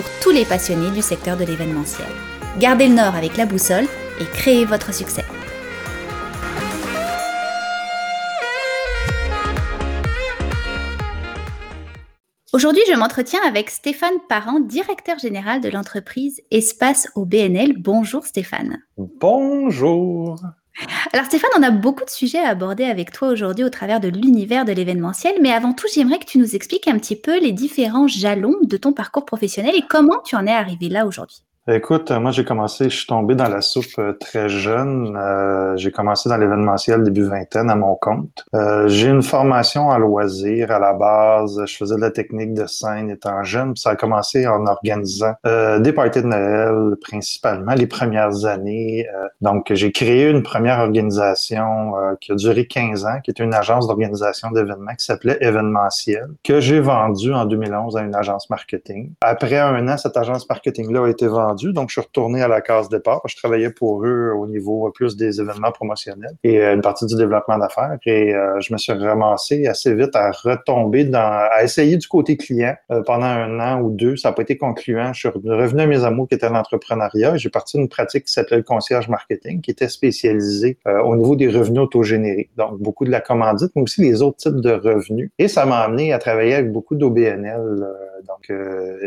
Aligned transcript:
pour 0.00 0.08
tous 0.22 0.30
les 0.30 0.46
passionnés 0.46 0.90
du 0.92 1.02
secteur 1.02 1.36
de 1.36 1.44
l'événementiel. 1.44 2.08
Gardez 2.58 2.88
le 2.88 2.94
nord 2.94 3.14
avec 3.14 3.36
la 3.36 3.44
boussole 3.44 3.84
et 4.18 4.24
créez 4.32 4.64
votre 4.64 4.94
succès. 4.94 5.24
Aujourd'hui, 12.54 12.82
je 12.88 12.94
m'entretiens 12.94 13.40
avec 13.46 13.68
Stéphane 13.68 14.18
Parent, 14.26 14.60
directeur 14.60 15.18
général 15.18 15.60
de 15.60 15.68
l'entreprise 15.68 16.40
Espace 16.50 17.08
au 17.14 17.26
BNL. 17.26 17.74
Bonjour 17.76 18.24
Stéphane. 18.24 18.78
Bonjour. 18.96 20.40
Alors 21.12 21.26
Stéphane, 21.26 21.50
on 21.58 21.62
a 21.62 21.70
beaucoup 21.70 22.04
de 22.04 22.10
sujets 22.10 22.38
à 22.38 22.48
aborder 22.48 22.84
avec 22.84 23.12
toi 23.12 23.28
aujourd'hui 23.28 23.64
au 23.64 23.70
travers 23.70 24.00
de 24.00 24.08
l'univers 24.08 24.64
de 24.64 24.72
l'événementiel, 24.72 25.34
mais 25.40 25.52
avant 25.52 25.72
tout, 25.72 25.86
j'aimerais 25.92 26.18
que 26.18 26.24
tu 26.24 26.38
nous 26.38 26.54
expliques 26.54 26.88
un 26.88 26.98
petit 26.98 27.16
peu 27.16 27.38
les 27.40 27.52
différents 27.52 28.08
jalons 28.08 28.56
de 28.62 28.76
ton 28.76 28.92
parcours 28.92 29.24
professionnel 29.24 29.74
et 29.74 29.84
comment 29.88 30.20
tu 30.24 30.36
en 30.36 30.46
es 30.46 30.52
arrivé 30.52 30.88
là 30.88 31.06
aujourd'hui. 31.06 31.42
Écoute, 31.72 32.10
moi 32.10 32.32
j'ai 32.32 32.44
commencé, 32.44 32.90
je 32.90 32.96
suis 32.96 33.06
tombé 33.06 33.36
dans 33.36 33.48
la 33.48 33.60
soupe 33.60 33.84
euh, 34.00 34.12
très 34.14 34.48
jeune. 34.48 35.16
Euh, 35.16 35.76
j'ai 35.76 35.92
commencé 35.92 36.28
dans 36.28 36.36
l'événementiel 36.36 37.04
début 37.04 37.22
vingtaine 37.22 37.70
à 37.70 37.76
mon 37.76 37.94
compte. 37.94 38.44
Euh, 38.56 38.88
j'ai 38.88 39.06
une 39.06 39.22
formation 39.22 39.82
en 39.82 39.98
loisir 39.98 40.72
à 40.72 40.80
la 40.80 40.94
base. 40.94 41.62
Je 41.64 41.76
faisais 41.76 41.94
de 41.94 42.00
la 42.00 42.10
technique 42.10 42.54
de 42.54 42.66
scène 42.66 43.08
étant 43.08 43.44
jeune. 43.44 43.76
ça 43.76 43.90
a 43.90 43.96
commencé 43.96 44.48
en 44.48 44.66
organisant 44.66 45.34
des 45.44 45.92
parties 45.92 46.22
de 46.22 46.26
Noël 46.26 46.96
principalement 47.00 47.74
les 47.74 47.86
premières 47.86 48.46
années. 48.46 49.06
donc 49.40 49.72
j'ai 49.72 49.92
créé 49.92 50.28
une 50.28 50.42
première 50.42 50.80
organisation 50.80 51.92
qui 52.20 52.32
a 52.32 52.34
duré 52.34 52.66
15 52.66 53.04
ans, 53.04 53.20
qui 53.22 53.30
était 53.30 53.44
une 53.44 53.54
agence 53.54 53.86
d'organisation 53.86 54.50
d'événements 54.50 54.94
qui 54.98 55.04
s'appelait 55.04 55.38
Événementiel, 55.40 56.28
que 56.42 56.60
j'ai 56.60 56.80
vendue 56.80 57.32
en 57.32 57.44
2011 57.44 57.96
à 57.96 58.02
une 58.02 58.14
agence 58.14 58.50
marketing. 58.50 59.12
Après 59.20 59.58
un 59.58 59.88
an, 59.88 59.96
cette 59.96 60.16
agence 60.16 60.48
marketing-là 60.48 61.04
a 61.04 61.08
été 61.08 61.26
vendue 61.26 61.59
donc, 61.68 61.88
je 61.88 61.94
suis 61.94 62.00
retourné 62.00 62.42
à 62.42 62.48
la 62.48 62.60
case 62.60 62.88
départ. 62.88 63.20
Je 63.26 63.36
travaillais 63.36 63.70
pour 63.70 64.04
eux 64.04 64.32
au 64.32 64.46
niveau 64.46 64.90
plus 64.90 65.16
des 65.16 65.40
événements 65.40 65.72
promotionnels 65.72 66.36
et 66.44 66.60
euh, 66.60 66.74
une 66.74 66.80
partie 66.80 67.06
du 67.06 67.16
développement 67.16 67.58
d'affaires. 67.58 67.98
Et 68.06 68.34
euh, 68.34 68.60
je 68.60 68.72
me 68.72 68.78
suis 68.78 68.92
ramassé 68.92 69.66
assez 69.66 69.94
vite 69.94 70.14
à 70.14 70.30
retomber 70.30 71.04
dans, 71.04 71.18
à 71.50 71.62
essayer 71.62 71.96
du 71.96 72.08
côté 72.08 72.36
client 72.36 72.74
euh, 72.90 73.02
pendant 73.02 73.26
un 73.26 73.60
an 73.60 73.80
ou 73.80 73.90
deux. 73.90 74.16
Ça 74.16 74.30
n'a 74.30 74.34
pas 74.34 74.42
été 74.42 74.56
concluant. 74.56 75.12
Je 75.12 75.20
suis 75.20 75.28
revenu 75.28 75.82
à 75.82 75.86
mes 75.86 76.04
amours 76.04 76.28
qui 76.28 76.34
étaient 76.34 76.48
l'entrepreneuriat. 76.48 77.36
J'ai 77.36 77.50
parti 77.50 77.76
d'une 77.76 77.88
pratique 77.88 78.24
qui 78.24 78.32
s'appelait 78.32 78.58
le 78.58 78.62
concierge 78.62 79.08
marketing, 79.08 79.60
qui 79.60 79.70
était 79.70 79.88
spécialisée 79.88 80.78
au 81.04 81.16
niveau 81.16 81.36
des 81.36 81.48
revenus 81.48 81.82
autogénérés. 81.82 82.48
Donc, 82.56 82.78
beaucoup 82.78 83.04
de 83.04 83.10
la 83.10 83.20
commandite, 83.20 83.70
mais 83.74 83.82
aussi 83.82 84.02
les 84.02 84.22
autres 84.22 84.38
types 84.38 84.60
de 84.60 84.72
revenus. 84.72 85.30
Et 85.38 85.48
ça 85.48 85.66
m'a 85.66 85.80
amené 85.80 86.12
à 86.12 86.18
travailler 86.18 86.54
avec 86.54 86.72
beaucoup 86.72 86.94
d'OBNL. 86.94 87.86
donc, 88.26 88.50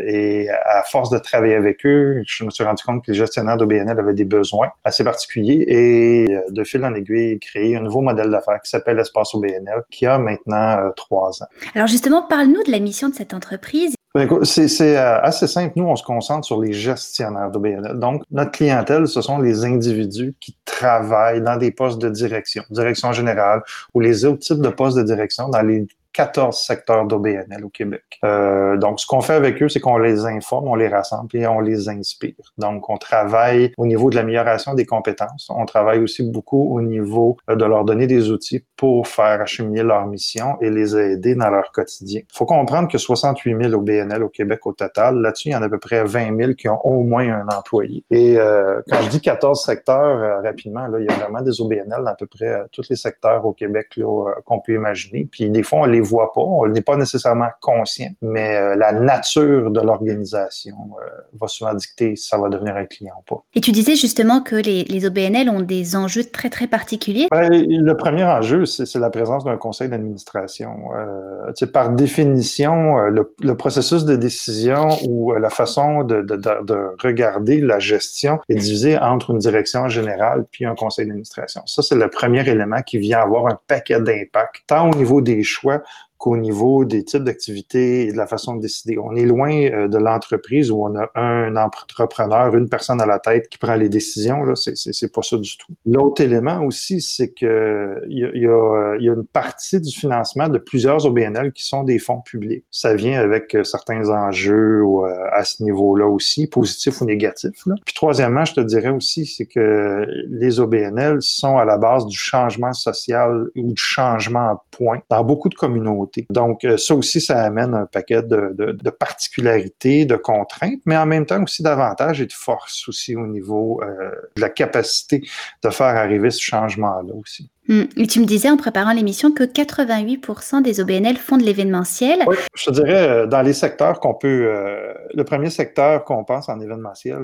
et 0.06 0.48
à 0.48 0.82
force 0.82 1.10
de 1.10 1.18
travailler 1.18 1.54
avec 1.54 1.84
eux, 1.86 2.22
me 2.44 2.50
suis 2.50 2.64
rendu 2.64 2.82
compte 2.82 3.04
que 3.04 3.10
les 3.10 3.18
gestionnaires 3.18 3.56
d'OBNL 3.56 3.98
avaient 3.98 4.14
des 4.14 4.24
besoins 4.24 4.68
assez 4.84 5.04
particuliers 5.04 5.64
et 5.66 6.34
euh, 6.34 6.40
de 6.50 6.64
fil 6.64 6.84
en 6.84 6.94
aiguille, 6.94 7.38
créé 7.38 7.76
un 7.76 7.80
nouveau 7.80 8.00
modèle 8.00 8.30
d'affaires 8.30 8.60
qui 8.62 8.70
s'appelle 8.70 8.98
Espace 8.98 9.34
OBNL, 9.34 9.82
qui 9.90 10.06
a 10.06 10.18
maintenant 10.18 10.78
euh, 10.78 10.90
trois 10.96 11.42
ans. 11.42 11.46
Alors 11.74 11.86
justement, 11.86 12.22
parle-nous 12.22 12.62
de 12.64 12.70
la 12.70 12.80
mission 12.80 13.08
de 13.08 13.14
cette 13.14 13.34
entreprise. 13.34 13.94
Ben, 14.14 14.28
c'est 14.44 14.96
euh, 14.96 15.20
assez 15.22 15.48
simple. 15.48 15.72
Nous, 15.74 15.84
on 15.84 15.96
se 15.96 16.04
concentre 16.04 16.46
sur 16.46 16.60
les 16.60 16.72
gestionnaires 16.72 17.50
d'OBNL. 17.50 17.98
Donc, 17.98 18.22
notre 18.30 18.52
clientèle, 18.52 19.08
ce 19.08 19.20
sont 19.20 19.38
les 19.38 19.64
individus 19.64 20.36
qui 20.38 20.56
travaillent 20.64 21.42
dans 21.42 21.56
des 21.56 21.72
postes 21.72 22.00
de 22.00 22.08
direction, 22.08 22.62
direction 22.70 23.12
générale, 23.12 23.62
ou 23.92 23.98
les 23.98 24.24
autres 24.24 24.38
types 24.38 24.60
de 24.60 24.68
postes 24.68 24.96
de 24.96 25.02
direction 25.02 25.48
dans 25.48 25.62
les 25.62 25.84
14 26.14 26.56
secteurs 26.56 27.04
d'OBNL 27.06 27.64
au 27.64 27.68
Québec. 27.68 28.02
Euh, 28.24 28.76
donc, 28.76 29.00
ce 29.00 29.06
qu'on 29.06 29.20
fait 29.20 29.34
avec 29.34 29.62
eux, 29.62 29.68
c'est 29.68 29.80
qu'on 29.80 29.98
les 29.98 30.24
informe, 30.24 30.68
on 30.68 30.76
les 30.76 30.88
rassemble 30.88 31.28
et 31.36 31.46
on 31.46 31.60
les 31.60 31.88
inspire. 31.88 32.52
Donc, 32.56 32.88
on 32.88 32.96
travaille 32.96 33.72
au 33.76 33.84
niveau 33.84 34.10
de 34.10 34.16
l'amélioration 34.16 34.74
des 34.74 34.86
compétences. 34.86 35.48
On 35.50 35.66
travaille 35.66 35.98
aussi 35.98 36.22
beaucoup 36.22 36.76
au 36.76 36.80
niveau 36.80 37.36
euh, 37.50 37.56
de 37.56 37.64
leur 37.64 37.84
donner 37.84 38.06
des 38.06 38.30
outils 38.30 38.64
pour 38.76 39.08
faire 39.08 39.40
acheminer 39.40 39.82
leur 39.82 40.06
mission 40.06 40.56
et 40.60 40.70
les 40.70 40.96
aider 40.96 41.34
dans 41.34 41.50
leur 41.50 41.72
quotidien. 41.72 42.20
Il 42.20 42.36
faut 42.36 42.46
comprendre 42.46 42.88
que 42.88 42.98
68 42.98 43.62
000 43.70 43.74
OBNL 43.74 44.22
au 44.22 44.28
Québec 44.28 44.66
au 44.66 44.72
total. 44.72 45.16
Là-dessus, 45.20 45.48
il 45.48 45.52
y 45.52 45.56
en 45.56 45.62
a 45.62 45.66
à 45.66 45.68
peu 45.68 45.78
près 45.78 46.04
20 46.04 46.36
000 46.36 46.52
qui 46.54 46.68
ont 46.68 46.80
au 46.86 47.02
moins 47.02 47.28
un 47.28 47.46
employé. 47.48 48.04
Et 48.10 48.38
euh, 48.38 48.80
quand 48.88 49.02
je 49.02 49.08
dis 49.08 49.20
14 49.20 49.64
secteurs, 49.64 50.22
euh, 50.22 50.40
rapidement, 50.40 50.86
là, 50.86 50.98
il 51.00 51.06
y 51.06 51.08
a 51.08 51.14
vraiment 51.14 51.42
des 51.42 51.60
OBNL 51.60 52.04
dans 52.04 52.06
à 52.06 52.14
peu 52.14 52.26
près 52.26 52.48
euh, 52.48 52.64
tous 52.72 52.88
les 52.90 52.96
secteurs 52.96 53.44
au 53.44 53.52
Québec 53.52 53.98
qu'on 54.44 54.60
peut 54.60 54.74
imaginer. 54.74 55.28
Puis 55.30 55.50
des 55.50 55.62
fois, 55.62 55.80
on 55.80 55.84
les 55.84 56.00
voit 56.04 56.32
pas, 56.32 56.40
on 56.40 56.66
n'est 56.66 56.82
pas 56.82 56.96
nécessairement 56.96 57.48
conscient, 57.60 58.10
mais 58.22 58.56
euh, 58.56 58.76
la 58.76 58.92
nature 58.92 59.70
de 59.70 59.80
l'organisation 59.80 60.76
euh, 61.00 61.08
va 61.40 61.48
souvent 61.48 61.74
dicter 61.74 62.16
si 62.16 62.28
ça 62.28 62.38
va 62.38 62.48
devenir 62.48 62.76
un 62.76 62.84
client 62.84 63.14
ou 63.18 63.34
pas. 63.34 63.42
Et 63.54 63.60
tu 63.60 63.72
disais 63.72 63.96
justement 63.96 64.40
que 64.40 64.56
les, 64.56 64.84
les 64.84 65.06
OBNL 65.06 65.48
ont 65.48 65.60
des 65.60 65.96
enjeux 65.96 66.24
très, 66.24 66.50
très 66.50 66.66
particuliers. 66.66 67.26
Ben, 67.30 67.50
le 67.50 67.96
premier 67.96 68.24
enjeu, 68.24 68.66
c'est 68.66 68.94
la 68.96 69.10
présence 69.10 69.44
d'un 69.44 69.56
conseil 69.56 69.88
d'administration. 69.88 70.90
Euh, 70.96 71.66
par 71.72 71.90
définition, 71.90 72.98
le, 72.98 73.34
le, 73.40 73.56
processus 73.56 74.04
de 74.04 74.16
décision 74.16 74.88
ou 75.08 75.32
la 75.32 75.50
façon 75.50 76.04
de, 76.04 76.22
de, 76.22 76.36
de, 76.36 76.94
regarder 77.02 77.60
la 77.60 77.78
gestion 77.78 78.38
est 78.48 78.54
divisé 78.54 78.98
entre 78.98 79.30
une 79.30 79.38
direction 79.38 79.88
générale 79.88 80.44
puis 80.50 80.66
un 80.66 80.74
conseil 80.74 81.06
d'administration. 81.06 81.62
Ça, 81.66 81.82
c'est 81.82 81.94
le 81.94 82.08
premier 82.08 82.48
élément 82.48 82.82
qui 82.82 82.98
vient 82.98 83.20
avoir 83.20 83.46
un 83.46 83.58
paquet 83.66 84.00
d'impact, 84.00 84.62
tant 84.66 84.90
au 84.90 84.94
niveau 84.94 85.20
des 85.20 85.42
choix 85.42 85.82
qu'au 86.18 86.36
niveau 86.36 86.84
des 86.84 87.04
types 87.04 87.24
d'activités 87.24 88.06
et 88.06 88.12
de 88.12 88.16
la 88.16 88.26
façon 88.26 88.56
de 88.56 88.60
décider. 88.60 88.98
On 88.98 89.14
est 89.14 89.24
loin 89.24 89.52
euh, 89.52 89.88
de 89.88 89.98
l'entreprise 89.98 90.70
où 90.70 90.84
on 90.84 90.96
a 90.96 91.10
un 91.14 91.56
entrepreneur, 91.56 92.54
une 92.54 92.68
personne 92.68 93.00
à 93.00 93.06
la 93.06 93.18
tête 93.18 93.48
qui 93.48 93.58
prend 93.58 93.74
les 93.74 93.88
décisions. 93.88 94.44
Là, 94.44 94.54
c'est, 94.54 94.76
c'est, 94.76 95.12
pas 95.12 95.22
ça 95.22 95.36
du 95.36 95.56
tout. 95.56 95.72
L'autre 95.84 96.22
élément 96.22 96.62
aussi, 96.64 97.00
c'est 97.00 97.32
que 97.32 98.02
il 98.08 98.18
y 98.18 98.24
a, 98.24 98.30
y, 98.34 98.46
a, 98.46 98.96
y 99.00 99.08
a, 99.08 99.12
une 99.12 99.26
partie 99.26 99.80
du 99.80 99.94
financement 99.94 100.48
de 100.48 100.58
plusieurs 100.58 101.04
OBNL 101.04 101.52
qui 101.52 101.64
sont 101.64 101.82
des 101.82 101.98
fonds 101.98 102.20
publics. 102.20 102.64
Ça 102.70 102.94
vient 102.94 103.20
avec 103.20 103.54
euh, 103.54 103.64
certains 103.64 104.08
enjeux 104.08 104.82
euh, 104.82 105.28
à 105.32 105.44
ce 105.44 105.62
niveau-là 105.62 106.06
aussi, 106.06 106.46
positifs 106.46 107.00
ou 107.00 107.04
négatifs. 107.04 107.66
Là. 107.66 107.74
Puis 107.84 107.94
troisièmement, 107.94 108.44
je 108.44 108.54
te 108.54 108.60
dirais 108.60 108.90
aussi, 108.90 109.26
c'est 109.26 109.46
que 109.46 110.06
les 110.28 110.60
OBNL 110.60 111.18
sont 111.20 111.58
à 111.58 111.64
la 111.64 111.78
base 111.78 112.06
du 112.06 112.16
changement 112.16 112.72
social 112.72 113.48
ou 113.56 113.72
du 113.72 113.82
changement 113.82 114.52
en 114.52 114.62
point 114.70 115.00
dans 115.10 115.24
beaucoup 115.24 115.48
de 115.48 115.54
communautés 115.54 116.03
donc, 116.30 116.64
euh, 116.64 116.76
ça 116.76 116.94
aussi, 116.94 117.20
ça 117.20 117.42
amène 117.42 117.74
un 117.74 117.86
paquet 117.86 118.22
de, 118.22 118.90
particularités, 118.90 120.04
de 120.04 120.16
contraintes, 120.16 120.80
mais 120.86 120.96
en 120.96 121.06
même 121.06 121.26
temps 121.26 121.42
aussi 121.42 121.62
d'avantages 121.62 122.20
et 122.20 122.26
de 122.26 122.32
force 122.32 122.88
aussi 122.88 123.16
au 123.16 123.26
niveau 123.26 123.82
euh, 123.82 124.10
de 124.36 124.40
la 124.40 124.48
capacité 124.48 125.22
de 125.62 125.70
faire 125.70 125.86
arriver 125.86 126.30
ce 126.30 126.40
changement-là 126.40 127.14
aussi. 127.14 127.50
Hmm. 127.66 127.84
Tu 128.08 128.20
me 128.20 128.26
disais 128.26 128.50
en 128.50 128.58
préparant 128.58 128.92
l'émission 128.92 129.32
que 129.32 129.42
88% 129.42 130.60
des 130.60 130.80
OBNL 130.80 131.16
font 131.16 131.38
de 131.38 131.44
l'événementiel. 131.44 132.18
Oui, 132.26 132.36
je 132.54 132.64
te 132.66 132.70
dirais, 132.72 133.08
euh, 133.08 133.26
dans 133.26 133.40
les 133.40 133.54
secteurs 133.54 134.00
qu'on 134.00 134.12
peut. 134.12 134.48
Euh, 134.48 134.92
le 135.14 135.24
premier 135.24 135.48
secteur 135.48 136.04
qu'on 136.04 136.24
pense 136.24 136.50
en 136.50 136.60
événementiel, 136.60 137.18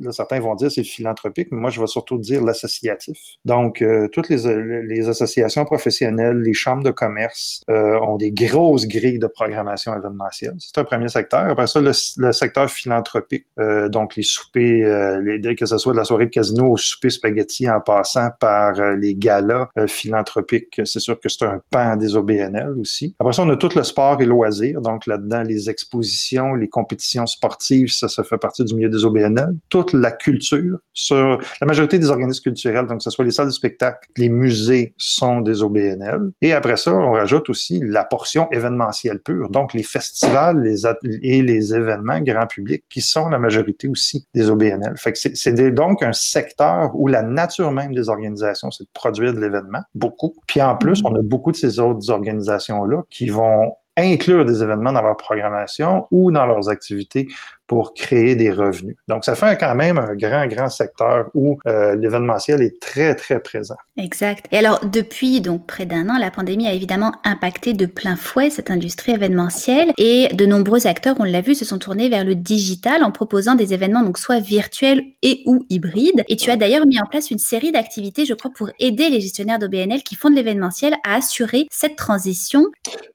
là, 0.00 0.12
certains 0.12 0.40
vont 0.40 0.54
dire 0.54 0.70
c'est 0.70 0.82
philanthropique, 0.82 1.48
mais 1.50 1.60
moi, 1.60 1.68
je 1.68 1.80
vais 1.80 1.86
surtout 1.86 2.16
dire 2.16 2.42
l'associatif. 2.42 3.18
Donc, 3.44 3.82
euh, 3.82 4.08
toutes 4.08 4.30
les, 4.30 4.82
les, 4.82 5.08
associations 5.10 5.66
professionnelles, 5.66 6.38
les 6.38 6.54
chambres 6.54 6.82
de 6.82 6.90
commerce 6.90 7.62
ont 7.68 8.16
des 8.16 8.30
grosses 8.30 8.86
grilles 8.86 9.18
de 9.18 9.26
programmation 9.26 9.94
événementielle. 9.94 10.54
C'est 10.58 10.78
un 10.78 10.84
premier 10.84 11.08
secteur. 11.08 11.40
Après 11.40 11.66
ça, 11.66 11.80
le, 11.80 11.92
le 12.16 12.32
secteur 12.32 12.70
philanthropique, 12.70 13.46
donc 13.88 14.16
les 14.16 14.22
soupers, 14.22 15.20
les, 15.20 15.54
que 15.54 15.66
ce 15.66 15.78
soit 15.78 15.92
de 15.92 15.98
la 15.98 16.04
soirée 16.04 16.26
de 16.26 16.30
casino 16.30 16.72
au 16.72 16.76
souper 16.76 17.10
spaghetti 17.10 17.68
en 17.68 17.80
passant 17.80 18.30
par 18.40 18.74
les 18.96 19.14
galas 19.14 19.65
euh, 19.78 19.86
philanthropique, 19.86 20.80
c'est 20.84 21.00
sûr 21.00 21.18
que 21.20 21.28
c'est 21.28 21.44
un 21.44 21.60
pan 21.70 21.96
des 21.96 22.16
OBNL 22.16 22.74
aussi. 22.78 23.14
Après 23.18 23.32
ça, 23.32 23.42
on 23.42 23.50
a 23.50 23.56
tout 23.56 23.70
le 23.74 23.82
sport 23.82 24.20
et 24.20 24.26
loisirs. 24.26 24.80
Donc 24.80 25.06
là-dedans, 25.06 25.42
les 25.42 25.70
expositions, 25.70 26.54
les 26.54 26.68
compétitions 26.68 27.26
sportives, 27.26 27.92
ça, 27.92 28.08
ça 28.08 28.24
fait 28.24 28.38
partie 28.38 28.64
du 28.64 28.74
milieu 28.74 28.88
des 28.88 29.04
OBNL. 29.04 29.54
Toute 29.68 29.92
la 29.92 30.10
culture, 30.10 30.78
sur 30.92 31.38
la 31.60 31.66
majorité 31.66 31.98
des 31.98 32.10
organismes 32.10 32.42
culturels, 32.42 32.86
donc 32.86 32.98
que 32.98 33.04
ce 33.04 33.10
soit 33.10 33.24
les 33.24 33.30
salles 33.30 33.46
de 33.46 33.52
spectacle, 33.52 34.08
les 34.16 34.28
musées 34.28 34.94
sont 34.96 35.40
des 35.40 35.62
OBNL. 35.62 36.30
Et 36.40 36.52
après 36.52 36.76
ça, 36.76 36.92
on 36.92 37.12
rajoute 37.12 37.48
aussi 37.50 37.80
la 37.82 38.04
portion 38.04 38.48
événementielle 38.50 39.20
pure, 39.20 39.50
donc 39.50 39.74
les 39.74 39.82
festivals 39.82 40.62
les 40.62 40.86
et 41.22 41.42
les 41.42 41.74
événements 41.74 42.20
grand 42.20 42.46
public 42.46 42.84
qui 42.88 43.00
sont 43.00 43.28
la 43.28 43.38
majorité 43.38 43.88
aussi 43.88 44.26
des 44.34 44.50
OBNL. 44.50 44.94
Fait 44.96 45.12
que 45.12 45.18
c'est 45.18 45.70
donc 45.72 46.02
un 46.02 46.12
secteur 46.12 46.90
où 46.94 47.08
la 47.08 47.22
nature 47.22 47.72
même 47.72 47.94
des 47.94 48.08
organisations, 48.08 48.70
c'est 48.70 48.84
de 48.84 48.88
produire 48.92 49.34
de 49.34 49.40
l'événement, 49.40 49.55
beaucoup. 49.94 50.34
Puis 50.46 50.60
en 50.62 50.76
plus, 50.76 51.02
mm-hmm. 51.02 51.12
on 51.12 51.16
a 51.16 51.22
beaucoup 51.22 51.52
de 51.52 51.56
ces 51.56 51.78
autres 51.78 52.10
organisations-là 52.10 53.02
qui 53.10 53.28
vont 53.28 53.72
inclure 53.96 54.44
des 54.44 54.62
événements 54.62 54.92
dans 54.92 55.02
leur 55.02 55.16
programmation 55.16 56.06
ou 56.10 56.30
dans 56.30 56.46
leurs 56.46 56.68
activités 56.68 57.28
pour 57.66 57.94
créer 57.94 58.36
des 58.36 58.50
revenus. 58.50 58.96
Donc, 59.08 59.24
ça 59.24 59.34
fait 59.34 59.58
quand 59.58 59.74
même 59.74 59.98
un 59.98 60.14
grand, 60.14 60.46
grand 60.46 60.68
secteur 60.68 61.30
où 61.34 61.58
euh, 61.66 61.96
l'événementiel 61.96 62.62
est 62.62 62.80
très, 62.80 63.14
très 63.14 63.40
présent. 63.40 63.76
Exact. 63.96 64.46
Et 64.52 64.58
alors, 64.58 64.84
depuis 64.84 65.40
donc 65.40 65.66
près 65.66 65.86
d'un 65.86 66.08
an, 66.08 66.18
la 66.18 66.30
pandémie 66.30 66.68
a 66.68 66.72
évidemment 66.72 67.12
impacté 67.24 67.72
de 67.72 67.86
plein 67.86 68.16
fouet 68.16 68.50
cette 68.50 68.70
industrie 68.70 69.12
événementielle 69.12 69.92
et 69.98 70.28
de 70.34 70.46
nombreux 70.46 70.86
acteurs, 70.86 71.16
on 71.18 71.24
l'a 71.24 71.40
vu, 71.40 71.54
se 71.54 71.64
sont 71.64 71.78
tournés 71.78 72.08
vers 72.08 72.24
le 72.24 72.34
digital 72.34 73.02
en 73.02 73.10
proposant 73.10 73.54
des 73.54 73.74
événements 73.74 74.02
donc 74.02 74.18
soit 74.18 74.40
virtuels 74.40 75.02
et 75.22 75.42
ou 75.46 75.64
hybrides. 75.68 76.24
Et 76.28 76.36
tu 76.36 76.50
as 76.50 76.56
d'ailleurs 76.56 76.86
mis 76.86 77.00
en 77.00 77.06
place 77.06 77.30
une 77.30 77.38
série 77.38 77.72
d'activités, 77.72 78.24
je 78.24 78.34
crois, 78.34 78.50
pour 78.54 78.70
aider 78.78 79.08
les 79.08 79.20
gestionnaires 79.20 79.58
d'OBNL 79.58 80.02
qui 80.02 80.14
font 80.14 80.30
de 80.30 80.36
l'événementiel 80.36 80.94
à 81.06 81.16
assurer 81.16 81.66
cette 81.70 81.96
transition. 81.96 82.66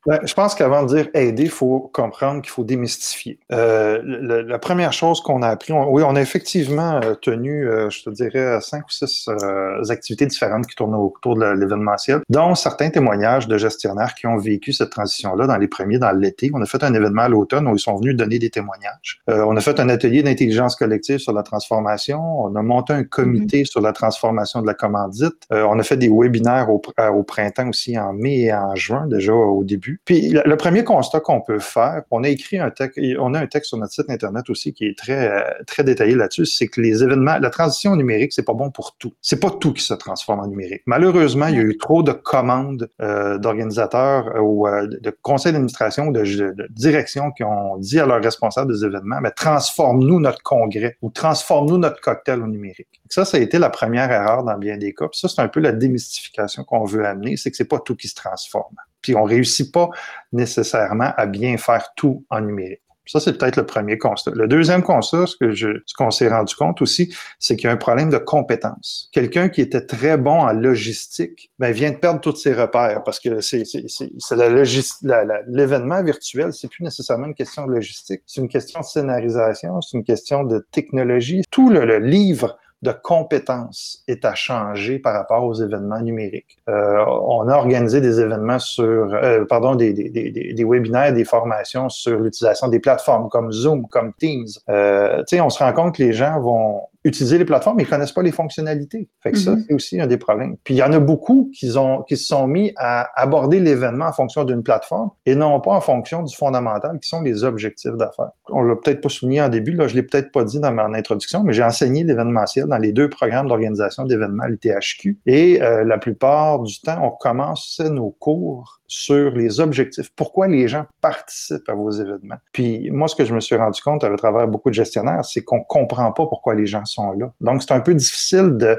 Ben, 0.05 0.19
je 0.23 0.33
pense 0.33 0.55
qu'avant 0.55 0.83
de 0.83 0.95
dire 0.95 1.07
aider, 1.13 1.43
il 1.43 1.49
faut 1.49 1.91
comprendre 1.93 2.41
qu'il 2.41 2.51
faut 2.51 2.63
démystifier. 2.63 3.39
Euh, 3.51 4.01
le, 4.03 4.40
la 4.45 4.59
première 4.59 4.93
chose 4.93 5.21
qu'on 5.21 5.41
a 5.41 5.47
appris, 5.47 5.73
oui, 5.73 6.03
on 6.05 6.15
a 6.15 6.21
effectivement 6.21 6.99
euh, 7.03 7.15
tenu, 7.15 7.67
euh, 7.67 7.89
je 7.89 8.03
te 8.03 8.09
dirais, 8.09 8.59
cinq 8.61 8.85
ou 8.85 8.91
six 8.91 9.27
euh, 9.27 9.83
activités 9.89 10.25
différentes 10.25 10.67
qui 10.67 10.75
tournent 10.75 10.95
autour 10.95 11.35
de 11.35 11.45
l'événementiel, 11.45 12.21
dont 12.29 12.55
certains 12.55 12.89
témoignages 12.89 13.47
de 13.47 13.57
gestionnaires 13.57 14.15
qui 14.15 14.27
ont 14.27 14.37
vécu 14.37 14.73
cette 14.73 14.89
transition-là 14.89 15.47
dans 15.47 15.57
les 15.57 15.67
premiers, 15.67 15.99
dans 15.99 16.11
l'été. 16.11 16.51
On 16.53 16.61
a 16.61 16.65
fait 16.65 16.83
un 16.83 16.93
événement 16.93 17.23
à 17.23 17.29
l'automne 17.29 17.67
où 17.67 17.75
ils 17.75 17.79
sont 17.79 17.95
venus 17.95 18.15
donner 18.15 18.39
des 18.39 18.49
témoignages. 18.49 19.21
on 19.27 19.55
a 19.55 19.61
fait 19.61 19.79
un 19.79 19.89
atelier 19.89 20.23
d'intelligence 20.23 20.75
collective 20.75 21.19
sur 21.19 21.33
la 21.33 21.43
transformation. 21.43 22.19
On 22.43 22.55
a 22.55 22.61
monté 22.61 22.93
un 22.93 23.03
comité 23.03 23.63
mm-hmm. 23.63 23.65
sur 23.65 23.81
la 23.81 23.93
transformation 23.93 24.61
de 24.61 24.67
la 24.67 24.73
commandite. 24.73 25.47
on 25.51 25.77
a 25.79 25.83
fait 25.83 25.97
des 25.97 26.09
webinaires 26.09 26.69
au, 26.69 26.81
au, 27.13 27.23
printemps 27.23 27.69
aussi, 27.69 27.97
en 27.97 28.13
mai 28.13 28.41
et 28.41 28.53
en 28.53 28.75
juin, 28.75 29.07
déjà 29.07 29.33
au 29.33 29.63
début. 29.63 30.01
Puis 30.05 30.29
le, 30.29 30.55
premier 30.55 30.83
constat 30.83 31.19
qu'on 31.19 31.41
peut 31.41 31.59
faire, 31.59 32.03
on 32.11 32.23
a 32.23 32.29
écrit 32.29 32.59
un 32.59 32.69
texte, 32.69 32.99
on 33.19 33.33
a 33.33 33.39
un 33.39 33.47
texte 33.47 33.69
sur 33.69 33.77
notre 33.77 33.93
site 33.93 34.09
Internet 34.09 34.30
aussi 34.49 34.73
qui 34.73 34.85
est 34.85 34.97
très, 34.97 35.29
euh, 35.29 35.41
très 35.67 35.83
détaillé 35.83 36.15
là-dessus, 36.15 36.45
c'est 36.45 36.67
que 36.67 36.81
les 36.81 37.03
événements, 37.03 37.37
la 37.39 37.49
transition 37.49 37.95
numérique, 37.95 38.33
c'est 38.33 38.45
pas 38.45 38.53
bon 38.53 38.71
pour 38.71 38.95
tout. 38.97 39.13
C'est 39.21 39.39
pas 39.39 39.49
tout 39.49 39.73
qui 39.73 39.83
se 39.83 39.93
transforme 39.93 40.39
en 40.39 40.47
numérique. 40.47 40.83
Malheureusement, 40.85 41.47
il 41.47 41.55
y 41.55 41.59
a 41.59 41.63
eu 41.63 41.77
trop 41.77 42.03
de 42.03 42.11
commandes 42.11 42.89
euh, 43.01 43.37
d'organisateurs 43.37 44.27
euh, 44.35 44.39
ou 44.39 44.67
de 44.67 45.15
conseils 45.21 45.53
d'administration 45.53 46.07
ou 46.07 46.11
de, 46.11 46.23
de, 46.23 46.67
direction 46.69 47.31
qui 47.31 47.43
ont 47.43 47.77
dit 47.77 47.99
à 47.99 48.05
leurs 48.05 48.23
responsables 48.23 48.71
des 48.71 48.85
événements, 48.85 49.19
mais 49.21 49.31
transforme-nous 49.31 50.19
notre 50.19 50.41
congrès 50.43 50.97
ou 51.01 51.09
transforme-nous 51.09 51.77
notre 51.77 52.01
cocktail 52.01 52.41
au 52.41 52.47
numérique. 52.47 53.01
Ça, 53.09 53.25
ça 53.25 53.37
a 53.37 53.39
été 53.39 53.59
la 53.59 53.69
première 53.69 54.11
erreur 54.11 54.43
dans 54.43 54.57
bien 54.57 54.77
des 54.77 54.93
cas. 54.93 55.07
Ça, 55.11 55.27
c'est 55.27 55.41
un 55.41 55.47
peu 55.47 55.59
la 55.59 55.73
démystification 55.73 56.63
qu'on 56.63 56.85
veut 56.85 57.05
amener, 57.05 57.37
c'est 57.37 57.51
que 57.51 57.57
c'est 57.57 57.65
pas 57.65 57.79
tout 57.79 57.95
qui 57.95 58.07
se 58.07 58.15
transforme. 58.15 58.75
Puis 59.01 59.15
on 59.15 59.23
réussit 59.23 59.71
pas 59.71 59.89
nécessairement 60.31 61.11
à 61.17 61.25
bien 61.25 61.57
faire 61.57 61.93
tout 61.95 62.25
en 62.29 62.41
numérique. 62.41 62.81
Ça, 63.05 63.19
c'est 63.19 63.37
peut-être 63.37 63.57
le 63.57 63.65
premier 63.65 63.97
constat. 63.97 64.31
Le 64.35 64.47
deuxième 64.47 64.83
constat, 64.83 65.25
ce 65.25 65.35
que 65.35 65.51
je, 65.51 65.69
ce 65.85 65.93
qu'on 65.95 66.11
s'est 66.11 66.29
rendu 66.29 66.53
compte 66.55 66.81
aussi, 66.81 67.13
c'est 67.39 67.55
qu'il 67.55 67.65
y 67.65 67.69
a 67.69 67.73
un 67.73 67.77
problème 67.77 68.09
de 68.09 68.17
compétence. 68.17 69.09
Quelqu'un 69.11 69.49
qui 69.49 69.61
était 69.61 69.85
très 69.85 70.17
bon 70.17 70.41
en 70.41 70.53
logistique, 70.53 71.51
ben, 71.59 71.71
vient 71.71 71.91
de 71.91 71.97
perdre 71.97 72.21
tous 72.21 72.35
ses 72.35 72.53
repères 72.53 73.03
parce 73.03 73.19
que 73.19 73.41
c'est, 73.41 73.65
c'est, 73.65 73.85
c'est, 73.87 74.35
la 74.35 75.41
l'événement 75.47 76.03
virtuel, 76.03 76.53
c'est 76.53 76.69
plus 76.69 76.83
nécessairement 76.83 77.27
une 77.27 77.33
question 77.33 77.65
de 77.65 77.71
logistique. 77.71 78.21
C'est 78.27 78.41
une 78.41 78.49
question 78.49 78.79
de 78.79 78.85
scénarisation, 78.85 79.81
c'est 79.81 79.97
une 79.97 80.03
question 80.03 80.43
de 80.43 80.65
technologie. 80.71 81.41
Tout 81.49 81.69
le 81.69 81.97
livre 81.97 82.57
de 82.81 82.91
compétences 82.91 84.03
est 84.07 84.25
à 84.25 84.33
changer 84.33 84.97
par 84.97 85.13
rapport 85.13 85.43
aux 85.43 85.53
événements 85.53 86.01
numériques. 86.01 86.57
Euh, 86.67 87.05
on 87.05 87.47
a 87.47 87.55
organisé 87.55 88.01
des 88.01 88.19
événements 88.19 88.57
sur, 88.57 89.13
euh, 89.13 89.45
pardon, 89.45 89.75
des, 89.75 89.93
des, 89.93 90.09
des, 90.09 90.53
des, 90.53 90.63
webinaires, 90.63 91.13
des 91.13 91.25
formations 91.25 91.89
sur 91.89 92.19
l'utilisation 92.19 92.67
des 92.69 92.79
plateformes 92.79 93.29
comme 93.29 93.51
Zoom, 93.51 93.87
comme 93.87 94.13
Teams. 94.13 94.47
Euh, 94.69 95.23
on 95.33 95.49
se 95.49 95.63
rend 95.63 95.73
compte 95.73 95.95
que 95.95 96.03
les 96.03 96.13
gens 96.13 96.39
vont 96.39 96.81
utiliser 97.03 97.37
les 97.37 97.45
plateformes, 97.45 97.77
mais 97.77 97.83
ils 97.83 97.89
connaissent 97.89 98.11
pas 98.11 98.21
les 98.21 98.31
fonctionnalités. 98.31 99.09
Fait 99.21 99.31
que 99.31 99.37
ça, 99.37 99.51
mm-hmm. 99.51 99.65
c'est 99.67 99.73
aussi 99.73 100.01
un 100.01 100.07
des 100.07 100.17
problèmes. 100.17 100.55
Puis 100.63 100.75
il 100.75 100.77
y 100.77 100.83
en 100.83 100.91
a 100.93 100.99
beaucoup 100.99 101.49
qui, 101.53 101.75
ont, 101.77 102.03
qui 102.03 102.17
se 102.17 102.25
sont 102.25 102.47
mis 102.47 102.73
à 102.77 103.09
aborder 103.19 103.59
l'événement 103.59 104.05
en 104.05 104.13
fonction 104.13 104.43
d'une 104.43 104.63
plateforme 104.63 105.09
et 105.25 105.35
non 105.35 105.59
pas 105.59 105.71
en 105.71 105.81
fonction 105.81 106.23
du 106.23 106.35
fondamental, 106.35 106.99
qui 106.99 107.09
sont 107.09 107.21
les 107.21 107.43
objectifs 107.43 107.93
d'affaires. 107.93 108.31
On 108.49 108.61
l'a 108.61 108.75
peut-être 108.75 109.01
pas 109.01 109.09
souligné 109.09 109.41
en 109.41 109.49
début, 109.49 109.71
là, 109.71 109.87
je 109.87 109.95
l'ai 109.95 110.03
peut-être 110.03 110.31
pas 110.31 110.43
dit 110.43 110.59
dans 110.59 110.73
mon 110.73 110.93
introduction, 110.93 111.43
mais 111.43 111.53
j'ai 111.53 111.63
enseigné 111.63 112.03
l'événementiel 112.03 112.67
dans 112.67 112.77
les 112.77 112.91
deux 112.91 113.09
programmes 113.09 113.47
d'organisation 113.47 114.05
d'événements 114.05 114.45
l'ITHQ. 114.45 115.19
Et 115.25 115.61
euh, 115.61 115.83
la 115.83 115.97
plupart 115.97 116.59
du 116.59 116.79
temps, 116.81 116.99
on 117.03 117.11
commence 117.11 117.79
nos 117.79 118.11
cours 118.11 118.80
sur 118.91 119.31
les 119.31 119.61
objectifs. 119.61 120.11
Pourquoi 120.17 120.49
les 120.49 120.67
gens 120.67 120.85
participent 120.99 121.69
à 121.69 121.73
vos 121.73 121.91
événements? 121.91 122.35
Puis 122.51 122.91
moi, 122.91 123.07
ce 123.07 123.15
que 123.15 123.23
je 123.23 123.33
me 123.33 123.39
suis 123.39 123.55
rendu 123.55 123.81
compte 123.81 124.03
à 124.03 124.13
travers 124.17 124.49
beaucoup 124.49 124.69
de 124.69 124.73
gestionnaires, 124.73 125.23
c'est 125.23 125.43
qu'on 125.43 125.61
comprend 125.61 126.11
pas 126.11 126.25
pourquoi 126.25 126.55
les 126.55 126.65
gens 126.65 126.83
sont 126.83 127.13
là. 127.13 127.31
Donc, 127.39 127.63
c'est 127.63 127.71
un 127.71 127.79
peu 127.79 127.93
difficile 127.93 128.57
de 128.57 128.77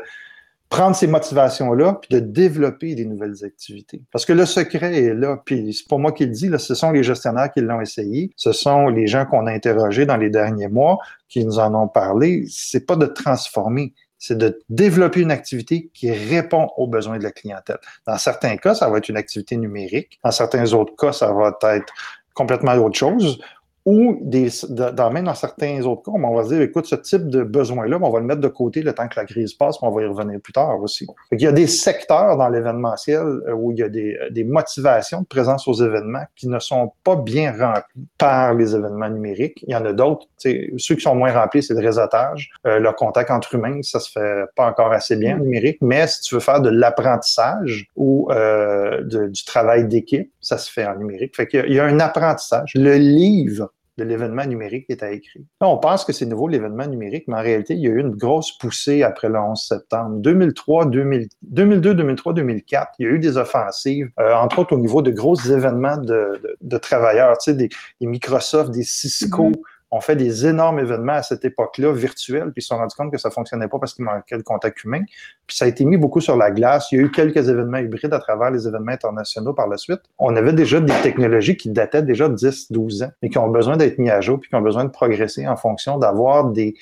prendre 0.68 0.94
ces 0.94 1.06
motivations-là 1.06 1.98
puis 2.02 2.14
de 2.14 2.20
développer 2.20 2.94
des 2.94 3.06
nouvelles 3.06 3.42
activités. 3.42 4.02
Parce 4.12 4.26
que 4.26 4.34
le 4.34 4.44
secret 4.44 5.02
est 5.02 5.14
là, 5.14 5.38
puis 5.42 5.72
c'est 5.72 5.88
pas 5.88 5.96
moi 5.96 6.12
qui 6.12 6.26
le 6.26 6.32
dis, 6.32 6.50
ce 6.58 6.74
sont 6.74 6.90
les 6.90 7.02
gestionnaires 7.02 7.50
qui 7.50 7.62
l'ont 7.62 7.80
essayé, 7.80 8.32
ce 8.36 8.52
sont 8.52 8.88
les 8.88 9.06
gens 9.06 9.24
qu'on 9.24 9.46
a 9.46 9.50
interrogés 9.50 10.04
dans 10.04 10.18
les 10.18 10.28
derniers 10.28 10.68
mois 10.68 10.98
qui 11.30 11.42
nous 11.42 11.58
en 11.58 11.74
ont 11.74 11.88
parlé. 11.88 12.44
C'est 12.50 12.84
pas 12.84 12.96
de 12.96 13.06
transformer, 13.06 13.94
c'est 14.22 14.38
de 14.38 14.62
développer 14.68 15.20
une 15.20 15.32
activité 15.32 15.90
qui 15.92 16.12
répond 16.12 16.68
aux 16.76 16.86
besoins 16.86 17.18
de 17.18 17.24
la 17.24 17.32
clientèle. 17.32 17.78
Dans 18.06 18.16
certains 18.18 18.56
cas, 18.56 18.72
ça 18.72 18.88
va 18.88 18.98
être 18.98 19.08
une 19.08 19.16
activité 19.16 19.56
numérique. 19.56 20.20
Dans 20.22 20.30
certains 20.30 20.72
autres 20.74 20.94
cas, 20.94 21.12
ça 21.12 21.32
va 21.32 21.52
être 21.74 21.92
complètement 22.32 22.72
autre 22.76 22.96
chose 22.96 23.40
ou 23.84 24.18
des, 24.22 24.48
dans, 24.68 25.10
même 25.10 25.24
dans 25.24 25.34
certains 25.34 25.82
autres 25.82 26.02
cas, 26.02 26.12
on 26.14 26.34
va 26.34 26.44
se 26.44 26.48
dire, 26.50 26.62
écoute, 26.62 26.86
ce 26.86 26.94
type 26.94 27.28
de 27.28 27.42
besoin-là, 27.42 27.98
on 28.00 28.10
va 28.10 28.20
le 28.20 28.26
mettre 28.26 28.40
de 28.40 28.48
côté 28.48 28.82
le 28.82 28.92
temps 28.92 29.08
que 29.08 29.18
la 29.18 29.26
crise 29.26 29.54
passe, 29.54 29.78
puis 29.78 29.86
on 29.86 29.90
va 29.90 30.02
y 30.02 30.06
revenir 30.06 30.40
plus 30.40 30.52
tard 30.52 30.80
aussi. 30.80 31.06
il 31.32 31.40
y 31.40 31.46
a 31.46 31.52
des 31.52 31.66
secteurs 31.66 32.36
dans 32.36 32.48
l'événementiel 32.48 33.22
euh, 33.22 33.52
où 33.52 33.72
il 33.72 33.78
y 33.78 33.82
a 33.82 33.88
des, 33.88 34.16
euh, 34.20 34.30
des, 34.30 34.44
motivations 34.44 35.22
de 35.22 35.26
présence 35.26 35.66
aux 35.66 35.74
événements 35.74 36.24
qui 36.36 36.48
ne 36.48 36.58
sont 36.58 36.92
pas 37.04 37.16
bien 37.16 37.52
remplis 37.52 38.06
par 38.18 38.54
les 38.54 38.74
événements 38.74 39.08
numériques. 39.08 39.64
Il 39.66 39.72
y 39.72 39.76
en 39.76 39.84
a 39.84 39.92
d'autres, 39.92 40.26
ceux 40.38 40.94
qui 40.94 41.00
sont 41.00 41.14
moins 41.14 41.32
remplis, 41.32 41.62
c'est 41.62 41.74
le 41.74 41.80
réseautage, 41.80 42.50
euh, 42.66 42.78
le 42.78 42.92
contact 42.92 43.30
entre 43.30 43.54
humains, 43.54 43.80
ça 43.82 44.00
se 44.00 44.10
fait 44.10 44.44
pas 44.56 44.66
encore 44.66 44.92
assez 44.92 45.16
bien 45.16 45.36
en 45.36 45.40
numérique, 45.40 45.78
mais 45.80 46.06
si 46.06 46.20
tu 46.20 46.34
veux 46.34 46.40
faire 46.40 46.60
de 46.60 46.70
l'apprentissage 46.70 47.86
ou 47.96 48.30
euh, 48.30 49.02
du 49.02 49.44
travail 49.44 49.86
d'équipe, 49.86 50.30
ça 50.40 50.58
se 50.58 50.70
fait 50.70 50.86
en 50.86 50.96
numérique. 50.96 51.36
Fait 51.36 51.46
qu'il 51.46 51.72
y 51.72 51.78
a 51.78 51.84
un 51.84 52.00
apprentissage. 52.00 52.72
Le 52.74 52.94
livre 52.94 53.71
de 53.98 54.04
l'événement 54.04 54.46
numérique 54.46 54.86
est 54.88 55.02
à 55.02 55.10
écrire. 55.10 55.42
on 55.60 55.76
pense 55.76 56.04
que 56.04 56.12
c'est 56.12 56.24
nouveau 56.24 56.48
l'événement 56.48 56.86
numérique, 56.86 57.24
mais 57.28 57.36
en 57.36 57.42
réalité, 57.42 57.74
il 57.74 57.80
y 57.80 57.88
a 57.88 57.90
eu 57.90 58.00
une 58.00 58.16
grosse 58.16 58.56
poussée 58.58 59.02
après 59.02 59.28
le 59.28 59.38
11 59.38 59.60
septembre. 59.60 60.16
2003, 60.20 60.86
2002, 60.86 61.94
2003, 61.94 62.32
2004, 62.32 62.92
il 62.98 63.06
y 63.06 63.08
a 63.08 63.12
eu 63.12 63.18
des 63.18 63.36
offensives, 63.36 64.10
euh, 64.18 64.34
entre 64.34 64.60
autres 64.60 64.74
au 64.74 64.78
niveau 64.78 65.02
de 65.02 65.10
gros 65.10 65.34
événements 65.34 65.98
de, 65.98 66.40
de, 66.60 66.78
travailleurs, 66.78 67.36
tu 67.38 67.50
sais, 67.50 67.54
des, 67.54 67.68
Microsoft, 68.00 68.70
des 68.70 68.82
Cisco, 68.82 69.50
mm-hmm 69.50 69.62
on 69.92 70.00
fait 70.00 70.16
des 70.16 70.46
énormes 70.46 70.80
événements 70.80 71.12
à 71.12 71.22
cette 71.22 71.44
époque-là, 71.44 71.92
virtuels, 71.92 72.44
puis 72.44 72.54
ils 72.56 72.62
se 72.62 72.68
sont 72.68 72.78
rendus 72.78 72.96
compte 72.96 73.12
que 73.12 73.18
ça 73.18 73.30
fonctionnait 73.30 73.68
pas 73.68 73.78
parce 73.78 73.92
qu'il 73.92 74.06
manquait 74.06 74.38
le 74.38 74.42
contact 74.42 74.82
humain. 74.84 75.02
Puis 75.46 75.56
ça 75.56 75.66
a 75.66 75.68
été 75.68 75.84
mis 75.84 75.98
beaucoup 75.98 76.22
sur 76.22 76.34
la 76.34 76.50
glace. 76.50 76.90
Il 76.90 76.98
y 76.98 77.02
a 77.02 77.04
eu 77.04 77.10
quelques 77.10 77.48
événements 77.50 77.76
hybrides 77.76 78.14
à 78.14 78.18
travers 78.18 78.50
les 78.50 78.66
événements 78.66 78.92
internationaux 78.92 79.52
par 79.52 79.68
la 79.68 79.76
suite. 79.76 80.00
On 80.18 80.34
avait 80.34 80.54
déjà 80.54 80.80
des 80.80 80.94
technologies 81.02 81.58
qui 81.58 81.68
dataient 81.68 82.02
déjà 82.02 82.30
de 82.30 82.34
10, 82.34 82.72
12 82.72 83.02
ans 83.02 83.10
et 83.20 83.28
qui 83.28 83.36
ont 83.36 83.50
besoin 83.50 83.76
d'être 83.76 83.98
mis 83.98 84.08
à 84.08 84.22
jour 84.22 84.40
puis 84.40 84.48
qui 84.48 84.56
ont 84.56 84.62
besoin 84.62 84.84
de 84.84 84.90
progresser 84.90 85.46
en 85.46 85.56
fonction 85.56 85.98
d'avoir 85.98 86.46
des, 86.46 86.74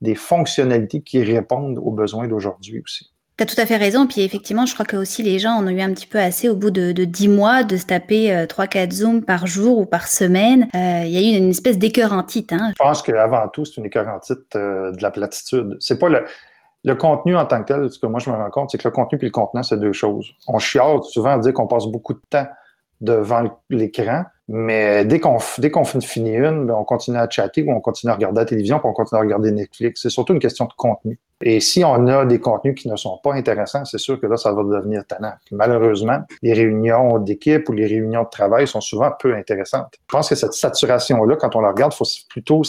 des 0.00 0.14
fonctionnalités 0.14 1.02
qui 1.02 1.20
répondent 1.24 1.78
aux 1.78 1.90
besoins 1.90 2.28
d'aujourd'hui 2.28 2.80
aussi. 2.80 3.11
Tu 3.38 3.44
as 3.44 3.46
tout 3.46 3.60
à 3.60 3.66
fait 3.66 3.76
raison. 3.76 4.06
Puis 4.06 4.20
effectivement, 4.22 4.66
je 4.66 4.74
crois 4.74 4.84
que 4.84 4.96
aussi 4.96 5.22
les 5.22 5.38
gens 5.38 5.52
en 5.52 5.66
ont 5.66 5.70
eu 5.70 5.80
un 5.80 5.92
petit 5.92 6.06
peu 6.06 6.18
assez 6.18 6.48
au 6.48 6.54
bout 6.54 6.70
de, 6.70 6.92
10 6.92 7.28
mois 7.28 7.62
de 7.62 7.76
se 7.76 7.86
taper 7.86 8.46
3-4 8.46 8.76
euh, 8.76 8.90
Zooms 8.90 9.24
par 9.24 9.46
jour 9.46 9.78
ou 9.78 9.86
par 9.86 10.06
semaine. 10.06 10.68
Euh, 10.74 11.02
il 11.04 11.10
y 11.10 11.16
a 11.16 11.20
eu 11.20 11.38
une 11.38 11.50
espèce 11.50 11.78
d'écœurantite. 11.78 12.52
Hein. 12.52 12.72
Je 12.78 12.82
pense 12.82 13.02
qu'avant 13.02 13.48
tout, 13.48 13.64
c'est 13.64 13.78
une 13.78 13.86
écœurantite 13.86 14.54
euh, 14.54 14.92
de 14.92 15.02
la 15.02 15.10
platitude. 15.10 15.76
C'est 15.80 15.98
pas 15.98 16.08
le 16.08 16.24
Le 16.84 16.94
contenu 16.94 17.36
en 17.36 17.46
tant 17.46 17.62
que 17.62 17.72
tel, 17.72 17.90
ce 17.90 17.98
que 17.98 18.06
moi 18.06 18.20
je 18.20 18.28
me 18.28 18.36
rends 18.36 18.50
compte, 18.50 18.70
c'est 18.70 18.78
que 18.78 18.86
le 18.86 18.92
contenu 18.92 19.18
et 19.22 19.24
le 19.24 19.30
contenant, 19.30 19.62
c'est 19.62 19.78
deux 19.78 19.92
choses. 19.92 20.32
On 20.48 20.58
chiale 20.58 21.02
souvent 21.04 21.30
à 21.30 21.38
dire 21.38 21.52
qu'on 21.52 21.68
passe 21.68 21.86
beaucoup 21.86 22.12
de 22.12 22.22
temps 22.28 22.46
devant 23.02 23.42
l'écran, 23.68 24.24
mais 24.48 25.04
dès 25.04 25.18
qu'on 25.18 25.38
dès 25.58 25.70
finit 26.02 26.36
une, 26.36 26.66
ben, 26.66 26.74
on 26.74 26.84
continue 26.84 27.18
à 27.18 27.28
chatter 27.28 27.62
ou 27.62 27.72
on 27.72 27.80
continue 27.80 28.12
à 28.12 28.14
regarder 28.14 28.40
la 28.40 28.44
télévision, 28.44 28.78
puis 28.78 28.88
on 28.88 28.92
continue 28.92 29.18
à 29.18 29.22
regarder 29.22 29.50
Netflix. 29.50 30.02
C'est 30.02 30.10
surtout 30.10 30.32
une 30.32 30.38
question 30.38 30.66
de 30.66 30.72
contenu. 30.76 31.18
Et 31.42 31.58
si 31.60 31.84
on 31.84 32.06
a 32.06 32.24
des 32.24 32.38
contenus 32.38 32.80
qui 32.80 32.88
ne 32.88 32.96
sont 32.96 33.18
pas 33.22 33.34
intéressants, 33.34 33.84
c'est 33.84 33.98
sûr 33.98 34.20
que 34.20 34.26
là, 34.26 34.36
ça 34.36 34.52
va 34.52 34.62
devenir 34.62 35.04
tannant. 35.06 35.32
Malheureusement, 35.50 36.20
les 36.42 36.52
réunions 36.52 37.18
d'équipe 37.18 37.68
ou 37.68 37.72
les 37.72 37.86
réunions 37.86 38.22
de 38.22 38.28
travail 38.28 38.68
sont 38.68 38.80
souvent 38.80 39.10
peu 39.18 39.34
intéressantes. 39.34 39.94
Je 39.94 40.12
pense 40.16 40.28
que 40.28 40.36
cette 40.36 40.52
saturation-là, 40.52 41.36
quand 41.36 41.56
on 41.56 41.60
la 41.60 41.70
regarde, 41.70 41.92
faut 41.92 42.04
plutôt 42.28 42.62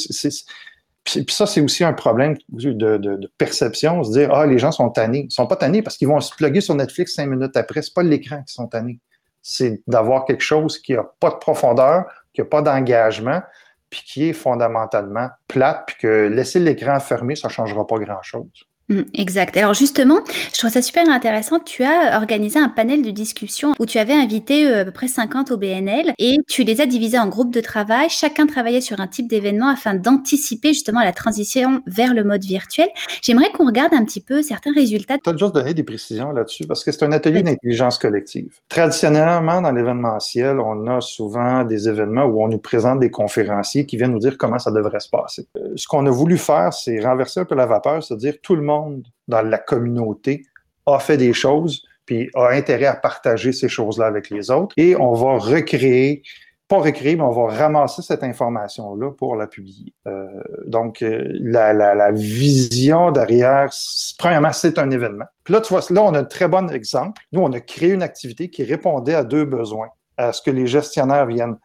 puis 1.06 1.25
ça, 1.36 1.46
c'est 1.46 1.60
aussi 1.60 1.84
un 1.84 1.92
problème 1.92 2.38
de, 2.48 2.72
de, 2.72 2.98
de, 2.98 3.32
perception, 3.38 4.06
se 4.06 4.12
dire 4.13 4.34
Ah, 4.34 4.48
les 4.48 4.58
gens 4.58 4.72
sont 4.72 4.90
tannés. 4.90 5.25
Ils 5.30 5.34
sont 5.34 5.48
pas 5.48 5.58
tannés 5.58 5.82
parce 5.82 5.98
qu'ils 5.98 6.08
vont 6.08 6.22
se 6.22 6.34
plugger 6.34 6.62
sur 6.62 6.75
Netflix 6.75 7.16
cinq 7.16 7.28
minutes 7.28 7.58
après. 7.58 7.82
C'est 7.82 7.94
pas 7.94 8.04
l'écran 8.04 8.42
qui 8.48 8.54
sont 8.54 8.68
tannés 8.68 9.02
c'est 9.43 9.83
d'avoir 9.85 10.25
quelque 10.25 10.41
chose 10.41 10.79
qui 10.79 10.93
n'a 10.93 11.03
pas 11.19 11.29
de 11.29 11.35
profondeur, 11.35 12.05
qui 12.33 12.41
n'a 12.41 12.45
pas 12.45 12.62
d'engagement, 12.62 13.43
puis 13.89 14.01
qui 14.03 14.29
est 14.29 14.33
fondamentalement 14.33 15.29
plate, 15.47 15.83
puis 15.85 15.97
que 16.00 16.27
laisser 16.27 16.59
l'écran 16.59 17.00
fermé, 17.00 17.35
ça 17.35 17.50
ne 17.50 17.53
changera 17.53 17.85
pas 17.85 18.00
grand-chose. 18.00 18.65
Mm, 18.93 19.03
exact. 19.15 19.57
Alors 19.57 19.73
justement, 19.73 20.19
je 20.53 20.59
trouve 20.59 20.69
ça 20.69 20.81
super 20.81 21.09
intéressant. 21.09 21.59
Tu 21.59 21.83
as 21.83 22.17
organisé 22.17 22.59
un 22.59 22.69
panel 22.69 23.01
de 23.01 23.09
discussion 23.09 23.73
où 23.79 23.85
tu 23.85 23.97
avais 23.97 24.13
invité 24.13 24.67
euh, 24.67 24.81
à 24.81 24.85
peu 24.85 24.91
près 24.91 25.07
50 25.07 25.51
OBNL 25.51 26.13
et 26.19 26.38
tu 26.47 26.63
les 26.63 26.79
as 26.79 26.85
divisés 26.85 27.17
en 27.17 27.27
groupes 27.27 27.53
de 27.53 27.62
travail. 27.62 28.09
Chacun 28.09 28.45
travaillait 28.45 28.81
sur 28.81 29.00
un 29.00 29.07
type 29.07 29.27
d'événement 29.27 29.69
afin 29.69 29.95
d'anticiper 29.95 30.69
justement 30.69 31.01
la 31.01 31.12
transition 31.12 31.81
vers 31.88 32.13
le 32.13 32.23
mode 32.23 32.43
virtuel. 32.43 32.88
J'aimerais 33.21 33.51
qu'on 33.51 33.65
regarde 33.65 33.93
un 33.93 34.05
petit 34.05 34.21
peu 34.21 34.43
certains 34.43 34.73
résultats. 34.73 35.17
Tu 35.17 35.29
as 35.29 35.38
juste 35.38 35.55
donné 35.55 35.73
des 35.73 35.83
précisions 35.83 36.31
là-dessus 36.31 36.65
parce 36.67 36.83
que 36.83 36.91
c'est 36.91 37.03
un 37.03 37.12
atelier 37.12 37.41
d'intelligence 37.41 37.97
collective. 37.97 38.53
Traditionnellement, 38.69 39.62
dans 39.62 39.71
l'événementiel, 39.71 40.59
on 40.59 40.85
a 40.88 41.01
souvent 41.01 41.63
des 41.63 41.89
événements 41.89 42.25
où 42.25 42.43
on 42.43 42.47
nous 42.47 42.59
présente 42.59 43.00
des 43.00 43.09
conférenciers 43.09 43.85
qui 43.85 43.97
viennent 43.97 44.12
nous 44.12 44.19
dire 44.19 44.38
comment 44.38 44.59
ça 44.59 44.71
devrait 44.71 45.00
se 45.00 45.09
passer. 45.09 45.47
Euh, 45.57 45.73
ce 45.75 45.88
qu'on 45.88 46.05
a 46.05 46.12
voulu 46.12 46.38
faire, 46.38 46.73
c'est 46.73 47.00
renverser 47.00 47.39
un 47.39 47.45
peu 47.45 47.55
la 47.55 47.65
vapeur, 47.65 48.03
c'est-à-dire 48.03 48.35
tout 48.41 48.55
le 48.55 48.62
monde 48.62 48.83
dans 49.28 49.42
la 49.42 49.58
communauté 49.58 50.44
a 50.86 51.00
fait 51.00 51.18
des 51.18 51.34
choses, 51.34 51.84
puis 52.06 52.30
a 52.36 52.50
intérêt 52.50 52.86
à 52.86 52.96
partager 52.96 53.52
ces 53.52 53.70
choses-là 53.70 54.06
avec 54.06 54.30
les 54.30 54.52
autres. 54.52 54.74
Et 54.78 54.96
on 54.96 55.13
va 55.13 55.38
recréer, 55.38 56.24
pas 56.68 56.80
recréer, 56.80 57.16
mais 57.16 57.24
on 57.24 57.32
va 57.32 57.54
ramasser 57.54 58.02
cette 58.02 58.24
information-là 58.24 59.12
pour 59.12 59.36
la 59.36 59.48
publier. 59.48 59.94
Euh, 60.08 60.28
donc, 60.66 61.02
euh, 61.02 61.24
la, 61.40 62.12
vision 62.12 63.12
derrière, 63.12 63.70
premièrement, 64.18 64.52
c'est 64.52 64.78
un 64.78 64.92
événement. 64.92 65.25
Puis 65.44 65.54
là, 65.54 65.62
tu 65.62 65.74
vois, 65.74 65.82
là, 65.90 66.04
on 66.04 66.13
a 66.13 66.20
un 66.20 66.24
très 66.25 66.48
bon 66.48 66.70
exemple. 66.70 67.22
Nous, 67.32 67.42
on 67.42 67.52
a 67.54 67.60
créé 67.60 67.92
une 67.92 68.04
activité 68.04 68.50
qui 68.50 68.63
répondait 68.63 69.16
à 69.16 69.24
deux 69.24 69.46
besoins. 69.46 69.90
À 70.18 70.32
ce 70.32 70.42
que 70.42 70.52
les 70.52 70.68
gestionnaires 70.68 71.25
viennent 71.25 71.58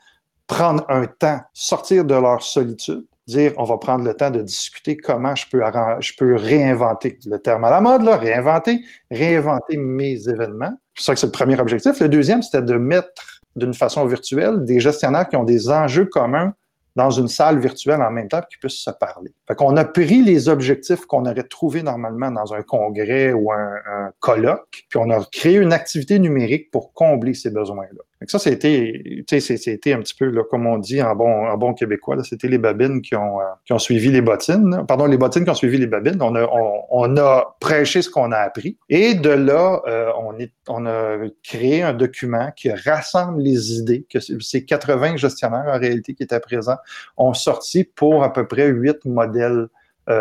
prendre 0.47 0.85
un 0.89 1.07
temps, 1.07 1.41
sortir 1.53 2.05
de 2.05 2.15
leur 2.15 2.43
solitude, 2.43 3.05
dire 3.29 3.53
on 3.57 3.65
va 3.65 3.79
prendre 3.79 4.05
le 4.05 4.15
temps 4.15 4.31
de 4.31 4.41
discuter 4.41 4.97
comment 4.97 5.35
je 5.35 5.47
peux, 5.51 5.63
je 6.01 6.13
peux 6.17 6.35
réinventer 6.35 7.19
le 7.27 7.39
terme 7.39 7.65
à 7.65 7.71
la 7.71 7.81
mode, 7.81 8.03
là, 8.03 8.17
réinventer, 8.17 8.81
réinventer 9.11 9.77
mes 9.77 10.29
événements. 10.29 10.73
C'est 10.95 11.05
ça 11.05 11.15
que 11.15 11.21
c'est 11.21 11.27
le 11.27 11.33
premier 11.33 11.61
objectif. 11.61 12.01
Le 12.01 12.09
deuxième, 12.09 12.43
c'était 12.43 12.63
de 12.63 12.75
mettre 12.75 13.43
d'une 13.55 13.75
façon 13.75 14.07
virtuelle 14.07 14.65
des 14.65 14.81
gestionnaires 14.81 15.29
qui 15.29 15.37
ont 15.37 15.45
des 15.45 15.71
enjeux 15.71 16.07
communs 16.07 16.55
dans 16.97 17.11
une 17.11 17.29
salle 17.29 17.61
virtuelle 17.61 18.03
en 18.03 18.11
même 18.11 18.29
temps 18.29 18.41
qui 18.51 18.59
puissent 18.59 18.83
se 18.83 18.91
parler. 18.91 19.31
Fait 19.47 19.55
qu'on 19.55 19.77
a 19.77 19.85
pris 19.85 20.23
les 20.23 20.49
objectifs 20.49 21.07
qu'on 21.07 21.27
aurait 21.27 21.45
trouvés 21.45 21.83
normalement 21.83 22.31
dans 22.33 22.55
un 22.55 22.63
congrès 22.63 23.33
ou 23.33 23.53
un, 23.53 23.75
un 23.87 24.11
colloque, 24.19 24.85
puis 24.89 24.99
on 24.99 25.09
a 25.11 25.25
créé 25.31 25.59
une 25.59 25.73
activité 25.73 26.19
numérique 26.19 26.73
pour 26.73 26.93
combler 26.93 27.35
ces 27.35 27.51
besoins-là. 27.51 28.03
Ça, 28.27 28.41
c'était, 28.41 29.25
c'était 29.29 29.93
un 29.93 30.01
petit 30.01 30.15
peu, 30.15 30.27
là, 30.31 30.43
comme 30.51 30.67
on 30.67 30.79
dit 30.79 31.01
en 31.01 31.15
bon, 31.15 31.47
en 31.47 31.57
bon 31.57 31.73
québécois, 31.73 32.17
c'était 32.25 32.49
les 32.49 32.59
babines 32.59 33.01
qui 33.01 33.15
ont, 33.15 33.41
euh, 33.41 33.45
qui 33.65 33.73
ont 33.73 33.79
suivi 33.79 34.11
les 34.11 34.21
bottines. 34.21 34.85
Pardon, 34.89 35.07
les 35.07 35.17
bottines 35.17 35.45
qui 35.45 35.51
ont 35.51 35.55
suivi 35.55 35.79
les 35.79 35.87
babines. 35.87 36.21
On 36.21 36.35
a, 36.35 36.49
on, 36.91 37.17
a 37.17 37.57
prêché 37.61 38.03
ce 38.03 38.11
qu'on 38.11 38.33
a 38.33 38.39
appris. 38.39 38.77
Et 38.89 39.15
de 39.15 39.31
là, 39.31 39.81
euh, 39.87 40.11
on, 40.21 40.37
est, 40.39 40.53
on 40.69 40.85
a 40.87 41.17
créé 41.45 41.83
un 41.83 41.93
document 41.93 42.51
qui 42.57 42.73
rassemble 42.73 43.41
les 43.41 43.79
idées, 43.79 44.05
que 44.11 44.19
ces 44.19 44.65
80 44.65 45.17
gestionnaires 45.17 45.67
en 45.69 45.79
réalité 45.79 46.15
qui 46.15 46.25
étaient 46.25 46.41
présents 46.41 46.79
ont 47.17 47.35
sorti 47.35 47.85
pour 47.85 48.25
à 48.25 48.33
peu 48.33 48.49
près 48.49 48.67
huit 48.67 49.05
modèles 49.05 49.69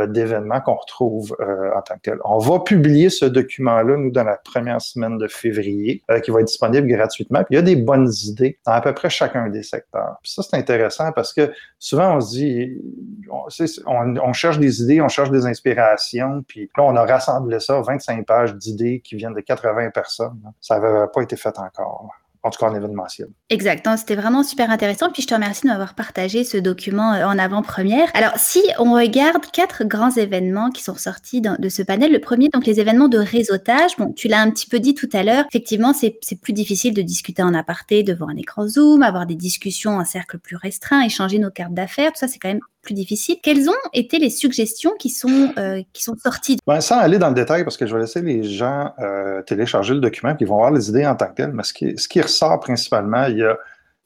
d'événements 0.07 0.59
qu'on 0.59 0.75
retrouve 0.75 1.35
euh, 1.39 1.71
en 1.75 1.81
tant 1.81 1.95
que 1.95 2.01
tel. 2.01 2.17
On 2.25 2.39
va 2.39 2.59
publier 2.59 3.09
ce 3.09 3.25
document-là, 3.25 3.95
nous, 3.97 4.11
dans 4.11 4.23
la 4.23 4.35
première 4.35 4.81
semaine 4.81 5.17
de 5.17 5.27
février, 5.27 6.03
euh, 6.11 6.19
qui 6.19 6.31
va 6.31 6.41
être 6.41 6.47
disponible 6.47 6.87
gratuitement. 6.87 7.39
Puis 7.43 7.53
il 7.53 7.55
y 7.55 7.59
a 7.59 7.61
des 7.61 7.75
bonnes 7.77 8.11
idées 8.25 8.59
dans 8.65 8.73
à 8.73 8.81
peu 8.81 8.93
près 8.93 9.09
chacun 9.09 9.47
des 9.47 9.63
secteurs. 9.63 10.17
Puis 10.21 10.33
ça, 10.33 10.43
c'est 10.43 10.57
intéressant 10.57 11.11
parce 11.13 11.33
que 11.33 11.51
souvent, 11.79 12.17
on 12.17 12.21
se 12.21 12.31
dit, 12.31 12.81
on, 13.29 14.15
on, 14.17 14.33
cherche 14.33 14.59
des 14.59 14.81
idées, 14.81 15.01
on 15.01 15.07
cherche 15.07 15.31
des 15.31 15.45
inspirations, 15.45 16.43
puis 16.47 16.69
là, 16.77 16.83
on 16.83 16.95
a 16.95 17.05
rassemblé 17.05 17.59
ça, 17.59 17.79
25 17.81 18.25
pages 18.25 18.55
d'idées 18.55 19.01
qui 19.01 19.15
viennent 19.15 19.33
de 19.33 19.41
80 19.41 19.91
personnes. 19.91 20.41
Ça 20.59 20.79
n'avait 20.79 21.07
pas 21.13 21.21
été 21.21 21.37
fait 21.37 21.57
encore 21.59 22.11
en 22.47 22.49
tout 22.49 22.59
cas 22.59 22.71
en 22.71 22.75
événementiel. 22.75 23.27
Exactement, 23.49 23.97
c'était 23.97 24.15
vraiment 24.15 24.43
super 24.43 24.71
intéressant. 24.71 25.11
Puis 25.11 25.21
je 25.21 25.27
te 25.27 25.33
remercie 25.33 25.63
de 25.63 25.67
m'avoir 25.67 25.93
partagé 25.93 26.43
ce 26.43 26.57
document 26.57 27.13
euh, 27.13 27.25
en 27.25 27.37
avant-première. 27.37 28.09
Alors, 28.13 28.33
si 28.37 28.61
on 28.79 28.93
regarde 28.93 29.45
quatre 29.51 29.83
grands 29.83 30.11
événements 30.11 30.71
qui 30.71 30.83
sont 30.83 30.95
sortis 30.95 31.41
de 31.41 31.69
ce 31.69 31.81
panel, 31.81 32.11
le 32.11 32.19
premier, 32.19 32.49
donc 32.49 32.65
les 32.65 32.79
événements 32.79 33.07
de 33.07 33.17
réseautage. 33.17 33.97
Bon, 33.97 34.13
tu 34.13 34.27
l'as 34.27 34.41
un 34.41 34.49
petit 34.49 34.67
peu 34.67 34.79
dit 34.79 34.95
tout 34.95 35.09
à 35.13 35.23
l'heure. 35.23 35.45
Effectivement, 35.49 35.93
c'est 35.93 36.19
plus 36.41 36.53
difficile 36.53 36.93
de 36.93 37.01
discuter 37.01 37.43
en 37.43 37.53
aparté 37.53 38.03
devant 38.03 38.29
un 38.29 38.35
écran 38.35 38.67
Zoom, 38.67 39.03
avoir 39.03 39.25
des 39.25 39.35
discussions 39.35 39.97
en 39.97 40.05
cercle 40.05 40.39
plus 40.39 40.55
restreint, 40.55 41.01
échanger 41.01 41.39
nos 41.39 41.51
cartes 41.51 41.73
d'affaires. 41.73 42.11
Tout 42.11 42.19
ça, 42.19 42.27
c'est 42.27 42.39
quand 42.39 42.49
même 42.49 42.61
plus 42.81 42.93
difficile. 42.93 43.37
Quelles 43.41 43.69
ont 43.69 43.89
été 43.93 44.19
les 44.19 44.29
suggestions 44.29 44.91
qui 44.97 45.09
sont, 45.09 45.53
euh, 45.57 45.81
qui 45.93 46.03
sont 46.03 46.15
sorties? 46.15 46.57
Ben, 46.65 46.81
sans 46.81 46.97
aller 46.97 47.17
dans 47.17 47.29
le 47.29 47.35
détail, 47.35 47.63
parce 47.63 47.77
que 47.77 47.85
je 47.85 47.93
vais 47.93 48.01
laisser 48.01 48.21
les 48.21 48.43
gens 48.43 48.93
euh, 48.99 49.41
télécharger 49.43 49.93
le 49.93 49.99
document, 49.99 50.35
puis 50.35 50.45
ils 50.45 50.47
vont 50.47 50.57
voir 50.57 50.71
les 50.71 50.89
idées 50.89 51.05
en 51.05 51.15
tant 51.15 51.27
que 51.27 51.35
telles, 51.35 51.53
mais 51.53 51.63
ce 51.63 51.73
qui, 51.73 51.97
ce 51.97 52.07
qui 52.07 52.21
ressort 52.21 52.59
principalement, 52.59 53.25
il 53.25 53.39
y 53.39 53.43
a, 53.43 53.57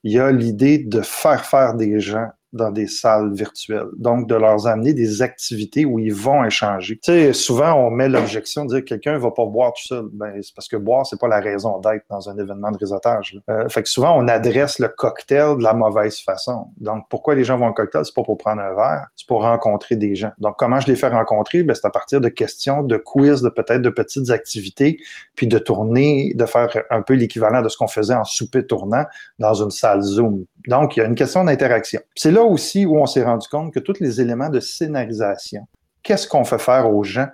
il 0.04 0.12
y 0.13 0.20
a 0.20 0.32
l'idée 0.32 0.80
de 0.80 1.01
faire 1.01 1.46
faire 1.46 1.75
des 1.75 2.00
gens 2.00 2.30
dans 2.53 2.72
des 2.72 2.88
salles 2.88 3.34
virtuelles. 3.34 3.88
Donc, 3.98 4.27
de 4.27 4.36
leur 4.36 4.67
amener 4.67 4.93
des 4.93 5.22
activités 5.22 5.86
où 5.86 6.00
ils 6.00 6.13
vont 6.13 6.43
échanger. 6.43 6.98
Tu 6.98 7.12
sais, 7.12 7.34
souvent, 7.34 7.74
on 7.74 7.89
met 7.89 8.10
l'objection 8.10 8.65
de 8.65 8.75
dire 8.75 8.79
que 8.81 8.89
quelqu'un 8.89 9.13
ne 9.13 9.17
va 9.20 9.31
pas 9.31 9.46
boire 9.46 9.74
tout 9.74 9.86
seul. 9.86 10.05
Ben, 10.12 10.34
c'est 10.41 10.53
parce 10.53 10.67
que 10.67 10.77
boire, 10.77 11.05
c'est 11.05 11.20
pas 11.20 11.27
la 11.27 11.39
raison 11.39 11.79
d'être 11.79 12.05
dans 12.10 12.29
un 12.29 12.38
événement 12.38 12.72
de 12.72 12.77
réseautage. 12.77 13.39
Euh, 13.50 13.70
fait 13.70 13.84
que 13.84 13.89
souvent, 13.89 14.17
on 14.17 14.27
adresse 14.27 14.79
le 14.79 14.89
cocktail 14.89 15.58
de 15.58 15.63
la 15.63 15.74
mauvaise 15.74 16.20
façon. 16.20 16.67
Donc, 16.77 17.05
pourquoi 17.10 17.36
les 17.36 17.43
gens 17.43 17.58
vont 17.58 17.67
au 17.67 17.74
cocktail? 17.74 18.05
C'est 18.05 18.15
pas 18.15 18.24
pour 18.24 18.38
prendre 18.38 18.62
un 18.62 18.74
verre, 18.74 19.08
c'est 19.15 19.27
pour 19.27 19.41
rencontrer 19.41 19.96
des 19.96 20.15
gens. 20.15 20.31
Donc, 20.39 20.55
comment 20.58 20.79
je 20.79 20.88
les 20.88 20.96
fais 20.96 21.08
rencontrer? 21.08 21.63
Ben, 21.63 21.74
c'est 21.74 21.86
à 21.86 21.91
partir 21.91 22.22
de 22.22 22.29
questions, 22.29 22.84
de 22.84 22.98
quiz, 22.98 23.41
de 23.41 23.50
peut-être 23.50 23.81
de 23.81 23.89
petites 23.89 24.29
activités, 24.29 25.00
puis 25.36 25.48
de 25.48 25.58
tourner, 25.58 26.34
de 26.36 26.46
faire 26.46 26.70
un 26.89 27.01
peu 27.01 27.13
l'équivalent 27.13 27.62
de 27.62 27.70
ce 27.70 27.77
qu'on 27.77 27.88
faisait 27.88 28.13
en 28.13 28.25
souper 28.25 28.65
tournant 28.65 29.05
dans 29.39 29.53
une 29.53 29.72
salle 29.72 30.01
Zoom. 30.01 30.46
Donc, 30.68 30.96
il 30.96 31.00
y 31.00 31.03
a 31.03 31.06
une 31.06 31.15
question 31.15 31.44
d'interaction. 31.44 32.01
C'est 32.15 32.32
là 32.32 32.44
aussi 32.44 32.86
où 32.86 32.98
on 32.98 33.06
s'est 33.06 33.24
rendu 33.24 33.48
compte 33.48 33.74
que 33.74 33.80
tous 33.80 34.00
les 34.00 34.22
éléments 34.22 34.50
de 34.50 34.60
scénarisation, 34.60 35.68
qu'est-ce 36.03 36.27
qu'on 36.27 36.44
fait 36.44 36.60
faire 36.60 36.94
aux 36.94 37.03
gens? 37.03 37.27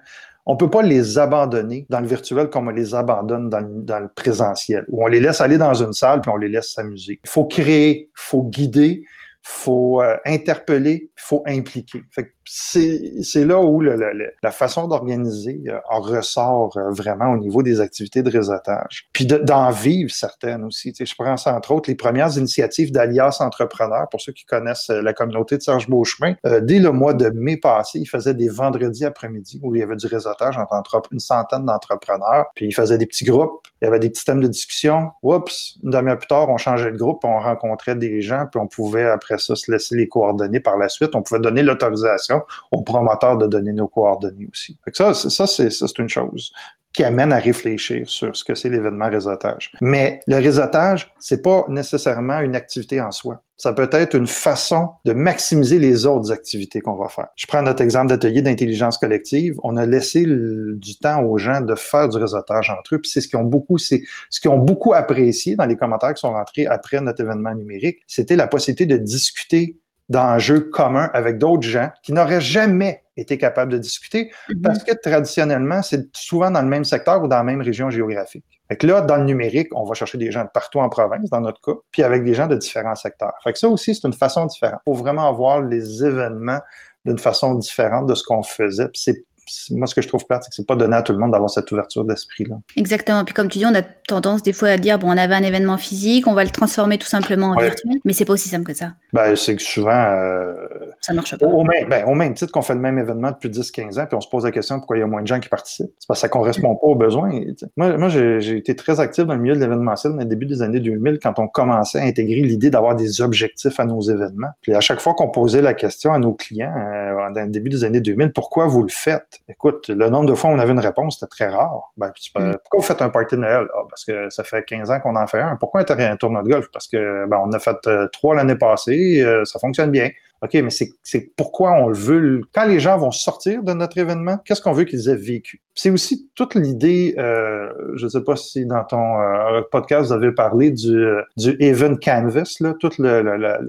On 0.46 0.54
ne 0.54 0.58
peut 0.58 0.70
pas 0.70 0.82
les 0.82 1.18
abandonner 1.18 1.86
dans 1.90 2.00
le 2.00 2.08
virtuel 2.08 2.50
comme 2.50 2.70
on 2.70 2.72
les 2.72 2.96
abandonne 2.96 3.50
dans 3.50 4.00
le, 4.00 4.08
présentiel, 4.08 4.86
où 4.88 5.04
on 5.04 5.08
les 5.08 5.20
laisse 5.20 5.42
aller 5.42 5.58
dans 5.58 5.74
une 5.74 5.92
salle 5.92 6.22
puis 6.22 6.32
on 6.34 6.38
les 6.38 6.48
laisse 6.48 6.72
s'amuser. 6.72 7.20
Il 7.24 7.30
faut 7.30 7.46
créer, 7.46 8.10
il 8.10 8.12
faut 8.14 8.44
guider, 8.44 9.02
il 9.04 9.08
faut 9.42 10.02
euh, 10.02 10.16
interpeller, 10.26 11.12
il 11.18 11.22
faut 11.22 11.44
impliquer. 11.46 12.02
C'est 12.50 13.46
là 13.46 13.60
où 13.60 13.82
le, 13.82 14.34
la 14.42 14.52
façon 14.52 14.88
d'organiser 14.88 15.64
euh, 15.68 15.80
en 15.90 16.00
ressort 16.00 16.78
euh, 16.78 16.92
vraiment 16.92 17.32
au 17.32 17.38
niveau 17.38 17.62
des 17.62 17.82
activités 17.82 18.24
de 18.24 18.30
réseautage. 18.30 19.08
Puis 19.14 19.26
d'en 19.26 19.70
vivre 19.72 20.12
certaines 20.12 20.64
aussi. 20.64 20.94
Je 20.98 21.16
prends 21.18 21.38
ça 21.38 21.56
entre 21.56 21.72
autres 21.72 21.90
les 21.90 21.96
premières 21.96 22.38
initiatives 22.38 22.92
d'Alias 22.92 23.38
Entrepreneurs, 23.42 24.08
pour 24.10 24.22
ceux 24.22 24.32
qui 24.32 24.46
connaissent 24.46 24.90
euh, 24.90 25.02
la 25.02 25.14
communauté 25.14 25.58
de 25.58 25.62
Serge 25.62 25.88
Beauchemin. 25.90 26.36
dès 26.62 26.80
le 26.80 26.92
mois 26.92 27.14
de 27.14 27.30
mai 27.30 27.58
passé, 27.58 28.00
il 28.00 28.06
faisait 28.06 28.34
des 28.34 28.50
vendredis 28.50 29.06
après-midi 29.06 29.60
où 29.64 29.76
il 29.76 29.80
y 29.80 29.84
avait 29.84 29.96
du 29.96 30.08
réseautage 30.08 30.58
entre 30.58 31.02
une 31.12 31.20
centaine 31.20 31.66
d'entrepreneurs. 31.66 32.46
Puis 32.56 32.68
il 32.68 32.74
faisait 32.74 32.98
des 32.98 33.06
petits 33.06 33.26
groupes, 33.26 33.68
il 33.82 33.86
y 33.86 33.88
avait 33.88 34.00
des 34.00 34.10
petits 34.10 34.26
thèmes 34.26 34.42
de 34.42 34.48
discussion. 34.48 35.12
Oups, 35.22 35.78
une 35.84 35.92
demi-heure 35.92 36.18
plus 36.18 36.28
tard, 36.28 36.50
on 36.50 36.58
changeait 36.58 36.92
de 36.92 36.98
groupe, 36.98 37.24
on 37.24 37.40
rencontrait 37.40 37.96
des 37.96 38.22
gens, 38.22 38.46
puis 38.50 38.60
on 38.60 38.68
pouvait 38.68 39.10
après 39.10 39.38
ça 39.38 39.56
se 39.56 39.72
laisser 39.72 39.96
les 39.96 40.08
coordonnées 40.08 40.60
par 40.60 40.78
la 40.78 40.90
suite. 40.90 41.16
On 41.16 41.22
pouvait 41.22 41.40
donner 41.40 41.64
l'autorisation 41.64 42.37
au 42.72 42.82
promoteur 42.82 43.38
de 43.38 43.48
donner 43.48 43.74
nos 43.74 43.88
coordonnées 43.88 44.48
aussi. 44.52 44.78
ça, 44.94 45.14
c'est 45.14 46.00
une 46.00 46.10
chose. 46.10 46.52
qui 46.94 47.04
amène 47.04 47.32
à 47.32 47.38
réfléchir 47.38 48.10
sur 48.10 48.36
ce 48.36 48.44
que 48.44 48.56
c'est 48.56 48.70
l'événement 48.70 49.08
réseautage. 49.08 49.72
Mais 49.82 50.20
le 50.26 50.38
réseautage, 50.38 51.14
c'est 51.20 51.44
pas 51.44 51.64
nécessairement 51.70 52.40
une 52.40 52.56
activité 52.56 53.00
en 53.00 53.12
soi. 53.12 53.44
Ça 53.56 53.72
peut 53.74 53.90
être 53.92 54.16
une 54.16 54.26
façon 54.26 54.90
de 55.06 55.14
maximiser 55.14 55.78
les 55.78 56.08
autres 56.08 56.32
activités 56.32 56.82
qu'on 56.82 56.96
va 56.96 57.08
faire. 57.08 57.28
Je 57.36 57.46
prends 57.46 57.62
notre 57.62 57.84
exemple 57.84 58.08
d'atelier 58.08 58.42
d'intelligence 58.42 58.98
collective. 58.98 59.60
On 59.64 59.78
a 59.78 59.86
laissé 59.86 60.26
du 60.26 60.98
temps 60.98 61.24
aux 61.24 61.38
gens 61.38 61.62
de 61.62 61.76
faire 61.76 62.10
du 62.10 62.18
réseautage 62.18 62.72
entre 62.72 62.96
eux. 62.96 63.00
Puis 63.00 63.12
c'est 63.12 63.22
ce 63.22 63.28
qu'ils 63.28 63.38
ont 63.38 63.44
beaucoup, 63.44 63.78
c'est 63.78 64.02
ce 64.32 64.40
qu'ils 64.40 64.50
ont 64.50 64.58
beaucoup 64.58 64.94
apprécié 64.94 65.56
dans 65.56 65.66
les 65.66 65.76
commentaires 65.76 66.16
qui 66.16 66.22
sont 66.22 66.34
rentrés 66.34 66.66
après 66.66 67.00
notre 67.00 67.22
événement 67.22 67.54
numérique. 67.54 68.00
C'était 68.08 68.36
la 68.36 68.48
possibilité 68.48 68.88
de 68.88 68.98
discuter 68.98 69.78
d'enjeux 70.10 70.62
communs 70.62 71.10
avec 71.14 71.38
d'autres 71.38 71.68
gens 71.68 71.90
qui 72.04 72.14
n'auraient 72.14 72.42
jamais 72.42 73.04
été 73.18 73.38
capables 73.38 73.72
de 73.72 73.78
discuter 73.78 74.32
mm-hmm. 74.50 74.62
parce 74.62 74.84
que 74.84 74.94
traditionnellement, 74.94 75.82
c'est 75.82 76.16
souvent 76.16 76.52
dans 76.52 76.62
le 76.62 76.68
même 76.68 76.86
secteur 76.86 77.24
ou 77.24 77.28
dans 77.28 77.38
la 77.38 77.44
même 77.44 77.62
région 77.62 77.90
géographique. 77.90 78.46
Fait 78.70 78.76
que 78.76 78.86
là, 78.86 79.02
dans 79.02 79.18
le 79.18 79.24
numérique, 79.24 79.70
on 79.74 79.86
va 79.86 79.94
chercher 79.94 80.18
des 80.18 80.32
gens 80.32 80.44
de 80.44 80.50
partout 80.54 80.80
en 80.80 80.90
province, 80.90 81.30
dans 81.30 81.42
notre 81.42 81.62
cas, 81.62 81.80
puis 81.92 82.04
avec 82.04 82.24
des 82.24 82.34
gens 82.34 82.48
de 82.48 82.56
différents 82.56 82.96
secteurs. 82.96 83.34
Fait 83.44 83.54
que 83.54 83.60
ça 83.60 83.70
aussi, 83.70 83.96
c'est 83.96 84.06
une 84.06 84.14
façon 84.14 84.46
différente. 84.46 84.82
Il 84.88 84.92
faut 84.92 84.98
vraiment 84.98 85.32
voir 85.34 85.62
les 85.62 86.04
événements 86.04 86.60
d'une 87.06 87.18
façon 87.18 87.56
différente 87.56 88.08
de 88.08 88.16
ce 88.16 88.24
qu'on 88.24 88.44
faisait. 88.44 88.90
Puis 88.90 89.02
c'est 89.02 89.26
moi, 89.72 89.88
ce 89.88 89.96
que 89.96 90.02
je 90.02 90.08
trouve 90.08 90.26
plate, 90.26 90.44
c'est 90.44 90.50
que 90.50 90.56
c'est 90.56 90.68
pas 90.68 90.76
donné 90.76 90.96
à 90.96 91.02
tout 91.02 91.14
le 91.14 91.20
monde 91.20 91.32
d'avoir 91.32 91.50
cette 91.50 91.72
ouverture 91.72 92.04
d'esprit-là. 92.06 92.56
Exactement. 92.76 93.24
Puis 93.26 93.34
comme 93.34 93.50
tu 93.50 93.60
dis, 93.60 93.66
on 93.66 93.76
a 93.76 93.82
tendance 93.82 94.44
des 94.44 94.54
fois 94.54 94.70
à 94.70 94.78
dire, 94.78 95.00
bon, 95.00 95.08
on 95.10 95.18
avait 95.18 95.36
un 95.36 95.44
événement 95.44 95.78
physique, 95.78 96.28
on 96.28 96.34
va 96.34 96.44
le 96.44 96.50
transformer 96.50 96.98
tout 96.98 97.08
simplement 97.08 97.48
en 97.48 97.60
virtuel, 97.60 97.98
mais 98.06 98.14
c'est 98.14 98.26
pas 98.26 98.34
aussi 98.34 98.50
simple 98.50 98.66
que 98.66 98.74
ça. 98.74 98.94
Ben, 99.14 99.36
c'est 99.36 99.56
que 99.56 99.62
souvent... 99.62 99.92
Euh, 99.92 100.56
ça 101.02 101.14
marche 101.14 101.38
pas. 101.38 101.46
Au, 101.46 101.64
même, 101.64 101.90
ben, 101.90 102.06
au 102.06 102.16
même 102.16 102.34
titre 102.34 102.52
qu'on 102.52 102.62
fait 102.62 102.74
le 102.74 102.80
même 102.80 102.98
événement 102.98 103.32
depuis 103.32 103.50
10-15 103.50 104.00
ans, 104.00 104.06
puis 104.06 104.16
on 104.16 104.22
se 104.22 104.30
pose 104.30 104.46
la 104.46 104.52
question 104.52 104.78
pourquoi 104.78 104.98
il 104.98 105.02
y 105.02 105.04
a 105.04 105.08
moins 105.08 105.22
de 105.22 105.28
gens 105.28 105.40
qui 105.40 105.50
participent. 105.50 105.92
C'est 106.00 106.08
parce 106.08 106.20
que 106.20 106.22
ça 106.22 106.30
correspond 106.30 106.76
pas 106.76 106.88
aux 106.88 106.96
besoins. 106.96 107.32
Moi, 107.76 107.98
moi 107.98 108.10
j'ai 108.10 108.58
été 108.58 108.76
très 108.76 109.00
actif 109.00 109.26
dans 109.26 109.36
le 109.36 109.42
milieu 109.42 109.56
de 109.56 109.60
l'événementiel 109.60 110.14
dans 110.14 110.20
le 110.20 110.26
début 110.26 110.46
des 110.46 110.62
années 110.62 110.80
2000, 110.80 111.20
quand 111.22 111.40
on 111.40 111.48
commençait 111.48 112.00
à 112.00 112.04
intégrer 112.04 112.42
l'idée 112.42 112.70
d'avoir 112.70 112.96
des 112.96 113.22
objectifs 113.22 113.80
à 113.80 113.86
nos 113.86 114.02
événements. 114.02 114.50
Puis 114.62 114.74
à 114.74 114.82
chaque 114.82 115.00
fois 115.00 115.14
qu'on 115.14 115.30
posait 115.30 115.62
la 115.62 115.74
question 115.74 116.14
à 116.14 116.20
nos 116.20 116.34
clients, 116.34 116.74
euh, 116.76 117.34
dans 117.34 117.44
le 117.44 117.50
début 117.50 117.70
des 117.70 117.84
années 117.84 118.02
2000, 118.02 118.32
pourquoi 118.32 118.68
vous 118.68 118.84
le 118.84 118.90
faites? 118.90 119.37
Écoute, 119.50 119.90
le 119.90 120.10
nombre 120.10 120.30
de 120.30 120.36
fois 120.36 120.50
où 120.50 120.54
on 120.54 120.60
avait 120.60 120.74
une 120.74 120.80
réponse, 120.80 121.20
c'était 121.20 121.30
très 121.30 121.48
rare. 121.48 121.92
Ben, 121.98 122.10
mm. 122.10 122.58
pourquoi 122.64 122.80
vous 122.80 122.82
faites 122.82 123.02
un 123.02 123.10
party 123.10 123.36
de 123.36 123.42
Noël? 123.42 123.68
Ah, 123.74 123.84
parce 123.90 124.06
que 124.06 124.30
ça 124.30 124.44
fait 124.44 124.64
15 124.64 124.92
ans 124.92 125.00
qu'on 125.00 125.16
en 125.16 125.28
fait 125.28 125.40
un. 125.40 125.56
Pourquoi 125.56 125.82
un 125.90 126.16
tournoi 126.18 126.44
de 126.44 126.50
golf? 126.50 126.68
Parce 126.72 126.88
que 126.88 127.26
ben, 127.28 127.42
on 127.44 127.52
a 127.52 127.60
fait 127.60 127.78
euh, 127.88 128.08
trois 128.10 128.36
l'année 128.36 128.56
passée, 128.56 129.22
euh, 129.22 129.46
ça 129.46 129.60
fonctionne 129.60 129.92
bien. 129.92 130.10
OK, 130.42 130.54
mais 130.54 130.70
c'est 130.70 131.36
pourquoi 131.36 131.72
on 131.72 131.88
le 131.88 131.96
veut? 131.96 132.42
Quand 132.54 132.66
les 132.66 132.80
gens 132.80 132.98
vont 132.98 133.12
sortir 133.12 133.64
de 133.64 133.74
notre 133.74 133.98
événement, 133.98 134.38
qu'est-ce 134.46 134.62
qu'on 134.62 134.74
veut 134.74 134.84
qu'ils 134.84 135.10
aient 135.10 135.16
vécu? 135.16 135.62
C'est 135.78 135.92
aussi 135.92 136.28
toute 136.34 136.56
l'idée, 136.56 137.14
euh, 137.20 137.70
je 137.94 138.06
ne 138.06 138.10
sais 138.10 138.22
pas 138.22 138.36
si 138.36 138.66
dans 138.66 138.84
ton 138.84 139.22
euh, 139.22 139.62
podcast 139.72 140.08
vous 140.08 140.12
avez 140.12 140.32
parlé 140.32 140.72
du, 140.72 141.06
du 141.38 141.56
Event 141.60 141.96
Canvas, 142.04 142.58
là, 142.62 142.74
toute 142.80 142.98
le, 142.98 143.22
la, 143.22 143.60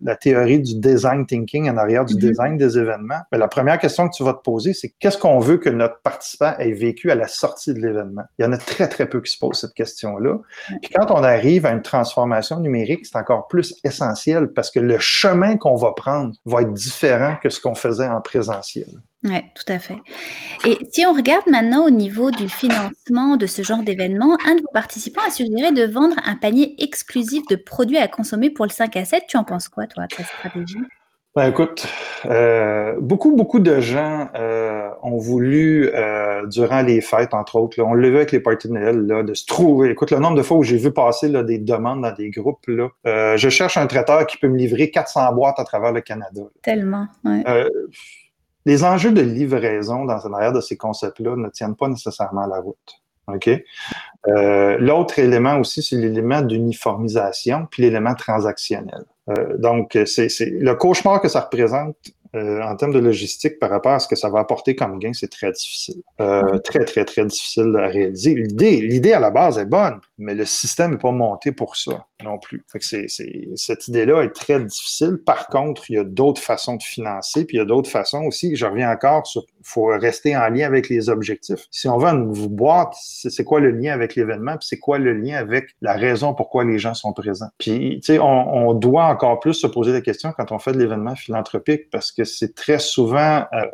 la, 0.00 0.16
théorie 0.16 0.60
du 0.60 0.76
design 0.76 1.26
thinking 1.26 1.68
en 1.68 1.76
arrière 1.76 2.06
du 2.06 2.14
mm-hmm. 2.14 2.28
design 2.28 2.56
des 2.56 2.78
événements. 2.78 3.20
Mais 3.30 3.36
la 3.36 3.48
première 3.48 3.78
question 3.78 4.08
que 4.08 4.16
tu 4.16 4.24
vas 4.24 4.32
te 4.32 4.40
poser, 4.40 4.72
c'est 4.72 4.94
qu'est-ce 4.98 5.18
qu'on 5.18 5.40
veut 5.40 5.58
que 5.58 5.68
notre 5.68 6.00
participant 6.00 6.54
ait 6.58 6.72
vécu 6.72 7.10
à 7.10 7.14
la 7.14 7.28
sortie 7.28 7.74
de 7.74 7.80
l'événement? 7.80 8.24
Il 8.38 8.46
y 8.46 8.48
en 8.48 8.52
a 8.52 8.58
très, 8.58 8.88
très 8.88 9.06
peu 9.06 9.20
qui 9.20 9.30
se 9.30 9.38
posent 9.38 9.60
cette 9.60 9.74
question-là. 9.74 10.38
Puis 10.80 10.90
quand 10.94 11.10
on 11.10 11.22
arrive 11.22 11.66
à 11.66 11.72
une 11.72 11.82
transformation 11.82 12.60
numérique, 12.60 13.04
c'est 13.04 13.18
encore 13.18 13.46
plus 13.46 13.74
essentiel 13.84 14.48
parce 14.54 14.70
que 14.70 14.80
le 14.80 14.98
chemin 14.98 15.58
qu'on 15.58 15.76
va 15.76 15.92
prendre 15.92 16.32
va 16.46 16.62
être 16.62 16.72
différent 16.72 17.36
que 17.42 17.50
ce 17.50 17.60
qu'on 17.60 17.74
faisait 17.74 18.08
en 18.08 18.22
présentiel. 18.22 18.88
Oui, 19.24 19.40
tout 19.54 19.72
à 19.72 19.80
fait. 19.80 19.96
Et 20.64 20.78
si 20.92 21.04
on 21.04 21.12
regarde 21.12 21.46
maintenant 21.48 21.84
au 21.84 21.90
niveau 21.90 22.30
du 22.30 22.48
financement 22.48 23.36
de 23.36 23.46
ce 23.46 23.62
genre 23.62 23.82
d'événement, 23.82 24.36
un 24.46 24.54
de 24.54 24.60
vos 24.60 24.70
participants 24.72 25.22
a 25.26 25.30
suggéré 25.30 25.72
de 25.72 25.84
vendre 25.84 26.16
un 26.24 26.36
panier 26.36 26.76
exclusif 26.78 27.42
de 27.50 27.56
produits 27.56 27.98
à 27.98 28.06
consommer 28.06 28.50
pour 28.50 28.64
le 28.64 28.70
5 28.70 28.96
à 28.96 29.04
7. 29.04 29.24
Tu 29.28 29.36
en 29.36 29.42
penses 29.42 29.68
quoi, 29.68 29.88
toi, 29.88 30.04
de 30.06 30.14
cette 30.14 30.26
stratégie? 30.26 30.78
Ben, 31.34 31.50
écoute, 31.50 31.86
euh, 32.26 32.94
beaucoup, 33.00 33.34
beaucoup 33.34 33.58
de 33.58 33.80
gens 33.80 34.28
euh, 34.36 34.88
ont 35.02 35.18
voulu, 35.18 35.90
euh, 35.94 36.46
durant 36.46 36.82
les 36.82 37.00
fêtes, 37.00 37.34
entre 37.34 37.56
autres, 37.56 37.80
on 37.82 37.94
le 37.94 38.08
vu 38.08 38.16
avec 38.16 38.32
les 38.32 38.40
parties 38.40 38.68
de 38.68 38.72
Noël, 38.72 39.00
là, 39.06 39.22
de 39.24 39.34
se 39.34 39.46
trouver. 39.46 39.90
Écoute, 39.90 40.12
le 40.12 40.18
nombre 40.18 40.36
de 40.36 40.42
fois 40.42 40.56
où 40.56 40.62
j'ai 40.62 40.78
vu 40.78 40.92
passer 40.92 41.28
là, 41.28 41.42
des 41.42 41.58
demandes 41.58 42.02
dans 42.02 42.14
des 42.14 42.30
groupes, 42.30 42.66
là, 42.68 43.36
je 43.36 43.48
cherche 43.48 43.76
un 43.76 43.86
traiteur 43.88 44.26
qui 44.26 44.36
peut 44.36 44.48
me 44.48 44.56
livrer 44.56 44.90
400 44.90 45.32
boîtes 45.34 45.58
à 45.58 45.64
travers 45.64 45.92
le 45.92 46.00
Canada. 46.02 46.42
Tellement, 46.62 47.08
ouais 47.24 47.44
les 48.68 48.84
enjeux 48.84 49.12
de 49.12 49.22
livraison 49.22 50.04
dans 50.04 50.18
l'arrière 50.28 50.52
de 50.52 50.60
ces 50.60 50.76
concepts-là 50.76 51.36
ne 51.36 51.48
tiennent 51.48 51.74
pas 51.74 51.88
nécessairement 51.88 52.46
la 52.46 52.60
route. 52.60 53.00
OK? 53.26 53.48
Euh, 54.28 54.76
l'autre 54.78 55.18
élément 55.18 55.58
aussi, 55.58 55.82
c'est 55.82 55.96
l'élément 55.96 56.42
d'uniformisation, 56.42 57.66
puis 57.70 57.82
l'élément 57.82 58.14
transactionnel. 58.14 59.04
Euh, 59.30 59.56
donc, 59.56 59.98
c'est 60.04 60.28
le 60.40 60.74
cauchemar 60.74 61.22
que 61.22 61.28
ça 61.28 61.40
représente 61.40 61.96
euh, 62.36 62.60
en 62.62 62.76
termes 62.76 62.92
de 62.92 62.98
logistique 62.98 63.58
par 63.58 63.70
rapport 63.70 63.92
à 63.92 64.00
ce 64.00 64.08
que 64.08 64.16
ça 64.16 64.28
va 64.28 64.40
apporter 64.40 64.76
comme 64.76 64.98
gain, 64.98 65.12
c'est 65.14 65.30
très 65.30 65.50
difficile. 65.50 66.02
Très, 66.18 66.84
très, 66.84 67.06
très 67.06 67.24
difficile 67.24 67.74
à 67.78 67.86
réaliser. 67.86 68.34
L'idée, 68.34 68.82
l'idée 68.82 69.14
à 69.14 69.20
la 69.20 69.30
base 69.30 69.56
est 69.58 69.64
bonne, 69.64 69.98
mais 70.18 70.34
le 70.34 70.44
système 70.44 70.92
n'est 70.92 70.98
pas 70.98 71.12
monté 71.12 71.52
pour 71.52 71.76
ça 71.76 72.06
non 72.24 72.38
plus. 72.38 72.64
Fait 72.70 72.80
que 72.80 72.84
c'est, 72.84 73.06
cette 73.54 73.88
idée-là 73.88 74.22
est 74.22 74.34
très 74.34 74.60
difficile. 74.60 75.18
Par 75.24 75.46
contre, 75.46 75.88
il 75.90 75.94
y 75.94 75.98
a 75.98 76.04
d'autres 76.04 76.42
façons 76.42 76.76
de 76.76 76.82
financer, 76.82 77.44
puis 77.44 77.56
il 77.56 77.60
y 77.60 77.62
a 77.62 77.64
d'autres 77.64 77.88
façons 77.88 78.24
aussi. 78.24 78.56
Je 78.56 78.66
reviens 78.66 78.90
encore 78.90 79.26
sur, 79.26 79.44
il 79.60 79.66
faut 79.66 79.86
rester 79.86 80.36
en 80.36 80.48
lien 80.48 80.66
avec 80.66 80.88
les 80.88 81.08
objectifs. 81.08 81.66
Si 81.70 81.88
on 81.88 81.98
veut 81.98 82.08
une 82.08 82.32
boîte, 82.48 82.94
c'est, 83.00 83.44
quoi 83.44 83.60
le 83.60 83.70
lien 83.70 83.92
avec 83.92 84.16
l'événement, 84.16 84.56
puis 84.56 84.66
c'est 84.68 84.78
quoi 84.78 84.98
le 84.98 85.12
lien 85.12 85.36
avec 85.36 85.76
la 85.80 85.94
raison 85.94 86.34
pourquoi 86.34 86.64
les 86.64 86.78
gens 86.78 86.94
sont 86.94 87.12
présents? 87.12 87.50
Puis, 87.58 88.00
tu 88.00 88.14
sais, 88.14 88.18
on, 88.18 88.68
on 88.68 88.74
doit 88.74 89.04
encore 89.04 89.38
plus 89.38 89.54
se 89.54 89.68
poser 89.68 89.92
la 89.92 90.00
question 90.00 90.32
quand 90.36 90.50
on 90.50 90.58
fait 90.58 90.72
de 90.72 90.78
l'événement 90.78 91.14
philanthropique, 91.14 91.90
parce 91.90 92.10
que 92.10 92.24
c'est 92.24 92.54
très 92.54 92.80
souvent, 92.80 93.44
euh, 93.52 93.64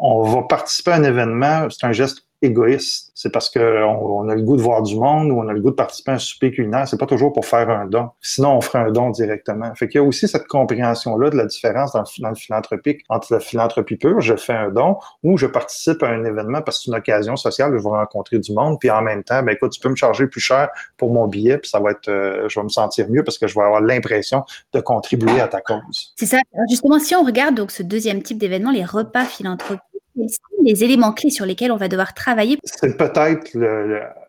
on 0.00 0.22
va 0.22 0.42
participer 0.42 0.92
à 0.92 0.94
un 0.94 1.04
événement, 1.04 1.68
c'est 1.70 1.86
un 1.86 1.92
geste 1.92 2.26
égoïste. 2.42 3.12
C'est 3.14 3.32
parce 3.32 3.48
qu'on 3.50 3.60
on 3.60 4.28
a 4.28 4.34
le 4.34 4.42
goût 4.42 4.56
de 4.56 4.62
voir 4.62 4.82
du 4.82 4.96
monde 4.96 5.30
ou 5.30 5.38
on 5.38 5.48
a 5.48 5.52
le 5.52 5.60
goût 5.60 5.70
de 5.70 5.76
participer 5.76 6.10
à 6.10 6.14
un 6.14 6.18
souper 6.18 6.50
culinaire. 6.50 6.86
C'est 6.88 6.98
pas 6.98 7.06
toujours 7.06 7.32
pour 7.32 7.46
faire 7.46 7.70
un 7.70 7.86
don. 7.86 8.10
Sinon, 8.20 8.56
on 8.56 8.60
ferait 8.60 8.80
un 8.80 8.90
don 8.90 9.10
directement. 9.10 9.74
Fait 9.74 9.88
qu'il 9.88 10.00
y 10.00 10.04
a 10.04 10.06
aussi 10.06 10.28
cette 10.28 10.46
compréhension-là 10.48 11.30
de 11.30 11.36
la 11.36 11.46
différence 11.46 11.92
dans 11.92 12.00
le, 12.00 12.22
dans 12.22 12.28
le, 12.30 12.34
philanthropique 12.34 13.04
entre 13.08 13.32
la 13.32 13.40
philanthropie 13.40 13.96
pure, 13.96 14.20
je 14.20 14.34
fais 14.36 14.52
un 14.52 14.70
don, 14.70 14.96
ou 15.22 15.36
je 15.36 15.46
participe 15.46 16.02
à 16.02 16.08
un 16.08 16.24
événement 16.24 16.62
parce 16.62 16.78
que 16.78 16.84
c'est 16.84 16.90
une 16.90 16.96
occasion 16.96 17.36
sociale, 17.36 17.72
je 17.76 17.82
vais 17.82 17.88
rencontrer 17.88 18.38
du 18.38 18.52
monde, 18.52 18.78
puis 18.80 18.90
en 18.90 19.02
même 19.02 19.22
temps, 19.22 19.42
ben 19.42 19.52
écoute, 19.52 19.72
tu 19.72 19.80
peux 19.80 19.88
me 19.88 19.96
charger 19.96 20.26
plus 20.26 20.40
cher 20.40 20.68
pour 20.96 21.12
mon 21.12 21.28
billet, 21.28 21.58
puis 21.58 21.70
ça 21.70 21.80
va 21.80 21.92
être, 21.92 22.08
euh, 22.08 22.48
je 22.48 22.58
vais 22.58 22.64
me 22.64 22.68
sentir 22.68 23.08
mieux 23.08 23.22
parce 23.22 23.38
que 23.38 23.46
je 23.46 23.54
vais 23.54 23.64
avoir 23.64 23.80
l'impression 23.80 24.44
de 24.72 24.80
contribuer 24.80 25.40
à 25.40 25.48
ta 25.48 25.60
cause. 25.60 26.12
C'est 26.16 26.26
ça. 26.26 26.38
justement, 26.68 26.98
si 26.98 27.14
on 27.14 27.22
regarde 27.22 27.54
donc 27.54 27.70
ce 27.70 27.82
deuxième 27.82 28.22
type 28.22 28.38
d'événement, 28.38 28.70
les 28.70 28.84
repas 28.84 29.24
philanthropiques, 29.24 30.01
les 30.14 30.84
éléments 30.84 31.12
clés 31.12 31.30
sur 31.30 31.46
lesquels 31.46 31.72
on 31.72 31.76
va 31.76 31.88
devoir 31.88 32.14
travailler? 32.14 32.58
C'est 32.64 32.96
peut-être 32.96 33.50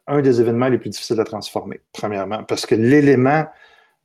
un 0.07 0.21
des 0.21 0.41
événements 0.41 0.67
les 0.67 0.77
plus 0.77 0.89
difficiles 0.89 1.19
à 1.19 1.23
transformer, 1.23 1.79
premièrement, 1.91 2.43
parce 2.43 2.65
que 2.65 2.75
l'élément 2.75 3.45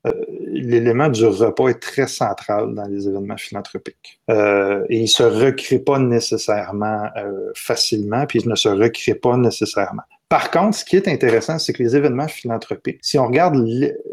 euh, 0.06 0.12
l'élément 0.46 1.08
du 1.08 1.26
repas 1.26 1.68
est 1.68 1.80
très 1.80 2.06
central 2.06 2.74
dans 2.74 2.84
les 2.84 3.08
événements 3.08 3.36
philanthropiques. 3.36 4.20
Euh, 4.30 4.84
et 4.88 4.98
il 4.98 5.02
ne 5.02 5.06
se 5.06 5.22
recrée 5.24 5.80
pas 5.80 5.98
nécessairement 5.98 7.08
euh, 7.16 7.50
facilement, 7.54 8.24
puis 8.26 8.40
il 8.40 8.48
ne 8.48 8.54
se 8.54 8.68
recrée 8.68 9.14
pas 9.14 9.36
nécessairement. 9.36 10.04
Par 10.28 10.50
contre, 10.50 10.76
ce 10.76 10.84
qui 10.84 10.96
est 10.96 11.08
intéressant, 11.08 11.58
c'est 11.58 11.72
que 11.72 11.82
les 11.82 11.96
événements 11.96 12.28
philanthropiques, 12.28 12.98
si 13.00 13.18
on 13.18 13.26
regarde, 13.26 13.56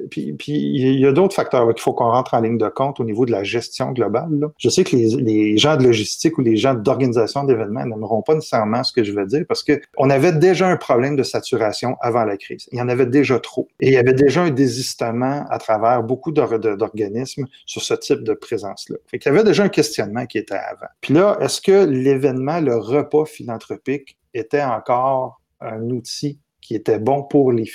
puis, 0.09 0.33
il 0.47 0.99
y 0.99 1.05
a 1.05 1.11
d'autres 1.11 1.35
facteurs 1.35 1.67
qu'il 1.73 1.81
faut 1.81 1.93
qu'on 1.93 2.09
rentre 2.09 2.35
en 2.35 2.39
ligne 2.39 2.57
de 2.57 2.69
compte 2.69 3.01
au 3.01 3.03
niveau 3.03 3.25
de 3.25 3.31
la 3.31 3.43
gestion 3.43 3.91
globale. 3.91 4.29
Là. 4.39 4.47
Je 4.57 4.69
sais 4.69 4.85
que 4.85 4.95
les, 4.95 5.09
les, 5.17 5.57
gens 5.57 5.75
de 5.75 5.83
logistique 5.83 6.37
ou 6.37 6.41
les 6.41 6.55
gens 6.55 6.73
d'organisation 6.73 7.43
d'événements 7.43 7.85
n'aimeront 7.85 8.21
pas 8.21 8.35
nécessairement 8.35 8.83
ce 8.83 8.93
que 8.93 9.03
je 9.03 9.11
veux 9.11 9.25
dire 9.25 9.43
parce 9.47 9.63
que 9.63 9.81
on 9.97 10.09
avait 10.09 10.31
déjà 10.31 10.67
un 10.67 10.77
problème 10.77 11.17
de 11.17 11.23
saturation 11.23 11.97
avant 11.99 12.23
la 12.23 12.37
crise. 12.37 12.67
Il 12.71 12.77
y 12.77 12.81
en 12.81 12.87
avait 12.87 13.05
déjà 13.05 13.39
trop. 13.39 13.67
Et 13.81 13.87
il 13.87 13.93
y 13.93 13.97
avait 13.97 14.13
déjà 14.13 14.43
un 14.43 14.51
désistement 14.51 15.45
à 15.49 15.57
travers 15.57 16.01
beaucoup 16.03 16.31
d'organismes 16.31 17.45
sur 17.65 17.81
ce 17.81 17.93
type 17.93 18.23
de 18.23 18.33
présence-là. 18.33 18.97
Fait 19.07 19.19
qu'il 19.19 19.31
y 19.31 19.35
avait 19.35 19.43
déjà 19.43 19.63
un 19.63 19.69
questionnement 19.69 20.25
qui 20.25 20.37
était 20.37 20.55
avant. 20.55 20.87
Puis 21.01 21.13
là, 21.13 21.37
est-ce 21.41 21.59
que 21.59 21.85
l'événement, 21.85 22.61
le 22.61 22.77
repas 22.77 23.25
philanthropique 23.25 24.17
était 24.33 24.63
encore 24.63 25.41
un 25.61 25.89
outil 25.89 26.39
qui 26.61 26.73
était 26.73 26.97
bon 26.97 27.23
pour 27.23 27.51
les 27.51 27.69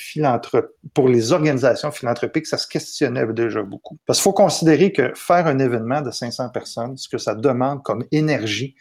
pour 0.95 1.09
les 1.09 1.33
organisations 1.33 1.93
philanthropiques, 1.93 2.47
ça 2.47 2.59
se 2.59 2.67
questionnait 2.67 3.33
déjà 3.33 3.63
beaucoup. 3.63 3.99
Parce 4.05 4.19
qu'il 4.19 4.25
faut 4.25 4.33
considérer 4.33 4.93
que 4.93 5.13
faire 5.15 5.47
un 5.47 5.61
événement 5.61 6.01
de 6.01 6.11
500 6.11 6.49
personnes, 6.49 6.97
ce 6.97 7.09
que 7.09 7.19
ça 7.19 7.37
demande 7.37 7.85
comme 7.85 8.05
énergie, 8.11 8.75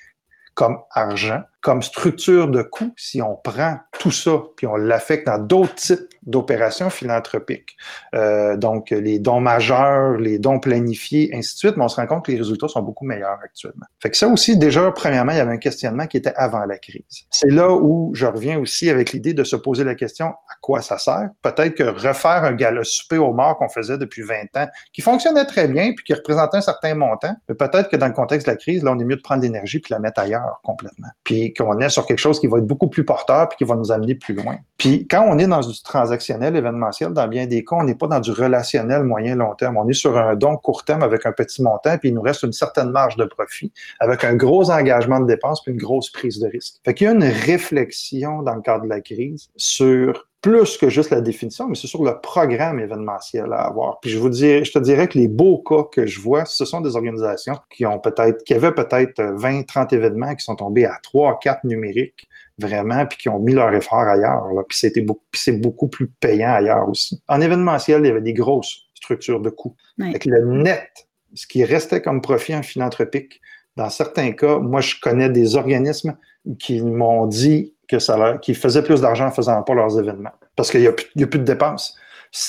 comme 0.59 0.79
argent, 0.91 1.39
comme 1.61 1.81
structure 1.81 2.49
de 2.49 2.63
coût, 2.63 2.91
si 2.97 3.21
on 3.21 3.37
prend 3.37 3.77
tout 3.97 4.11
ça 4.11 4.31
puis 4.57 4.67
on 4.67 4.75
l'affecte 4.75 5.25
dans 5.25 5.37
d'autres 5.37 5.75
types 5.75 6.09
d'opérations 6.23 6.89
philanthropiques, 6.89 7.77
euh, 8.13 8.57
donc 8.57 8.89
les 8.89 9.19
dons 9.19 9.39
majeurs, 9.39 10.17
les 10.17 10.37
dons 10.37 10.59
planifiés, 10.59 11.31
ainsi 11.33 11.53
de 11.53 11.59
suite, 11.59 11.77
mais 11.77 11.85
on 11.85 11.87
se 11.87 11.95
rend 11.95 12.07
compte 12.07 12.25
que 12.25 12.33
les 12.33 12.37
résultats 12.37 12.67
sont 12.67 12.81
beaucoup 12.81 13.05
meilleurs 13.05 13.39
actuellement. 13.41 13.85
Fait 14.01 14.09
que 14.09 14.17
ça 14.17 14.27
aussi, 14.27 14.57
déjà, 14.57 14.91
premièrement, 14.91 15.31
il 15.31 15.37
y 15.37 15.41
avait 15.41 15.53
un 15.53 15.57
questionnement 15.57 16.07
qui 16.07 16.17
était 16.17 16.33
avant 16.35 16.65
la 16.65 16.77
crise. 16.77 17.25
C'est 17.29 17.49
là 17.49 17.71
où 17.71 18.11
je 18.13 18.25
reviens 18.25 18.59
aussi 18.59 18.89
avec 18.89 19.13
l'idée 19.13 19.33
de 19.33 19.45
se 19.45 19.55
poser 19.55 19.85
la 19.85 19.95
question 19.95 20.27
à 20.27 20.55
quoi 20.59 20.81
ça 20.81 20.97
sert? 20.97 21.29
Peut-être 21.41 21.73
que 21.73 21.83
refaire 21.83 22.43
un 22.43 22.53
gala 22.53 22.83
souper 22.83 23.17
au 23.17 23.31
mort 23.31 23.57
qu'on 23.57 23.69
faisait 23.69 23.97
depuis 23.97 24.23
20 24.23 24.57
ans, 24.57 24.67
qui 24.91 25.01
fonctionnait 25.01 25.45
très 25.45 25.69
bien 25.69 25.93
puis 25.95 26.03
qui 26.03 26.13
représentait 26.13 26.57
un 26.57 26.61
certain 26.61 26.95
montant, 26.95 27.33
mais 27.47 27.55
peut-être 27.55 27.89
que 27.89 27.95
dans 27.95 28.07
le 28.07 28.13
contexte 28.13 28.45
de 28.45 28.51
la 28.51 28.57
crise, 28.57 28.83
là, 28.83 28.91
on 28.91 28.99
est 28.99 29.05
mieux 29.05 29.15
de 29.15 29.21
prendre 29.21 29.41
l'énergie 29.41 29.79
puis 29.79 29.93
la 29.93 29.99
mettre 29.99 30.19
ailleurs 30.19 30.48
complètement. 30.63 31.07
Puis 31.23 31.53
qu'on 31.53 31.79
est 31.79 31.89
sur 31.89 32.05
quelque 32.05 32.19
chose 32.19 32.39
qui 32.39 32.47
va 32.47 32.57
être 32.57 32.67
beaucoup 32.67 32.87
plus 32.87 33.05
porteur 33.05 33.49
puis 33.49 33.57
qui 33.57 33.63
va 33.63 33.75
nous 33.75 33.91
amener 33.91 34.15
plus 34.15 34.33
loin. 34.33 34.57
Puis 34.77 35.07
quand 35.07 35.25
on 35.27 35.37
est 35.37 35.47
dans 35.47 35.59
du 35.59 35.81
transactionnel 35.81 36.55
événementiel, 36.55 37.13
dans 37.13 37.27
bien 37.27 37.47
des 37.47 37.63
cas, 37.63 37.75
on 37.77 37.83
n'est 37.83 37.95
pas 37.95 38.07
dans 38.07 38.19
du 38.19 38.31
relationnel 38.31 39.03
moyen-long 39.03 39.55
terme. 39.55 39.77
On 39.77 39.87
est 39.87 39.93
sur 39.93 40.17
un 40.17 40.35
don 40.35 40.57
court 40.57 40.85
terme 40.85 41.03
avec 41.03 41.25
un 41.25 41.31
petit 41.31 41.61
montant, 41.61 41.97
puis 41.97 42.09
il 42.09 42.15
nous 42.15 42.21
reste 42.21 42.43
une 42.43 42.53
certaine 42.53 42.89
marge 42.91 43.17
de 43.17 43.25
profit, 43.25 43.71
avec 43.99 44.23
un 44.23 44.35
gros 44.35 44.71
engagement 44.71 45.19
de 45.19 45.27
dépenses 45.27 45.61
puis 45.63 45.73
une 45.73 45.79
grosse 45.79 46.11
prise 46.11 46.39
de 46.39 46.47
risque. 46.47 46.75
Fait 46.85 46.93
qu'il 46.93 47.05
y 47.05 47.09
a 47.09 47.13
une 47.13 47.23
réflexion 47.23 48.41
dans 48.41 48.55
le 48.55 48.61
cadre 48.61 48.83
de 48.83 48.89
la 48.89 49.01
crise 49.01 49.49
sur 49.55 50.28
plus 50.41 50.77
que 50.77 50.89
juste 50.89 51.09
la 51.09 51.21
définition, 51.21 51.67
mais 51.67 51.75
c'est 51.75 51.87
sur 51.87 52.03
le 52.03 52.19
programme 52.21 52.79
événementiel 52.79 53.51
à 53.51 53.67
avoir. 53.67 53.99
Puis 53.99 54.09
je 54.09 54.17
vous 54.17 54.29
dis, 54.29 54.63
je 54.63 54.71
te 54.71 54.79
dirais 54.79 55.07
que 55.07 55.17
les 55.17 55.27
beaux 55.27 55.57
cas 55.57 55.83
que 55.91 56.05
je 56.05 56.19
vois, 56.21 56.45
ce 56.45 56.63
sont 56.63 56.81
des 56.81 56.95
organisations 56.95 57.57
qui 57.69 57.85
ont 57.85 57.99
peut-être, 57.99 58.43
qui 58.43 58.53
avaient 58.53 58.73
peut-être 58.73 59.21
20, 59.21 59.63
30 59.63 59.93
événements 59.93 60.35
qui 60.35 60.43
sont 60.43 60.55
tombés 60.55 60.85
à 60.85 60.97
3, 61.03 61.39
4 61.39 61.65
numériques 61.65 62.27
vraiment, 62.57 63.05
puis 63.05 63.17
qui 63.17 63.29
ont 63.29 63.39
mis 63.39 63.53
leur 63.53 63.73
effort 63.73 63.99
ailleurs. 63.99 64.51
Là. 64.53 64.63
Puis 64.67 64.77
c'était 64.77 65.01
beaucoup, 65.01 65.25
c'est 65.33 65.59
beaucoup 65.59 65.87
plus 65.87 66.07
payant 66.07 66.53
ailleurs 66.53 66.87
aussi. 66.87 67.21
En 67.27 67.41
événementiel, 67.41 68.01
il 68.01 68.07
y 68.07 68.11
avait 68.11 68.21
des 68.21 68.33
grosses 68.33 68.83
structures 68.95 69.41
de 69.41 69.49
coûts. 69.49 69.75
Avec 70.01 70.25
le 70.25 70.45
net, 70.45 71.07
ce 71.33 71.47
qui 71.47 71.63
restait 71.63 72.01
comme 72.01 72.21
profit 72.21 72.55
en 72.55 72.63
philanthropique, 72.63 73.41
dans 73.75 73.89
certains 73.89 74.31
cas, 74.33 74.59
moi, 74.59 74.81
je 74.81 74.95
connais 75.01 75.29
des 75.29 75.55
organismes 75.55 76.17
qui 76.59 76.81
m'ont 76.81 77.27
dit 77.27 77.75
que 77.89 77.99
ça 77.99 78.37
qu'ils 78.37 78.55
faisaient 78.55 78.83
plus 78.83 79.01
d'argent 79.01 79.25
en 79.25 79.31
faisant 79.31 79.61
pas 79.63 79.73
leurs 79.73 79.99
événements 79.99 80.31
parce 80.55 80.71
qu'il 80.71 80.81
n'y 80.81 80.87
a, 80.87 80.91
a, 80.91 81.27
plus 81.27 81.39
de 81.39 81.43
dépenses. 81.43 81.97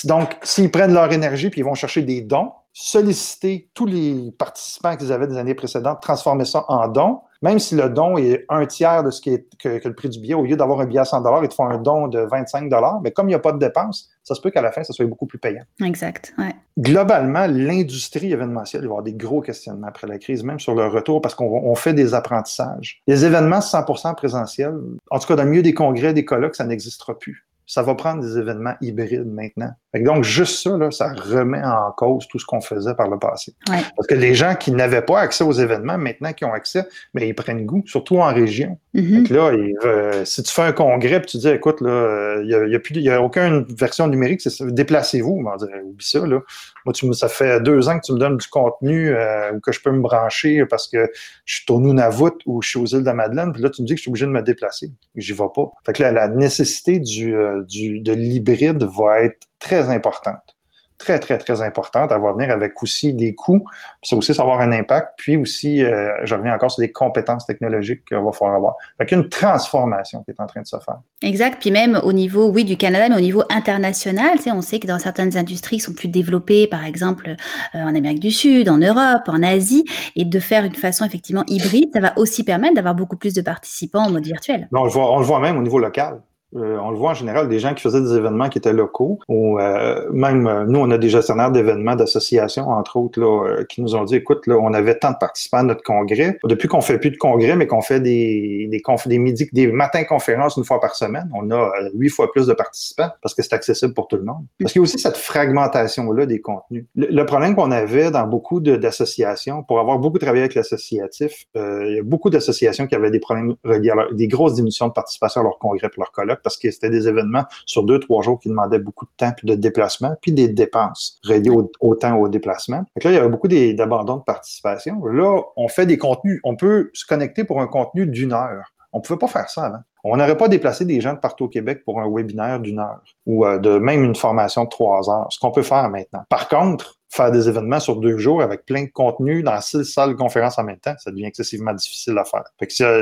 Donc, 0.05 0.37
s'ils 0.43 0.69
prennent 0.69 0.93
leur 0.93 1.11
énergie 1.11 1.49
puis 1.49 1.61
ils 1.61 1.63
vont 1.63 1.73
chercher 1.73 2.03
des 2.03 2.21
dons, 2.21 2.51
solliciter 2.73 3.69
tous 3.73 3.85
les 3.85 4.31
participants 4.37 4.95
qu'ils 4.95 5.11
avaient 5.11 5.27
des 5.27 5.37
années 5.37 5.55
précédentes, 5.55 6.01
transformer 6.01 6.45
ça 6.45 6.65
en 6.67 6.87
dons, 6.87 7.19
même 7.41 7.59
si 7.59 7.75
le 7.75 7.89
don 7.89 8.17
est 8.17 8.45
un 8.49 8.65
tiers 8.65 9.03
de 9.03 9.09
ce 9.09 9.19
qui 9.19 9.31
est 9.31 9.47
que, 9.57 9.87
le 9.87 9.95
prix 9.95 10.09
du 10.09 10.19
billet, 10.19 10.35
au 10.35 10.43
lieu 10.43 10.55
d'avoir 10.55 10.79
un 10.79 10.85
billet 10.85 10.99
à 10.99 11.05
100 11.05 11.41
ils 11.41 11.47
te 11.49 11.53
font 11.53 11.65
un 11.65 11.79
don 11.79 12.07
de 12.07 12.19
25 12.19 12.71
mais 13.01 13.11
comme 13.11 13.27
il 13.27 13.31
n'y 13.31 13.35
a 13.35 13.39
pas 13.39 13.51
de 13.51 13.57
dépenses, 13.57 14.09
ça 14.23 14.35
se 14.35 14.41
peut 14.41 14.51
qu'à 14.51 14.61
la 14.61 14.71
fin, 14.71 14.83
ça 14.83 14.93
soit 14.93 15.05
beaucoup 15.05 15.25
plus 15.25 15.39
payant. 15.39 15.63
Exact. 15.83 16.33
Ouais. 16.37 16.55
Globalement, 16.77 17.47
l'industrie 17.47 18.31
événementielle, 18.31 18.83
il 18.83 18.87
va 18.87 18.89
y 18.89 18.91
avoir 18.91 19.03
des 19.03 19.13
gros 19.13 19.41
questionnements 19.41 19.87
après 19.87 20.07
la 20.07 20.19
crise, 20.19 20.43
même 20.43 20.59
sur 20.59 20.75
le 20.75 20.87
retour, 20.87 21.21
parce 21.21 21.35
qu'on 21.35 21.75
fait 21.75 21.93
des 21.93 22.13
apprentissages. 22.13 23.01
Les 23.07 23.25
événements 23.25 23.59
100% 23.59 24.15
présentiels, 24.15 24.77
en 25.09 25.19
tout 25.19 25.27
cas 25.27 25.35
dans 25.35 25.43
le 25.43 25.49
milieu 25.49 25.63
des 25.63 25.73
congrès, 25.73 26.13
des 26.13 26.25
colloques, 26.25 26.55
ça 26.55 26.65
n'existera 26.65 27.17
plus 27.17 27.47
ça 27.71 27.83
va 27.83 27.95
prendre 27.95 28.21
des 28.21 28.37
événements 28.37 28.73
hybrides 28.81 29.33
maintenant. 29.33 29.71
donc, 29.95 30.25
juste 30.25 30.61
ça, 30.61 30.75
là, 30.75 30.91
ça 30.91 31.13
remet 31.13 31.63
en 31.63 31.93
cause 31.95 32.27
tout 32.27 32.37
ce 32.37 32.45
qu'on 32.45 32.59
faisait 32.59 32.95
par 32.95 33.07
le 33.07 33.17
passé. 33.17 33.53
Parce 33.65 34.07
que 34.09 34.13
les 34.13 34.35
gens 34.35 34.55
qui 34.55 34.73
n'avaient 34.73 35.01
pas 35.01 35.21
accès 35.21 35.45
aux 35.45 35.53
événements, 35.53 35.97
maintenant 35.97 36.33
qui 36.33 36.43
ont 36.43 36.51
accès, 36.51 36.85
mais 37.13 37.29
ils 37.29 37.33
prennent 37.33 37.65
goût, 37.65 37.81
surtout 37.85 38.17
en 38.17 38.33
région. 38.33 38.77
Mm-hmm. 38.93 39.33
là, 39.33 39.51
euh, 39.85 40.25
si 40.25 40.43
tu 40.43 40.51
fais 40.51 40.63
un 40.63 40.73
congrès 40.73 41.15
et 41.15 41.21
tu 41.21 41.37
dis, 41.37 41.47
écoute, 41.47 41.77
il 41.79 41.85
n'y 41.85 42.53
a, 42.53 42.67
y 42.67 42.75
a, 42.75 42.79
plus, 42.79 42.99
y 42.99 43.09
a 43.09 43.21
aucune 43.21 43.65
version 43.77 44.07
numérique, 44.07 44.41
déplacez-vous. 44.61 45.41
Oublie 45.85 46.05
ça. 46.05 46.25
Là. 46.25 46.39
Moi, 46.85 46.93
tu 46.93 47.11
ça 47.13 47.29
fait 47.29 47.61
deux 47.61 47.87
ans 47.87 47.99
que 47.99 48.05
tu 48.05 48.13
me 48.13 48.17
donnes 48.17 48.37
du 48.37 48.47
contenu 48.47 49.09
euh, 49.09 49.57
que 49.63 49.71
je 49.71 49.81
peux 49.81 49.91
me 49.91 50.01
brancher 50.01 50.65
parce 50.65 50.89
que 50.89 51.09
je 51.45 51.55
suis 51.55 51.65
au 51.69 51.79
Nunavut 51.79 52.33
ou 52.45 52.61
je 52.61 52.69
suis 52.69 52.79
aux 52.79 52.85
îles 52.85 53.01
de 53.01 53.05
la 53.05 53.13
Madeleine. 53.13 53.53
Puis 53.53 53.61
là, 53.61 53.69
tu 53.69 53.81
me 53.81 53.87
dis 53.87 53.93
que 53.93 53.97
je 53.97 54.01
suis 54.01 54.11
obligé 54.11 54.25
de 54.25 54.31
me 54.31 54.41
déplacer. 54.41 54.91
J'y 55.15 55.33
vais 55.33 55.43
pas. 55.55 55.71
Fait 55.85 55.93
que 55.93 56.03
là, 56.03 56.11
la 56.11 56.27
nécessité 56.27 56.99
du, 56.99 57.35
euh, 57.35 57.63
du, 57.63 58.01
de 58.01 58.11
l'hybride 58.11 58.83
va 58.83 59.21
être 59.21 59.47
très 59.59 59.89
importante 59.89 60.57
très, 61.01 61.19
très, 61.19 61.37
très 61.37 61.61
importante. 61.61 62.11
Elle 62.13 62.21
va 62.21 62.33
venir 62.33 62.51
avec 62.51 62.81
aussi 62.83 63.13
des 63.13 63.33
coûts. 63.33 63.65
Ça 64.03 64.15
aussi, 64.15 64.33
ça 64.33 64.43
va 64.43 64.53
avoir 64.53 64.67
un 64.67 64.71
impact. 64.71 65.13
Puis 65.17 65.35
aussi, 65.35 65.83
euh, 65.83 66.09
je 66.23 66.35
reviens 66.35 66.53
encore 66.53 66.71
sur 66.71 66.81
des 66.81 66.91
compétences 66.91 67.45
technologiques 67.45 68.05
qu'il 68.05 68.17
va 68.17 68.31
falloir 68.31 68.57
avoir. 68.57 68.75
Fait 68.97 69.05
qu'il 69.05 69.17
y 69.17 69.21
a 69.21 69.23
une 69.23 69.29
transformation 69.29 70.23
qui 70.23 70.31
est 70.31 70.39
en 70.39 70.45
train 70.45 70.61
de 70.61 70.67
se 70.67 70.77
faire. 70.77 70.99
Exact. 71.21 71.57
Puis 71.59 71.71
même 71.71 71.99
au 72.03 72.13
niveau, 72.13 72.49
oui, 72.49 72.63
du 72.63 72.77
Canada, 72.77 73.09
mais 73.09 73.15
au 73.15 73.21
niveau 73.21 73.43
international, 73.49 74.37
tu 74.37 74.43
sais, 74.43 74.51
on 74.51 74.61
sait 74.61 74.79
que 74.79 74.87
dans 74.87 74.99
certaines 74.99 75.35
industries 75.37 75.77
qui 75.77 75.83
sont 75.83 75.93
plus 75.93 76.07
développées, 76.07 76.67
par 76.67 76.85
exemple 76.85 77.35
euh, 77.75 77.79
en 77.79 77.95
Amérique 77.95 78.19
du 78.19 78.31
Sud, 78.31 78.69
en 78.69 78.77
Europe, 78.77 79.23
en 79.27 79.41
Asie, 79.41 79.85
et 80.15 80.25
de 80.25 80.39
faire 80.39 80.63
une 80.63 80.75
façon 80.75 81.05
effectivement 81.05 81.43
hybride, 81.47 81.89
ça 81.93 81.99
va 81.99 82.13
aussi 82.17 82.43
permettre 82.43 82.75
d'avoir 82.75 82.95
beaucoup 82.95 83.17
plus 83.17 83.33
de 83.33 83.41
participants 83.41 84.05
en 84.05 84.11
mode 84.11 84.25
virtuel. 84.25 84.67
on, 84.71 84.83
le 84.83 84.89
voit, 84.89 85.11
on 85.11 85.19
le 85.19 85.25
voit 85.25 85.39
même 85.39 85.57
au 85.57 85.61
niveau 85.61 85.79
local. 85.79 86.21
Euh, 86.55 86.77
on 86.81 86.91
le 86.91 86.97
voit 86.97 87.11
en 87.11 87.13
général, 87.13 87.47
des 87.47 87.59
gens 87.59 87.73
qui 87.73 87.81
faisaient 87.81 88.01
des 88.01 88.15
événements 88.15 88.49
qui 88.49 88.57
étaient 88.57 88.73
locaux, 88.73 89.19
ou 89.27 89.59
euh, 89.59 90.09
même 90.11 90.47
euh, 90.47 90.65
nous, 90.65 90.79
on 90.79 90.91
a 90.91 90.97
des 90.97 91.09
gestionnaires 91.09 91.51
d'événements 91.51 91.95
d'associations, 91.95 92.69
entre 92.69 92.97
autres, 92.97 93.19
là, 93.19 93.63
qui 93.69 93.81
nous 93.81 93.95
ont 93.95 94.03
dit, 94.03 94.15
écoute, 94.15 94.47
là, 94.47 94.57
on 94.57 94.73
avait 94.73 94.95
tant 94.95 95.11
de 95.11 95.17
participants 95.19 95.59
à 95.59 95.63
notre 95.63 95.83
congrès. 95.83 96.39
Depuis 96.43 96.67
qu'on 96.67 96.81
fait 96.81 96.97
plus 96.97 97.11
de 97.11 97.17
congrès, 97.17 97.55
mais 97.55 97.67
qu'on 97.67 97.81
fait 97.81 97.99
des, 97.99 98.67
des, 98.69 98.81
des, 99.05 99.17
midi, 99.17 99.49
des 99.53 99.71
matins 99.71 100.03
conférences 100.03 100.57
une 100.57 100.63
fois 100.63 100.79
par 100.79 100.95
semaine, 100.95 101.29
on 101.33 101.49
a 101.51 101.71
huit 101.93 102.09
fois 102.09 102.31
plus 102.31 102.47
de 102.47 102.53
participants 102.53 103.09
parce 103.21 103.33
que 103.33 103.41
c'est 103.41 103.53
accessible 103.53 103.93
pour 103.93 104.07
tout 104.07 104.17
le 104.17 104.23
monde. 104.23 104.45
Parce 104.59 104.73
qu'il 104.73 104.79
y 104.79 104.81
a 104.81 104.83
aussi 104.83 104.99
cette 104.99 105.17
fragmentation-là 105.17 106.25
des 106.25 106.41
contenus. 106.41 106.85
Le, 106.95 107.23
problème 107.25 107.55
qu'on 107.55 107.71
avait 107.71 108.11
dans 108.11 108.27
beaucoup 108.27 108.59
d'associations, 108.59 109.63
pour 109.63 109.79
avoir 109.79 109.99
beaucoup 109.99 110.17
travaillé 110.19 110.43
avec 110.43 110.55
l'associatif, 110.55 111.45
il 111.55 111.95
y 111.95 111.99
a 111.99 112.03
beaucoup 112.03 112.29
d'associations 112.29 112.87
qui 112.87 112.95
avaient 112.95 113.11
des 113.11 113.19
problèmes 113.19 113.55
reliés 113.63 113.91
à 113.91 114.07
des 114.11 114.27
grosses 114.27 114.55
diminutions 114.55 114.87
de 114.87 114.93
participation 114.93 115.41
à 115.41 115.43
leur 115.43 115.59
congrès 115.59 115.87
et 115.87 115.99
leur 115.99 116.11
colloque 116.11 116.40
parce 116.43 116.57
que 116.57 116.69
c'était 116.71 116.89
des 116.89 117.07
événements 117.07 117.45
sur 117.65 117.83
deux, 117.83 117.99
trois 117.99 118.21
jours 118.21 118.39
qui 118.39 118.49
demandaient 118.49 118.79
beaucoup 118.79 119.05
de 119.05 119.11
temps, 119.17 119.31
puis 119.35 119.47
de 119.47 119.55
déplacement, 119.55 120.15
puis 120.21 120.31
des 120.31 120.47
dépenses 120.47 121.19
reliées 121.23 121.49
au, 121.49 121.95
temps 121.95 122.17
au 122.17 122.27
déplacement. 122.27 122.77
Donc 122.77 123.03
là, 123.03 123.11
il 123.11 123.13
y 123.13 123.17
avait 123.17 123.29
beaucoup 123.29 123.47
d'abandon 123.47 124.17
de 124.17 124.23
participation. 124.23 125.03
Là, 125.05 125.41
on 125.55 125.67
fait 125.67 125.85
des 125.85 125.97
contenus. 125.97 126.39
On 126.43 126.55
peut 126.55 126.89
se 126.93 127.05
connecter 127.05 127.43
pour 127.43 127.61
un 127.61 127.67
contenu 127.67 128.05
d'une 128.05 128.33
heure. 128.33 128.73
On 128.93 128.97
ne 128.97 129.03
pouvait 129.03 129.19
pas 129.19 129.27
faire 129.27 129.49
ça 129.49 129.65
avant. 129.65 129.79
On 130.03 130.17
n'aurait 130.17 130.37
pas 130.37 130.47
déplacé 130.47 130.83
des 130.83 130.99
gens 130.99 131.13
de 131.13 131.19
partout 131.19 131.45
au 131.45 131.47
Québec 131.47 131.83
pour 131.85 132.01
un 132.01 132.09
webinaire 132.09 132.59
d'une 132.59 132.79
heure 132.79 133.01
ou 133.25 133.45
euh, 133.45 133.59
de 133.59 133.77
même 133.77 134.03
une 134.03 134.15
formation 134.15 134.63
de 134.63 134.69
trois 134.69 135.09
heures, 135.09 135.27
ce 135.29 135.39
qu'on 135.39 135.51
peut 135.51 135.61
faire 135.61 135.89
maintenant. 135.89 136.23
Par 136.27 136.49
contre, 136.49 136.97
faire 137.11 137.31
des 137.31 137.49
événements 137.49 137.79
sur 137.79 137.97
deux 137.97 138.17
jours 138.17 138.41
avec 138.41 138.65
plein 138.65 138.85
de 138.85 138.89
contenu 138.89 139.43
dans 139.43 139.59
six 139.59 139.83
salles 139.83 140.11
de 140.11 140.15
conférences 140.15 140.57
en 140.57 140.63
même 140.63 140.79
temps, 140.79 140.95
ça 140.97 141.11
devient 141.11 141.25
excessivement 141.25 141.73
difficile 141.73 142.17
à 142.17 142.23
faire. 142.23 142.43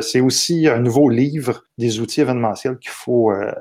c'est 0.01 0.19
aussi 0.19 0.67
un 0.67 0.79
nouveau 0.79 1.09
livre 1.09 1.63
des 1.77 1.99
outils 1.99 2.21
événementiels 2.21 2.79
qu'il 2.79 2.91
faut 2.91 3.31
euh, 3.31 3.51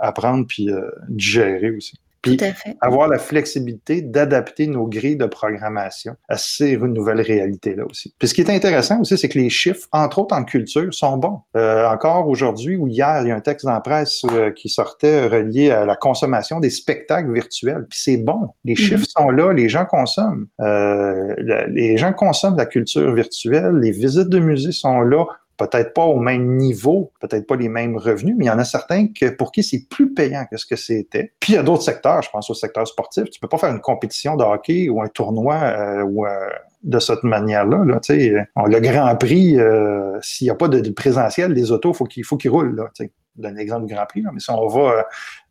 apprendre 0.00 0.46
puis 0.46 0.70
euh, 0.70 0.90
digérer 1.08 1.72
aussi. 1.72 2.00
Puis 2.22 2.38
avoir 2.80 3.08
la 3.08 3.18
flexibilité 3.18 4.02
d'adapter 4.02 4.66
nos 4.66 4.86
grilles 4.86 5.16
de 5.16 5.26
programmation 5.26 6.16
à 6.28 6.36
ces 6.36 6.76
nouvelles 6.76 7.20
réalités-là 7.20 7.84
aussi. 7.88 8.14
Puis 8.18 8.28
ce 8.28 8.34
qui 8.34 8.42
est 8.42 8.50
intéressant 8.50 9.00
aussi, 9.00 9.16
c'est 9.16 9.28
que 9.28 9.38
les 9.38 9.48
chiffres, 9.48 9.88
entre 9.92 10.18
autres 10.18 10.36
en 10.36 10.44
culture, 10.44 10.92
sont 10.92 11.16
bons. 11.16 11.40
Euh, 11.56 11.86
encore 11.88 12.28
aujourd'hui 12.28 12.76
ou 12.76 12.88
hier, 12.88 13.22
il 13.22 13.28
y 13.28 13.30
a 13.30 13.36
un 13.36 13.40
texte 13.40 13.64
dans 13.64 13.72
la 13.72 13.80
presse 13.80 14.22
euh, 14.32 14.50
qui 14.50 14.68
sortait 14.68 15.26
relié 15.28 15.70
à 15.70 15.86
la 15.86 15.96
consommation 15.96 16.60
des 16.60 16.70
spectacles 16.70 17.32
virtuels. 17.32 17.86
Puis 17.88 18.00
c'est 18.02 18.16
bon. 18.18 18.48
Les 18.64 18.74
mm-hmm. 18.74 18.76
chiffres 18.76 19.06
sont 19.08 19.30
là, 19.30 19.52
les 19.52 19.68
gens 19.68 19.86
consomment. 19.86 20.46
Euh, 20.60 21.34
les 21.68 21.96
gens 21.96 22.12
consomment 22.12 22.56
la 22.56 22.66
culture 22.66 23.14
virtuelle, 23.14 23.76
les 23.76 23.92
visites 23.92 24.28
de 24.28 24.38
musées 24.38 24.72
sont 24.72 25.00
là 25.00 25.24
peut-être 25.66 25.92
pas 25.92 26.04
au 26.04 26.18
même 26.18 26.56
niveau, 26.56 27.12
peut-être 27.20 27.46
pas 27.46 27.56
les 27.56 27.68
mêmes 27.68 27.96
revenus, 27.96 28.34
mais 28.36 28.46
il 28.46 28.48
y 28.48 28.50
en 28.50 28.58
a 28.58 28.64
certains 28.64 29.08
que 29.08 29.28
pour 29.28 29.52
qui 29.52 29.62
c'est 29.62 29.86
plus 29.90 30.14
payant 30.14 30.46
que 30.50 30.56
ce 30.56 30.64
que 30.64 30.76
c'était. 30.76 31.32
Puis 31.38 31.52
il 31.52 31.56
y 31.56 31.58
a 31.58 31.62
d'autres 31.62 31.82
secteurs, 31.82 32.22
je 32.22 32.30
pense 32.30 32.48
au 32.48 32.54
secteur 32.54 32.86
sportif, 32.86 33.28
tu 33.30 33.40
peux 33.40 33.48
pas 33.48 33.58
faire 33.58 33.70
une 33.70 33.80
compétition 33.80 34.36
de 34.36 34.44
hockey 34.44 34.88
ou 34.88 35.02
un 35.02 35.08
tournoi 35.08 35.56
euh, 35.56 36.02
ou, 36.02 36.26
euh, 36.26 36.48
de 36.82 36.98
cette 36.98 37.24
manière-là. 37.24 37.84
Là, 37.84 38.00
le 38.08 38.80
Grand 38.80 39.16
Prix, 39.16 39.58
euh, 39.58 40.18
s'il 40.22 40.46
n'y 40.46 40.50
a 40.50 40.54
pas 40.54 40.68
de, 40.68 40.90
présentiel, 40.90 41.52
les 41.52 41.72
autos, 41.72 41.92
faut 41.92 42.08
il 42.16 42.24
faut 42.24 42.38
qu'ils 42.38 42.50
roulent. 42.50 42.74
Là, 42.74 42.88
je 42.98 43.04
donne 43.36 43.56
l'exemple 43.56 43.86
du 43.86 43.94
Grand 43.94 44.06
Prix, 44.06 44.24
mais 44.32 44.40
si 44.40 44.50
on 44.50 44.66
va 44.66 45.04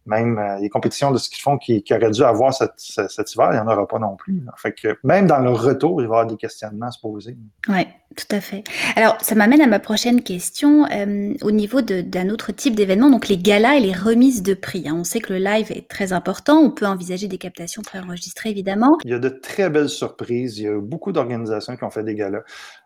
même 0.05 0.41
les 0.59 0.69
compétitions 0.69 1.11
de 1.11 1.19
ce 1.19 1.29
qu'ils 1.29 1.41
font 1.41 1.57
qui, 1.57 1.83
auraient 1.91 2.09
dû 2.09 2.23
avoir 2.23 2.51
cet, 2.51 2.71
hiver, 2.87 3.49
il 3.51 3.55
n'y 3.55 3.59
en 3.59 3.67
aura 3.67 3.87
pas 3.87 3.99
non 3.99 4.15
plus. 4.15 4.43
Fait 4.57 4.73
que 4.73 4.97
même 5.03 5.27
dans 5.27 5.39
le 5.39 5.51
retour, 5.51 6.01
il 6.01 6.07
va 6.07 6.15
y 6.15 6.19
avoir 6.19 6.25
des 6.25 6.37
questionnements 6.37 6.87
à 6.87 6.91
se 6.91 6.99
poser. 6.99 7.37
Oui. 7.67 7.85
Tout 8.15 8.35
à 8.35 8.41
fait. 8.41 8.63
Alors, 8.95 9.17
ça 9.21 9.35
m'amène 9.35 9.61
à 9.61 9.67
ma 9.67 9.79
prochaine 9.79 10.23
question 10.23 10.85
euh, 10.85 11.33
au 11.43 11.51
niveau 11.51 11.81
d'un 11.81 12.29
autre 12.29 12.51
type 12.51 12.75
d'événement, 12.75 13.11
donc 13.11 13.27
les 13.27 13.37
galas 13.37 13.75
et 13.75 13.79
les 13.79 13.93
remises 13.93 14.41
de 14.41 14.55
prix. 14.55 14.85
Hein. 14.87 14.95
On 14.97 15.03
sait 15.03 15.19
que 15.19 15.31
le 15.31 15.39
live 15.39 15.71
est 15.71 15.87
très 15.87 16.11
important. 16.11 16.57
On 16.57 16.71
peut 16.71 16.87
envisager 16.87 17.27
des 17.27 17.37
captations 17.37 17.83
préenregistrées, 17.83 18.49
évidemment. 18.49 18.97
Il 19.05 19.11
y 19.11 19.13
a 19.13 19.19
de 19.19 19.29
très 19.29 19.69
belles 19.69 19.89
surprises. 19.89 20.57
Il 20.57 20.63
y 20.63 20.67
a 20.67 20.79
beaucoup 20.79 21.11
d'organisations 21.11 21.77
qui 21.77 21.83
ont 21.83 21.91
fait 21.91 22.03
des 22.03 22.15
galas. 22.15 22.41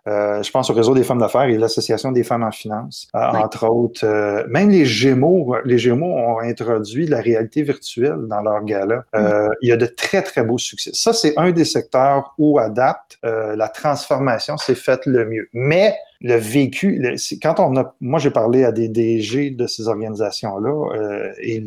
Euh, 0.05 0.43
je 0.43 0.51
pense 0.51 0.69
au 0.69 0.73
réseau 0.73 0.93
des 0.93 1.03
femmes 1.03 1.19
d'affaires 1.19 1.43
et 1.43 1.57
l'Association 1.57 2.11
des 2.11 2.23
femmes 2.23 2.43
en 2.43 2.51
finance, 2.51 3.07
euh, 3.15 3.19
entre 3.19 3.69
autres. 3.69 4.05
Euh, 4.05 4.43
même 4.49 4.69
les 4.69 4.85
Gémeaux, 4.85 5.55
les 5.63 5.77
Gémeaux 5.77 6.13
ont 6.13 6.39
introduit 6.39 7.07
la 7.07 7.21
réalité 7.21 7.61
virtuelle 7.61 8.17
dans 8.27 8.41
leur 8.41 8.63
gala. 8.65 9.05
Mm. 9.13 9.49
Il 9.61 9.69
y 9.69 9.71
a 9.71 9.77
de 9.77 9.85
très, 9.85 10.21
très 10.21 10.43
beaux 10.43 10.57
succès. 10.57 10.91
Ça, 10.93 11.13
c'est 11.13 11.33
un 11.37 11.51
des 11.51 11.65
secteurs 11.65 12.33
où, 12.37 12.59
à 12.59 12.69
date, 12.69 13.17
la 13.23 13.69
transformation 13.69 14.57
s'est 14.57 14.75
faite 14.75 15.05
le 15.13 15.25
mieux. 15.25 15.49
Mais 15.53 15.97
le 16.23 16.35
vécu, 16.35 17.17
quand 17.41 17.59
on 17.59 17.75
a, 17.75 17.93
moi 17.99 18.17
j'ai 18.17 18.31
parlé 18.31 18.63
à 18.63 18.71
des 18.71 18.87
DG 18.87 19.49
de 19.49 19.67
ces 19.67 19.89
organisations-là, 19.89 20.95
euh, 20.95 21.33
et, 21.41 21.61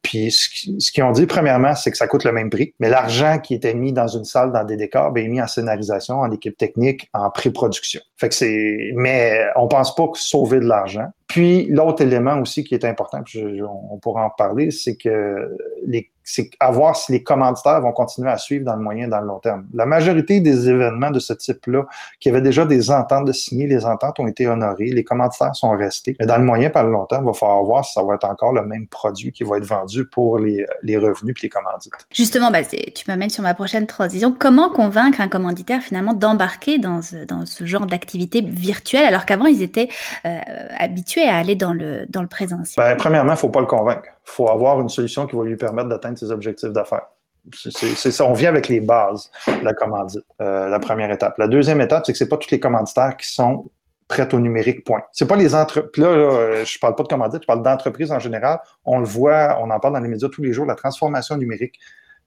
puis 0.00 0.30
ce, 0.30 0.90
qu'ils 0.90 1.04
ont 1.04 1.12
dit 1.12 1.26
premièrement, 1.26 1.74
c'est 1.74 1.90
que 1.90 1.98
ça 1.98 2.06
coûte 2.06 2.24
le 2.24 2.32
même 2.32 2.48
prix, 2.48 2.74
mais 2.80 2.88
l'argent 2.88 3.38
qui 3.38 3.54
était 3.54 3.74
mis 3.74 3.92
dans 3.92 4.08
une 4.08 4.24
salle, 4.24 4.50
dans 4.50 4.64
des 4.64 4.76
décors, 4.76 5.12
ben, 5.12 5.26
est 5.26 5.28
mis 5.28 5.42
en 5.42 5.46
scénarisation, 5.46 6.20
en 6.20 6.30
équipe 6.30 6.56
technique, 6.56 7.10
en 7.12 7.28
pré-production. 7.30 8.00
Fait 8.16 8.30
que 8.30 8.34
c'est, 8.34 8.92
mais 8.94 9.44
on 9.56 9.68
pense 9.68 9.94
pas 9.94 10.08
que 10.08 10.18
sauver 10.18 10.60
de 10.60 10.66
l'argent. 10.66 11.08
Puis 11.28 11.66
l'autre 11.66 12.02
élément 12.02 12.38
aussi 12.40 12.64
qui 12.64 12.74
est 12.74 12.84
important, 12.86 13.22
puis 13.22 13.44
on 13.62 13.98
pourra 13.98 14.24
en 14.24 14.30
parler, 14.30 14.70
c'est 14.70 14.96
que 14.96 15.54
les 15.86 16.10
c'est 16.24 16.50
à 16.60 16.70
voir 16.70 16.96
si 16.96 17.12
les 17.12 17.22
commanditaires 17.22 17.80
vont 17.80 17.92
continuer 17.92 18.30
à 18.30 18.38
suivre 18.38 18.64
dans 18.64 18.76
le 18.76 18.82
moyen 18.82 19.06
et 19.06 19.10
dans 19.10 19.20
le 19.20 19.26
long 19.26 19.38
terme. 19.38 19.66
La 19.74 19.86
majorité 19.86 20.40
des 20.40 20.68
événements 20.68 21.10
de 21.10 21.18
ce 21.18 21.32
type-là, 21.32 21.86
qui 22.20 22.28
avaient 22.28 22.40
déjà 22.40 22.64
des 22.64 22.90
ententes 22.90 23.26
de 23.26 23.32
signer, 23.32 23.66
les 23.66 23.81
ententes 23.86 24.20
ont 24.20 24.26
été 24.26 24.46
honorées, 24.46 24.86
les 24.86 25.04
commanditaires 25.04 25.54
sont 25.54 25.70
restés. 25.70 26.16
Mais 26.20 26.26
dans 26.26 26.38
le 26.38 26.44
moyen 26.44 26.70
par 26.70 26.84
le 26.84 26.90
long 26.90 27.06
terme, 27.06 27.24
il 27.24 27.26
va 27.26 27.32
falloir 27.32 27.62
voir 27.62 27.84
si 27.84 27.92
ça 27.92 28.02
va 28.02 28.14
être 28.14 28.24
encore 28.24 28.52
le 28.52 28.64
même 28.64 28.86
produit 28.86 29.32
qui 29.32 29.44
va 29.44 29.58
être 29.58 29.64
vendu 29.64 30.06
pour 30.06 30.38
les, 30.38 30.66
les 30.82 30.96
revenus 30.96 31.34
et 31.38 31.46
les 31.46 31.48
commandites. 31.48 31.92
Justement, 32.12 32.50
bah, 32.50 32.62
tu 32.64 33.04
m'amènes 33.08 33.30
sur 33.30 33.42
ma 33.42 33.54
prochaine 33.54 33.86
transition. 33.86 34.34
Comment 34.36 34.70
convaincre 34.70 35.20
un 35.20 35.28
commanditaire 35.28 35.82
finalement 35.82 36.14
d'embarquer 36.14 36.78
dans 36.78 37.02
ce, 37.02 37.24
dans 37.24 37.46
ce 37.46 37.64
genre 37.64 37.86
d'activité 37.86 38.40
virtuelle 38.40 39.04
alors 39.04 39.26
qu'avant 39.26 39.46
ils 39.46 39.62
étaient 39.62 39.88
euh, 40.24 40.38
habitués 40.78 41.24
à 41.24 41.36
aller 41.36 41.54
dans 41.54 41.72
le, 41.72 42.06
dans 42.08 42.22
le 42.22 42.28
présentiel? 42.28 42.84
Ben, 42.84 42.96
premièrement, 42.96 43.32
il 43.32 43.36
ne 43.36 43.40
faut 43.40 43.48
pas 43.48 43.60
le 43.60 43.66
convaincre 43.66 44.08
il 44.24 44.30
faut 44.30 44.48
avoir 44.48 44.80
une 44.80 44.88
solution 44.88 45.26
qui 45.26 45.36
va 45.36 45.44
lui 45.44 45.56
permettre 45.56 45.88
d'atteindre 45.88 46.18
ses 46.18 46.30
objectifs 46.30 46.70
d'affaires. 46.70 47.06
C'est 47.52 48.10
ça, 48.12 48.24
on 48.24 48.34
vient 48.34 48.50
avec 48.50 48.68
les 48.68 48.80
bases 48.80 49.30
la 49.62 49.74
commandite, 49.74 50.24
euh, 50.40 50.68
la 50.68 50.78
première 50.78 51.10
étape. 51.10 51.38
La 51.38 51.48
deuxième 51.48 51.80
étape, 51.80 52.04
c'est 52.06 52.12
que 52.12 52.18
ce 52.18 52.24
pas 52.24 52.36
tous 52.36 52.50
les 52.50 52.60
commanditaires 52.60 53.16
qui 53.16 53.28
sont 53.28 53.70
prêts 54.06 54.32
au 54.34 54.38
numérique, 54.38 54.84
point. 54.84 55.02
C'est 55.12 55.26
pas 55.26 55.36
les 55.36 55.54
entreprises. 55.54 56.04
Là, 56.04 56.14
là, 56.14 56.64
je 56.64 56.78
parle 56.78 56.94
pas 56.94 57.02
de 57.02 57.08
commandite, 57.08 57.42
je 57.42 57.46
parle 57.46 57.62
d'entreprises 57.62 58.12
en 58.12 58.18
général. 58.18 58.60
On 58.84 58.98
le 58.98 59.06
voit, 59.06 59.58
on 59.60 59.70
en 59.70 59.80
parle 59.80 59.94
dans 59.94 60.00
les 60.00 60.08
médias 60.08 60.28
tous 60.28 60.42
les 60.42 60.52
jours, 60.52 60.66
la 60.66 60.74
transformation 60.74 61.36
numérique 61.36 61.78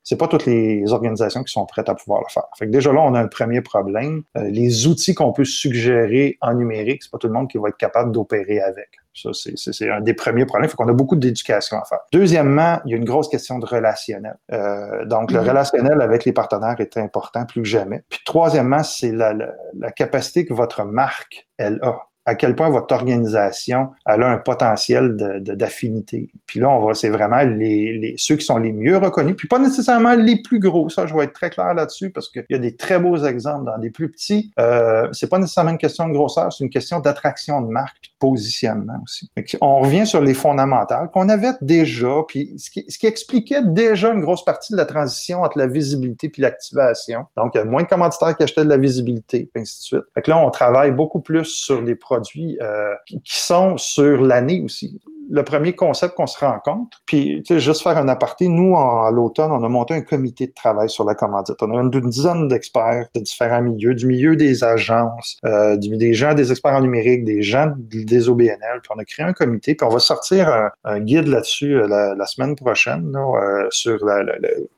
c'est 0.06 0.17
pas 0.17 0.28
toutes 0.28 0.45
les 0.45 0.93
organisations 0.93 1.43
qui 1.43 1.51
sont 1.51 1.65
prêtes 1.65 1.89
à 1.89 1.95
pouvoir 1.95 2.21
le 2.21 2.32
faire. 2.32 2.45
Fait 2.58 2.67
que 2.67 2.71
déjà 2.71 2.93
là, 2.93 3.01
on 3.01 3.15
a 3.15 3.19
un 3.19 3.28
premier 3.28 3.62
problème. 3.62 4.21
Euh, 4.38 4.43
les 4.49 4.86
outils 4.86 5.15
qu'on 5.15 5.34
peut 5.34 5.45
suggérer 5.45 6.38
en 6.41 6.54
numérique, 6.54 7.01
c'est 7.01 7.12
pas 7.12 7.17
tout 7.17 7.28
le 7.28 7.34
monde 7.34 7.49
qui 7.49 7.58
va 7.58 7.69
être 7.69 7.78
capable 7.78 8.12
d'opérer 8.12 8.62
avec. 8.62 8.89
Ça, 9.15 9.30
c'est 9.34 9.89
un 9.89 10.01
des 10.01 10.13
premiers 10.13 10.45
problèmes. 10.45 10.69
Fait 10.69 10.75
qu'on 10.75 10.89
a 10.89 10.93
beaucoup 10.93 11.15
d'éducation 11.15 11.78
à 11.78 11.86
faire. 11.86 11.99
Deuxièmement, 12.12 12.80
il 12.86 12.91
y 12.91 12.93
a 12.93 12.97
une 12.97 13.06
grosse 13.06 13.30
question 13.30 13.60
de 13.60 13.65
relationnel. 13.65 14.38
Euh, 14.51 15.06
donc, 15.06 15.32
le 15.32 15.39
mm-hmm. 15.39 15.47
relationnel 15.47 16.01
avec 16.01 16.25
les 16.25 16.34
partenaires 16.34 16.75
est 16.80 16.97
important 16.97 17.45
plus 17.45 17.62
que 17.62 17.67
jamais. 17.67 18.04
Puis 18.10 18.19
troisièmement, 18.25 18.84
c'est 18.84 19.12
la, 19.12 19.34
la 19.34 19.91
capacité 19.91 20.45
que 20.45 20.54
votre 20.54 20.84
marque, 20.84 21.47
elle 21.58 21.80
a 21.82 22.08
à 22.25 22.34
quel 22.36 22.56
point 22.56 22.69
votre 22.69 22.93
organisation 22.93 23.91
elle 24.06 24.23
a 24.23 24.30
un 24.30 24.38
potentiel 24.38 25.15
d'affinité. 25.41 26.21
De, 26.34 26.39
puis 26.47 26.60
là, 26.60 26.69
on 26.69 26.84
va, 26.84 26.93
c'est 26.95 27.10
vraiment 27.10 27.41
les, 27.41 27.97
les, 27.97 28.15
ceux 28.17 28.36
qui 28.36 28.45
sont 28.45 28.58
les 28.58 28.71
mieux 28.71 28.97
reconnus, 28.97 29.36
puis 29.38 29.47
pas 29.47 29.60
nécessairement 29.60 30.15
les 30.15 30.41
plus 30.41 30.60
gros. 30.60 30.89
Ça, 30.89 31.06
je 31.06 31.15
vais 31.15 31.25
être 31.25 31.34
très 31.34 31.51
clair 31.51 31.73
là-dessus 31.73 32.10
parce 32.10 32.30
qu'il 32.30 32.45
y 32.49 32.56
a 32.56 32.58
des 32.58 32.75
très 32.75 32.99
beaux 32.99 33.17
exemples 33.17 33.65
dans 33.65 33.78
des 33.78 33.91
plus 33.91 34.10
petits. 34.10 34.51
Euh, 34.60 35.08
c'est 35.12 35.30
pas 35.30 35.38
nécessairement 35.38 35.71
une 35.71 35.78
question 35.78 36.08
de 36.08 36.13
grosseur, 36.13 36.51
c'est 36.51 36.63
une 36.63 36.69
question 36.71 36.99
d'attraction 36.99 37.62
de 37.62 37.67
marque 37.67 37.97
puis 38.01 38.12
positionnement 38.19 38.99
aussi. 39.04 39.30
on 39.62 39.80
revient 39.80 40.08
sur 40.08 40.21
les 40.21 40.34
fondamentales 40.34 41.10
qu'on 41.12 41.30
avait 41.30 41.54
déjà, 41.62 42.23
puis 42.28 42.54
ce 42.58 42.69
qui, 42.69 42.86
ce 42.89 43.06
expliquait 43.06 43.62
déjà 43.63 44.12
une 44.12 44.21
grosse 44.21 44.43
partie 44.43 44.73
de 44.73 44.78
la 44.78 44.86
transition 44.86 45.43
entre 45.43 45.58
la 45.58 45.67
visibilité 45.67 46.30
puis 46.30 46.41
l'activation. 46.41 47.25
Donc, 47.38 47.51
il 47.54 47.60
y 47.60 47.62
a 47.62 47.65
moins 47.65 47.84
de 47.84 47.88
commanditaires 47.88 48.36
qui 48.36 48.43
achetaient 48.43 48.63
de 48.63 48.69
la 48.69 48.78
visibilité, 48.78 49.49
et 49.54 49.60
ainsi 49.60 49.80
de 49.80 49.84
suite. 49.84 50.13
Fait 50.13 50.21
que 50.21 50.32
là, 50.32 50.38
on 50.39 50.49
travaille 50.49 50.91
beaucoup 50.91 51.21
plus 51.21 51.45
sur 51.45 51.82
les 51.82 51.95
produits 51.95 52.15
produits 52.15 52.58
euh, 52.62 52.93
qui 53.06 53.19
sont 53.25 53.78
sur 53.78 54.21
l'année 54.21 54.62
aussi 54.62 54.99
le 55.30 55.44
premier 55.44 55.74
concept 55.74 56.16
qu'on 56.16 56.28
se 56.28 56.40
rend 56.40 56.60
compte. 56.64 56.94
Puis, 57.06 57.44
juste 57.50 57.82
faire 57.82 57.98
un 57.98 58.08
aparté, 58.08 58.48
nous, 58.48 58.78
à 58.78 59.10
l'automne, 59.12 59.52
on 59.52 59.64
a 59.64 59.70
monté 59.70 59.94
un 59.94 60.02
comité 60.02 60.48
de 60.48 60.54
travail 60.54 60.90
sur 60.90 61.04
la 61.06 61.16
commandite. 61.16 61.56
On 61.62 61.78
a 61.78 61.82
une, 61.82 61.90
dizaine 61.90 62.48
d'experts 62.48 63.08
de 63.16 63.22
différents 63.22 63.62
milieux, 63.62 63.96
du 63.96 64.06
milieu 64.06 64.36
des 64.36 64.64
agences, 64.64 65.38
euh, 65.46 65.78
des 65.78 66.14
gens, 66.14 66.34
des 66.34 66.52
experts 66.52 66.74
en 66.74 66.82
numérique, 66.82 67.24
des 67.24 67.42
gens 67.42 67.74
des 67.78 68.30
OBNL. 68.30 68.82
Puis 68.84 68.92
on 68.96 69.00
a 69.00 69.06
créé 69.06 69.26
un 69.26 69.34
comité, 69.34 69.76
puis 69.76 69.88
on 69.88 69.92
va 69.92 70.00
sortir 70.00 70.72
un, 70.84 71.00
guide 71.00 71.28
là-dessus 71.28 71.76
euh, 71.76 71.88
la, 71.88 72.26
semaine 72.26 72.56
prochaine, 72.56 73.16
euh, 73.16 73.68
sur 73.70 74.04
la, 74.06 74.24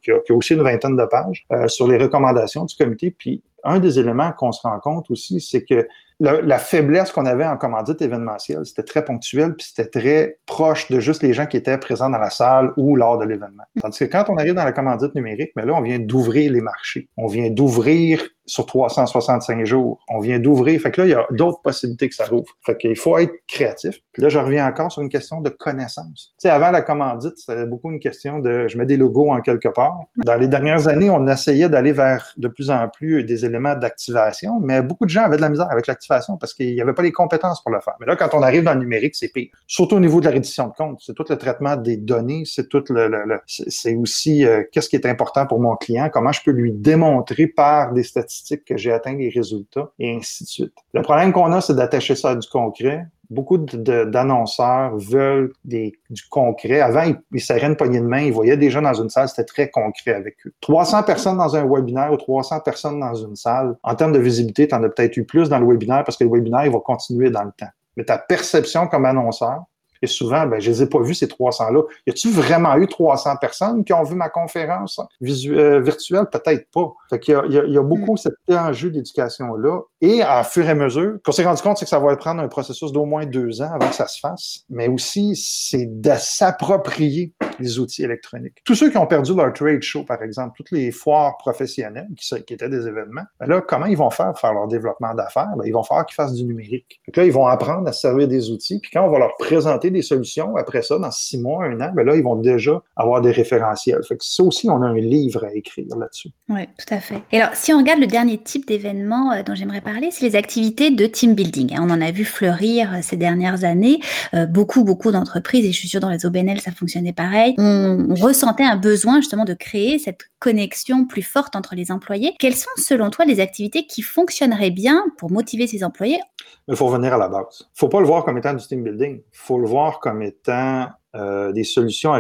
qui, 0.04 0.12
a, 0.12 0.34
aussi 0.34 0.54
une 0.54 0.64
vingtaine 0.64 0.96
de 0.96 1.06
pages, 1.06 1.46
sur 1.68 1.88
les 1.88 1.98
recommandations 1.98 2.66
du 2.66 2.76
comité. 2.76 3.12
Puis 3.18 3.42
un 3.64 3.80
des 3.80 4.00
éléments 4.00 4.32
qu'on 4.32 4.52
se 4.52 4.62
rend 4.62 4.80
compte 4.80 5.10
aussi, 5.12 5.42
c'est 5.42 5.64
que 5.64 5.88
la, 6.20 6.58
faiblesse 6.58 7.12
qu'on 7.12 7.26
avait 7.26 7.46
en 7.46 7.58
commandite 7.58 8.02
événementielle, 8.02 8.66
c'était 8.66 8.84
très 8.84 9.06
ponctuel, 9.06 9.56
puis 9.56 9.68
c'était 9.68 10.00
très 10.00 10.40
proche 10.46 10.90
de 10.90 11.00
juste 11.00 11.22
les 11.22 11.34
gens 11.34 11.46
qui 11.46 11.58
étaient 11.58 11.78
présents 11.78 12.10
dans 12.10 12.18
la 12.18 12.30
salle 12.30 12.72
ou 12.76 12.96
lors 12.96 13.18
de 13.18 13.26
l'événement. 13.26 13.64
Tandis 13.82 14.00
que 14.00 14.06
quand 14.06 14.26
on 14.30 14.38
arrive 14.38 14.56
dans 14.56 14.64
la 14.64 14.72
commandite 14.72 15.14
numérique, 15.14 15.52
mais 15.56 15.66
là, 15.66 15.74
on 15.74 15.82
vient 15.82 16.00
d'ouvrir 16.00 16.52
les 16.52 16.62
marchés. 16.62 17.08
On 17.18 17.28
vient 17.28 17.50
d'ouvrir 17.50 18.28
sur 18.48 18.66
365 18.66 19.66
jours. 19.66 20.00
On 20.10 20.20
vient 20.20 20.40
d'ouvrir. 20.40 20.82
Fait 20.82 20.92
que 20.92 21.02
là, 21.02 21.08
il 21.08 21.12
y 21.12 21.14
a 21.14 21.26
d'autres 21.32 21.62
possibilités 21.62 22.10
que 22.10 22.16
ça 22.16 22.26
rouvre. 22.26 22.48
Fait 22.66 22.78
qu'il 22.78 22.96
faut 22.96 23.18
être 23.18 23.34
créatif. 23.48 24.00
Puis 24.14 24.24
là, 24.24 24.30
je 24.30 24.40
reviens 24.40 24.66
encore 24.66 24.92
sur 24.92 25.02
une 25.02 25.10
question 25.10 25.42
de 25.42 25.50
connaissance. 25.50 26.34
Tu 26.40 26.48
sais, 26.48 26.50
avant 26.50 26.72
la 26.72 26.82
commandite, 26.82 27.38
c'était 27.38 27.66
beaucoup 27.66 27.92
une 27.92 28.00
question 28.00 28.40
de 28.40 28.68
je 28.68 28.78
mets 28.78 28.86
des 28.86 28.98
logos 28.98 29.32
en 29.32 29.42
quelque 29.42 29.68
part. 29.68 30.00
Dans 30.24 30.36
les 30.36 30.48
dernières 30.48 30.88
années, 30.88 31.10
on 31.10 31.28
essayait 31.28 31.70
d'aller 31.70 31.92
vers 31.92 32.34
de 32.38 32.48
plus 32.48 32.72
en 32.72 32.88
plus 32.88 33.24
des 33.24 33.46
éléments 33.46 33.76
d'activation, 33.76 34.60
mais 34.62 34.82
beaucoup 34.82 35.06
de 35.06 35.10
gens 35.10 35.24
avaient 35.24 35.38
de 35.38 35.42
la 35.42 35.50
misère 35.50 35.70
avec 35.70 35.88
l'activation 35.88 36.38
parce 36.38 36.54
qu'il 36.54 36.74
n'y 36.74 36.82
avait 36.82 36.94
pas 36.94 37.04
les 37.04 37.12
compétences 37.12 37.62
pour 37.62 37.72
le 37.72 37.82
faire. 37.82 37.96
Mais 38.00 38.06
là, 38.06 38.16
quand 38.16 38.34
on 38.34 38.42
arrive 38.42 38.64
dans 38.64 38.74
le 38.74 38.80
numérique, 38.80 39.16
c'est 39.16 39.28
pire. 39.30 39.50
Surtout 39.68 39.98
au 39.98 40.00
niveau 40.00 40.22
de 40.22 40.26
la 40.26 40.32
reddition 40.32 40.68
de 40.68 40.74
compte. 40.74 41.00
C'est 41.02 41.14
tout 41.14 41.26
le 41.30 41.38
traitement 41.38 41.76
des 41.76 41.98
données, 41.98 42.44
c'est 42.46 42.70
tout 42.70 42.84
le, 42.90 43.08
le, 43.08 43.40
c'est 43.46 43.96
aussi 43.96 44.46
euh, 44.46 44.64
qu'est-ce 44.72 44.90
qui 44.90 44.96
est 44.96 45.06
important 45.06 45.46
pour 45.46 45.60
mon 45.60 45.76
client, 45.76 46.10
comment 46.12 46.32
je 46.32 46.42
peux 46.44 46.52
lui 46.52 46.72
démontrer 46.72 47.48
par 47.48 47.94
des 47.94 48.04
statistiques 48.04 48.37
que 48.66 48.78
j'ai 48.78 48.92
atteint 48.92 49.16
les 49.16 49.30
résultats, 49.30 49.92
et 50.00 50.16
ainsi 50.16 50.44
de 50.44 50.50
suite. 50.50 50.74
Le 50.94 51.02
problème 51.02 51.32
qu'on 51.32 51.52
a, 51.52 51.62
c'est 51.62 51.76
d'attacher 51.76 52.16
ça 52.16 52.32
à 52.32 52.36
du 52.36 52.48
concret. 52.48 53.06
Beaucoup 53.30 53.58
d'annonceurs 53.58 54.98
veulent 54.98 55.52
du 55.66 56.24
concret. 56.30 56.80
Avant, 56.80 57.04
ils, 57.04 57.20
ils, 57.34 57.42
serraient 57.42 57.68
une 57.68 57.76
poignée 57.76 58.00
de 58.00 58.06
main, 58.06 58.22
ils 58.22 58.32
voyaient 58.32 58.56
des 58.56 58.70
gens 58.70 58.82
dans 58.82 58.94
une 58.94 59.10
salle, 59.10 59.28
c'était 59.28 59.44
très 59.44 59.70
concret 59.70 60.14
avec 60.14 60.38
eux. 60.46 60.54
300 60.62 61.04
personnes 61.04 61.38
dans 61.38 61.56
un 61.56 61.66
webinaire 61.66 62.14
ou 62.14 62.18
300 62.18 62.62
personnes 62.62 63.00
dans 63.02 63.16
une 63.16 63.36
salle, 63.36 63.76
en 63.84 63.96
termes 63.96 64.14
de 64.14 64.20
visibilité, 64.20 64.68
tu 64.68 64.76
en 64.76 64.84
as 64.84 64.90
peut-être 64.90 65.18
eu 65.18 65.26
plus 65.26 65.50
dans 65.50 65.60
le 65.60 65.68
webinaire 65.68 66.06
parce 66.06 66.18
que 66.18 66.24
le 66.24 66.30
webinaire, 66.30 66.66
il 66.66 66.72
va 66.72 66.80
continuer 66.80 67.30
dans 67.30 67.44
le 67.44 67.52
temps. 67.58 67.70
Mais 67.98 68.06
ta 68.06 68.18
perception 68.18 68.88
comme 68.88 69.06
annonceur, 69.06 69.64
et 70.02 70.08
souvent, 70.08 70.46
ben, 70.46 70.60
je 70.60 70.70
les 70.70 70.84
ai 70.84 70.88
pas 70.88 71.02
vus, 71.02 71.16
ces 71.16 71.28
300-là. 71.28 71.82
Y 72.06 72.12
a-tu 72.12 72.30
vraiment 72.30 72.76
eu 72.78 72.88
300 72.88 73.38
personnes 73.38 73.84
qui 73.84 73.94
ont 73.94 74.04
vu 74.04 74.16
ma 74.16 74.30
conférence 74.30 75.00
euh, 75.22 75.80
virtuelle? 75.82 76.26
Peut-être 76.32 76.70
pas. 76.72 76.94
Fait 77.10 77.20
qu'il 77.20 77.34
y 77.34 77.38
a, 77.38 77.64
il 77.66 77.74
y 77.74 77.78
a 77.78 77.84
beaucoup 77.84 78.14
mm. 78.14 78.18
cet 78.18 78.34
enjeu 78.50 78.90
d'éducation-là. 78.90 79.82
Et 80.02 80.22
à 80.22 80.44
fur 80.44 80.66
et 80.66 80.70
à 80.70 80.76
mesure, 80.76 81.18
qu'on 81.24 81.32
s'est 81.32 81.44
rendu 81.44 81.62
compte, 81.62 81.78
c'est 81.78 81.86
que 81.86 81.90
ça 81.90 82.00
va 82.00 82.16
prendre 82.16 82.42
un 82.42 82.48
processus 82.48 82.92
d'au 82.92 83.06
moins 83.06 83.26
deux 83.26 83.62
ans 83.62 83.72
avant 83.74 83.90
que 83.90 83.96
ça 83.96 84.08
se 84.08 84.20
fasse. 84.20 84.64
Mais 84.70 84.88
aussi, 84.88 85.36
c'est 85.36 85.88
de 85.88 86.12
s'approprier 86.18 87.34
les 87.60 87.80
outils 87.80 88.04
électroniques. 88.04 88.58
Tous 88.64 88.76
ceux 88.76 88.92
qui 88.92 88.98
ont 88.98 89.08
perdu 89.08 89.34
leur 89.34 89.54
trade 89.54 89.82
show, 89.82 90.04
par 90.04 90.22
exemple, 90.22 90.54
toutes 90.58 90.72
les 90.72 90.92
foires 90.92 91.38
professionnelles 91.38 92.08
qui, 92.18 92.44
qui 92.44 92.54
étaient 92.54 92.70
des 92.70 92.88
événements, 92.88 93.24
ben 93.40 93.48
là, 93.48 93.62
comment 93.62 93.86
ils 93.86 93.98
vont 93.98 94.10
faire 94.10 94.28
pour 94.28 94.40
faire 94.40 94.54
leur 94.54 94.68
développement 94.68 95.14
d'affaires? 95.14 95.50
Ben, 95.58 95.66
ils 95.66 95.74
vont 95.74 95.84
faire 95.84 96.06
qu'ils 96.06 96.16
fassent 96.16 96.34
du 96.34 96.44
numérique. 96.44 97.02
Donc 97.08 97.18
là, 97.18 97.26
ils 97.26 97.32
vont 97.32 97.48
apprendre 97.48 97.88
à 97.88 97.92
se 97.92 98.02
servir 98.02 98.28
des 98.28 98.52
outils. 98.52 98.80
Puis 98.80 98.92
quand 98.92 99.06
on 99.06 99.10
va 99.10 99.20
leur 99.20 99.36
présenter 99.38 99.87
des 99.92 100.02
solutions. 100.02 100.56
Après 100.56 100.82
ça, 100.82 100.98
dans 100.98 101.12
six 101.12 101.38
mois, 101.38 101.66
un 101.66 101.80
an, 101.82 101.92
ben 101.96 102.06
là, 102.06 102.16
ils 102.16 102.24
vont 102.24 102.36
déjà 102.36 102.82
avoir 102.96 103.22
des 103.22 103.32
référentiels. 103.32 104.02
Fait 104.08 104.18
ça 104.20 104.44
aussi, 104.44 104.70
on 104.70 104.82
a 104.82 104.88
un 104.88 104.96
livre 104.96 105.44
à 105.46 105.54
écrire 105.54 105.96
là-dessus. 105.98 106.30
Oui, 106.50 106.66
tout 106.78 106.94
à 106.94 107.00
fait. 107.00 107.22
Et 107.32 107.40
alors, 107.42 107.56
si 107.56 107.74
on 107.74 107.78
regarde 107.78 108.00
le 108.00 108.08
dernier 108.08 108.38
type 108.38 108.68
d'événement 108.68 109.32
euh, 109.32 109.44
dont 109.44 109.56
j'aimerais 109.56 109.82
parler, 109.82 110.10
c'est 110.12 110.26
les 110.26 110.36
activités 110.36 110.92
de 110.92 111.06
team 111.06 111.34
building. 111.34 111.76
On 111.80 111.90
en 111.90 112.02
a 112.02 112.12
vu 112.12 112.26
fleurir 112.26 112.94
euh, 112.94 112.98
ces 113.02 113.18
dernières 113.18 113.64
années. 113.64 114.00
Euh, 114.34 114.46
beaucoup, 114.46 114.84
beaucoup 114.84 115.12
d'entreprises, 115.12 115.66
et 115.66 115.72
je 115.72 115.78
suis 115.78 115.88
sûre 115.88 116.00
dans 116.00 116.10
les 116.10 116.26
OBNL, 116.26 116.60
ça 116.62 116.72
fonctionnait 116.72 117.14
pareil, 117.14 117.56
on, 117.58 118.16
ressentait 118.16 118.64
un 118.64 118.78
besoin 118.78 119.18
justement 119.18 119.46
de 119.46 119.54
créer 119.54 120.00
cette 120.00 120.22
connexion 120.40 121.06
plus 121.06 121.24
forte 121.24 121.56
entre 121.56 121.76
les 121.76 121.92
employés. 121.92 122.36
Quelles 122.40 122.56
sont 122.56 122.70
selon 122.78 123.10
toi 123.10 123.26
les 123.26 123.40
activités 123.40 123.86
qui 123.86 124.02
fonctionneraient 124.02 124.72
bien 124.72 125.04
pour 125.18 125.32
motiver 125.32 125.68
ces 125.68 125.84
employés? 125.84 126.20
Il 126.68 126.76
faut 126.76 126.88
revenir 126.88 127.14
à 127.14 127.18
la 127.18 127.28
base. 127.28 127.62
Il 127.62 127.64
ne 127.64 127.78
faut 127.78 127.90
pas 127.90 128.00
le 128.00 128.06
voir 128.06 128.24
comme 128.24 128.38
étant 128.38 128.54
du 128.54 128.66
team 128.66 128.84
building. 128.84 129.18
Il 129.18 129.24
faut 129.38 129.60
le 129.60 129.68
voir 129.68 130.00
comme 130.00 130.22
étant 130.22 130.88
euh, 131.16 131.52
des 131.52 131.64
solutions 131.64 132.14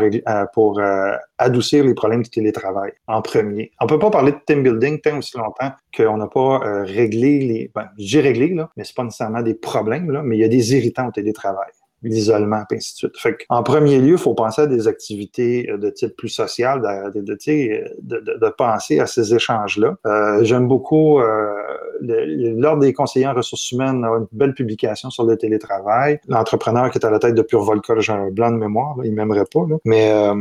pour 0.53 0.79
euh, 0.79 1.11
adoucir 1.37 1.83
les 1.83 1.93
problèmes 1.93 2.23
du 2.23 2.29
télétravail 2.29 2.93
en 3.07 3.21
premier. 3.21 3.71
On 3.79 3.85
ne 3.85 3.89
peut 3.89 3.99
pas 3.99 4.09
parler 4.09 4.31
de 4.31 4.39
team 4.45 4.63
building 4.63 4.99
tant 5.01 5.19
aussi 5.19 5.37
longtemps 5.37 5.71
qu'on 5.95 6.17
n'a 6.17 6.27
pas 6.27 6.61
euh, 6.63 6.83
réglé 6.83 7.39
les. 7.39 7.71
Ben, 7.75 7.89
j'ai 7.97 8.21
réglé, 8.21 8.47
là, 8.49 8.69
mais 8.75 8.83
ce 8.83 8.93
pas 8.93 9.03
nécessairement 9.03 9.41
des 9.41 9.53
problèmes, 9.53 10.09
là, 10.09 10.23
mais 10.23 10.37
il 10.37 10.39
y 10.39 10.45
a 10.45 10.47
des 10.47 10.75
irritants 10.75 11.07
au 11.07 11.11
télétravail 11.11 11.69
l'isolement, 12.07 12.63
et 12.71 12.75
ainsi 12.75 12.93
de 12.93 12.97
suite. 12.97 13.17
Fait 13.17 13.37
en 13.49 13.63
premier 13.63 13.99
lieu, 13.99 14.13
il 14.13 14.17
faut 14.17 14.33
penser 14.33 14.63
à 14.63 14.67
des 14.67 14.87
activités 14.87 15.69
de 15.77 15.89
type 15.89 16.15
plus 16.15 16.29
social, 16.29 16.81
de, 16.81 17.21
de, 17.21 17.21
de, 17.21 18.39
de 18.39 18.49
penser 18.49 18.99
à 18.99 19.07
ces 19.07 19.33
échanges-là. 19.33 19.95
Euh, 20.05 20.43
J'aime 20.43 20.67
beaucoup 20.67 21.19
euh, 21.19 21.53
l'Ordre 22.01 22.81
des 22.81 22.93
conseillers 22.93 23.27
en 23.27 23.33
ressources 23.33 23.71
humaines 23.71 24.03
a 24.03 24.09
une 24.09 24.27
belle 24.31 24.53
publication 24.53 25.09
sur 25.09 25.25
le 25.25 25.37
télétravail. 25.37 26.19
L'entrepreneur 26.27 26.91
qui 26.91 26.97
est 26.97 27.05
à 27.05 27.09
la 27.09 27.19
tête 27.19 27.35
de 27.35 27.41
Pure 27.41 27.63
Volca, 27.63 27.99
j'ai 27.99 28.13
un 28.13 28.29
blanc 28.29 28.51
de 28.51 28.57
mémoire, 28.57 28.95
il 29.03 29.13
m'aimerait 29.13 29.45
pas, 29.51 29.65
là, 29.67 29.77
mais 29.85 30.11
euh, 30.11 30.35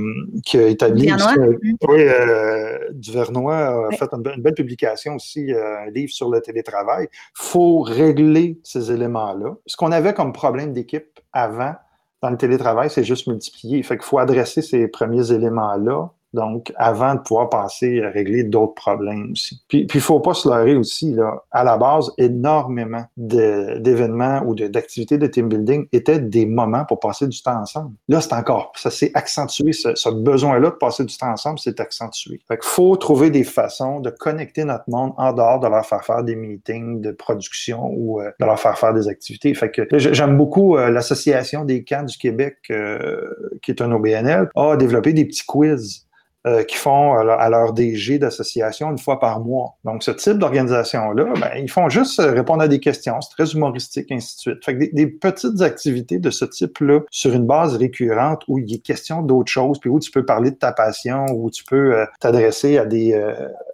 qui 0.45 0.59
a 0.59 0.69
établi... 0.69 1.11
oui, 1.89 2.03
euh, 2.03 2.79
Duvernois 2.93 3.89
a 3.89 3.97
fait 3.97 4.09
une, 4.13 4.23
belle 4.43 4.55
publication 4.55 5.17
aussi, 5.17 5.53
euh, 5.53 5.87
un 5.87 5.91
livre 5.91 6.13
sur 6.13 6.31
le 6.31 6.41
télétravail. 6.41 7.09
faut 7.35 7.81
régler 7.81 8.59
ces 8.63 8.93
éléments-là. 8.93 9.57
Ce 9.67 9.77
qu'on 9.77 9.93
avait 9.93 10.15
comme 10.15 10.33
problème 10.33 10.73
d'équipe 10.73 11.16
avant, 11.37 11.75
dans 12.23 12.31
le 12.31 12.37
télétravail, 12.37 12.91
c'est 12.91 13.05
juste 13.05 13.27
multiplier. 13.27 13.83
Fait 13.83 13.97
qu'il 13.97 14.05
faut 14.05 14.19
adresser 14.19 14.63
ces 14.63 14.89
premiers 14.89 15.31
éléments-là 15.33 16.09
donc, 16.37 16.73
avant 16.77 17.15
de 17.15 17.21
pouvoir 17.21 17.49
passer 17.49 18.03
à 18.03 18.11
régler 18.11 18.45
d'autres 18.45 18.75
problèmes 18.75 19.33
aussi. 19.33 19.61
Puis, 19.67 19.89
il 19.93 20.01
faut 20.01 20.21
pas 20.21 20.35
se 20.35 20.49
leurrer 20.49 20.77
aussi, 20.77 21.13
là, 21.13 21.43
à 21.51 21.65
la 21.65 21.77
base, 21.77 22.13
énormément 22.19 23.05
d'événements 23.17 24.43
ou 24.47 24.55
d'activités 24.55 25.19
de, 25.19 25.27
team 25.27 25.49
building 25.49 25.87
étaient 25.93 26.21
des 26.21 26.47
moments 26.47 26.85
pour 26.85 27.01
passer 27.01 27.27
du 27.27 27.43
temps 27.43 27.61
ensemble. 27.61 27.93
Là, 28.09 28.21
c'est 28.21 28.35
encore, 28.35 28.73
ça 28.77 28.91
s'est 28.91 29.11
accentué, 29.15 29.73
ce, 29.73 30.09
besoin-là 30.09 30.71
de 30.71 30.77
passer 30.77 31.05
du 31.05 31.17
temps 31.17 31.33
ensemble 31.33 31.59
s'est 31.59 31.81
accentué. 31.81 32.41
Fait 32.47 32.59
qu'il 32.59 32.69
faut 32.69 32.97
trouver 32.97 33.31
des 33.31 33.45
façons 33.45 34.01
de 34.01 34.11
connecter 34.11 34.65
notre 34.65 34.85
monde 34.89 35.13
en 35.17 35.33
dehors 35.33 35.59
de 35.61 35.67
leur 35.67 35.85
faire 35.85 36.05
faire 36.05 36.23
des 36.23 36.37
meetings 36.37 37.01
de 37.01 37.11
production 37.11 37.91
ou 37.93 38.21
euh, 38.21 38.31
de 38.39 38.45
leur 38.45 38.61
faire 38.61 38.79
faire 38.79 38.95
des 38.95 39.09
activités. 39.09 39.53
Fait 39.55 39.71
que 39.71 39.83
j'aime 39.99 40.37
beaucoup 40.37 40.77
euh, 40.77 40.91
l'Association 40.91 41.65
des 41.65 41.85
camps 41.85 42.05
du 42.05 42.17
Québec, 42.17 42.57
euh, 42.71 43.33
qui 43.63 43.71
est 43.71 43.83
un 43.83 43.91
OBNL, 43.93 44.49
a 44.55 44.77
développé 44.77 45.13
des 45.13 45.25
petits 45.25 45.45
quiz 45.47 46.06
euh, 46.47 46.63
qui 46.63 46.77
font 46.77 47.15
à 47.15 47.49
leur 47.49 47.73
DG 47.73 48.19
d'association 48.19 48.91
une 48.91 48.99
fois 48.99 49.19
par 49.19 49.41
mois. 49.41 49.77
Donc, 49.85 50.03
ce 50.05 50.13
type 50.13 50.39
d'organisation-là, 50.39 51.25
ben, 51.41 51.51
ils 51.57 51.71
font 51.71 51.89
juste 51.89 52.21
euh, 52.21 52.33
répondre 52.33 52.63
à 52.63 52.69
des 52.69 52.79
questions, 52.79 53.21
c'est 53.21 53.31
très 53.31 53.53
humoristique, 53.53 54.13
ainsi 54.13 54.37
de 54.37 54.41
suite. 54.41 54.65
Fait 54.65 54.79
que 54.79 54.95
des, 54.95 55.07
petites 55.09 55.61
activités 55.61 56.19
de 56.19 56.31
ce 56.31 56.45
type-là, 56.45 57.01
sur 57.11 57.35
une 57.35 57.47
base 57.47 57.75
récurrente, 57.75 58.45
où 58.47 58.59
il 58.59 58.73
est 58.73 58.79
question 58.79 59.23
d'autres 59.23 59.51
choses, 59.51 59.81
puis 59.81 59.91
où 59.91 59.99
tu 59.99 60.11
peux 60.11 60.25
parler 60.25 60.53
de 60.53 60.57
ta 60.57 60.73
passion, 60.73 61.27
où 61.35 61.51
tu 61.51 61.65
peux 61.65 61.97
euh, 61.97 62.05
t'adresser 62.21 62.79
à 62.79 62.85
des 62.85 63.21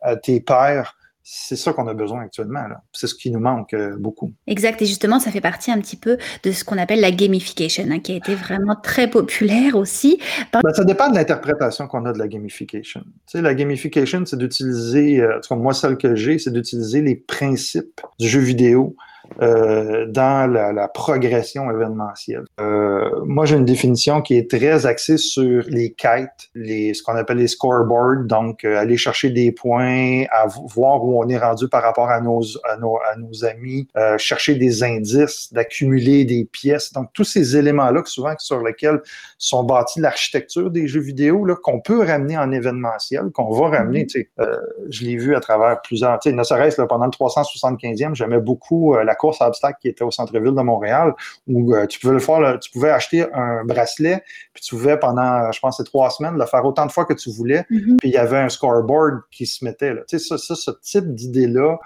à 0.02 0.16
tes 0.16 0.40
pairs 0.40 0.96
c'est 1.24 1.56
ça 1.56 1.72
qu'on 1.72 1.87
a 1.87 1.94
besoin 1.94 2.22
actuellement. 2.22 2.64
C'est 2.92 3.06
ce 3.06 3.14
qui 3.14 3.30
nous 3.30 3.38
manque 3.38 3.74
euh, 3.74 3.96
beaucoup. 3.98 4.32
Exact. 4.46 4.82
Et 4.82 4.87
justement, 4.87 5.20
ça 5.20 5.30
fait 5.30 5.40
partie 5.40 5.70
un 5.70 5.80
petit 5.80 5.96
peu 5.96 6.18
de 6.42 6.52
ce 6.52 6.64
qu'on 6.64 6.78
appelle 6.78 7.00
la 7.00 7.12
gamification, 7.12 7.85
hein, 7.90 8.00
qui 8.00 8.12
a 8.12 8.16
été 8.16 8.35
vraiment 8.35 8.76
très 8.76 9.08
populaire 9.08 9.76
aussi. 9.76 10.18
Ben, 10.52 10.61
ça 10.74 10.85
dépend 10.85 11.11
de 11.11 11.14
l'interprétation 11.14 11.87
qu'on 11.87 12.04
a 12.06 12.12
de 12.12 12.18
la 12.18 12.28
gamification. 12.28 13.00
Tu 13.02 13.38
sais, 13.38 13.42
la 13.42 13.54
gamification, 13.54 14.24
c'est 14.26 14.38
d'utiliser, 14.38 15.20
euh, 15.20 15.38
moi, 15.52 15.74
celle 15.74 15.96
que 15.96 16.14
j'ai, 16.14 16.38
c'est 16.38 16.52
d'utiliser 16.52 17.02
les 17.02 17.14
principes 17.14 18.00
du 18.18 18.28
jeu 18.28 18.40
vidéo 18.40 18.96
euh, 19.40 20.06
dans 20.06 20.50
la, 20.50 20.88
progression 20.88 21.70
événementielle. 21.70 22.44
Euh, 22.62 23.25
moi, 23.25 23.44
j'ai 23.44 23.57
une 23.57 23.64
définition 23.64 24.22
qui 24.22 24.37
est 24.37 24.51
très 24.51 24.87
axée 24.87 25.16
sur 25.16 25.64
les 25.68 25.92
quêtes, 25.92 26.48
les, 26.55 26.94
ce 26.94 27.03
qu'on 27.03 27.16
appelle 27.16 27.38
les 27.38 27.48
scoreboards, 27.48 28.25
donc 28.25 28.64
euh, 28.64 28.79
aller 28.79 28.96
chercher 28.96 29.31
des 29.31 29.53
points, 29.53 30.25
à 30.31 30.46
voir 30.46 31.05
où 31.05 31.22
on 31.22 31.29
est 31.29 31.38
rendu 31.38 31.68
par 31.68 31.83
rapport 31.83 32.11
à 32.11 32.20
nos, 32.20 32.42
à 32.64 32.77
nos, 32.77 33.44
amis, 33.44 33.88
chercher 34.18 34.55
des 34.55 34.83
indices, 34.83 35.53
d'accumuler 35.53 36.25
des 36.25 36.44
pièces. 36.44 36.92
Donc, 36.92 37.09
tous 37.12 37.25
ces 37.25 37.57
éléments-là, 37.57 38.03
souvent 38.05 38.35
sur 38.38 38.62
lesquels 38.62 39.01
sont 39.38 39.64
bâtis 39.64 40.01
l'architecture 40.01 40.70
des 40.70 40.87
jeux 40.87 41.01
vidéo, 41.01 41.46
qu'on 41.62 41.81
peut 41.81 42.05
ramener 42.05 42.37
en 42.38 42.53
événementiel, 42.53 43.31
qu'on 43.33 43.51
va 43.51 43.79
ramener. 43.79 44.07
Je 44.88 45.05
l'ai 45.05 45.16
vu 45.16 45.35
à 45.35 45.40
travers 45.40 45.81
plusieurs, 45.83 46.18
ne 46.25 46.42
serait-ce 46.42 46.83
pendant 46.83 47.07
le 47.07 47.11
375e, 47.11 48.14
j'aimais 48.14 48.40
beaucoup 48.40 48.94
la 48.94 49.14
course 49.14 49.40
à 49.40 49.48
obstacles 49.48 49.79
qui 49.81 49.88
était 49.88 50.05
au 50.05 50.11
centre-ville 50.11 50.55
de 50.55 50.62
Montréal, 50.62 51.14
où 51.46 51.75
euh, 51.75 51.87
tu 51.87 51.98
pouvais 52.01 52.14
le 52.14 52.20
faire, 52.20 52.51
tu 52.58 52.70
pouvais 52.70 52.90
acheter 52.90 53.26
un 53.32 53.64
bracelet, 53.64 54.22
puis 54.52 54.62
tu 54.62 54.74
pouvais 54.74 54.98
pendant, 54.98 55.50
je 55.52 55.60
pense, 55.60 55.82
trois 55.84 56.10
semaines, 56.10 56.36
le 56.38 56.46
faire 56.46 56.64
autant 56.64 56.86
de 56.86 56.92
fois 56.92 57.04
que 57.04 57.14
tu 57.14 57.30
voulais, 57.30 57.64
mm-hmm. 57.70 57.96
puis 57.98 58.08
il 58.08 58.12
y 58.12 58.18
avait 58.18 58.38
un 58.38 58.48
scoreboard 58.48 59.22
qui 59.30 59.46
se 59.46 59.64
mettait. 59.64 59.94
Là. 59.94 60.02
Tu 60.08 60.18
sais, 60.18 60.24
ça, 60.24 60.38
ça, 60.38 60.54
ce 60.54 60.70
type 60.82 61.14
d'idée-là, 61.14 61.78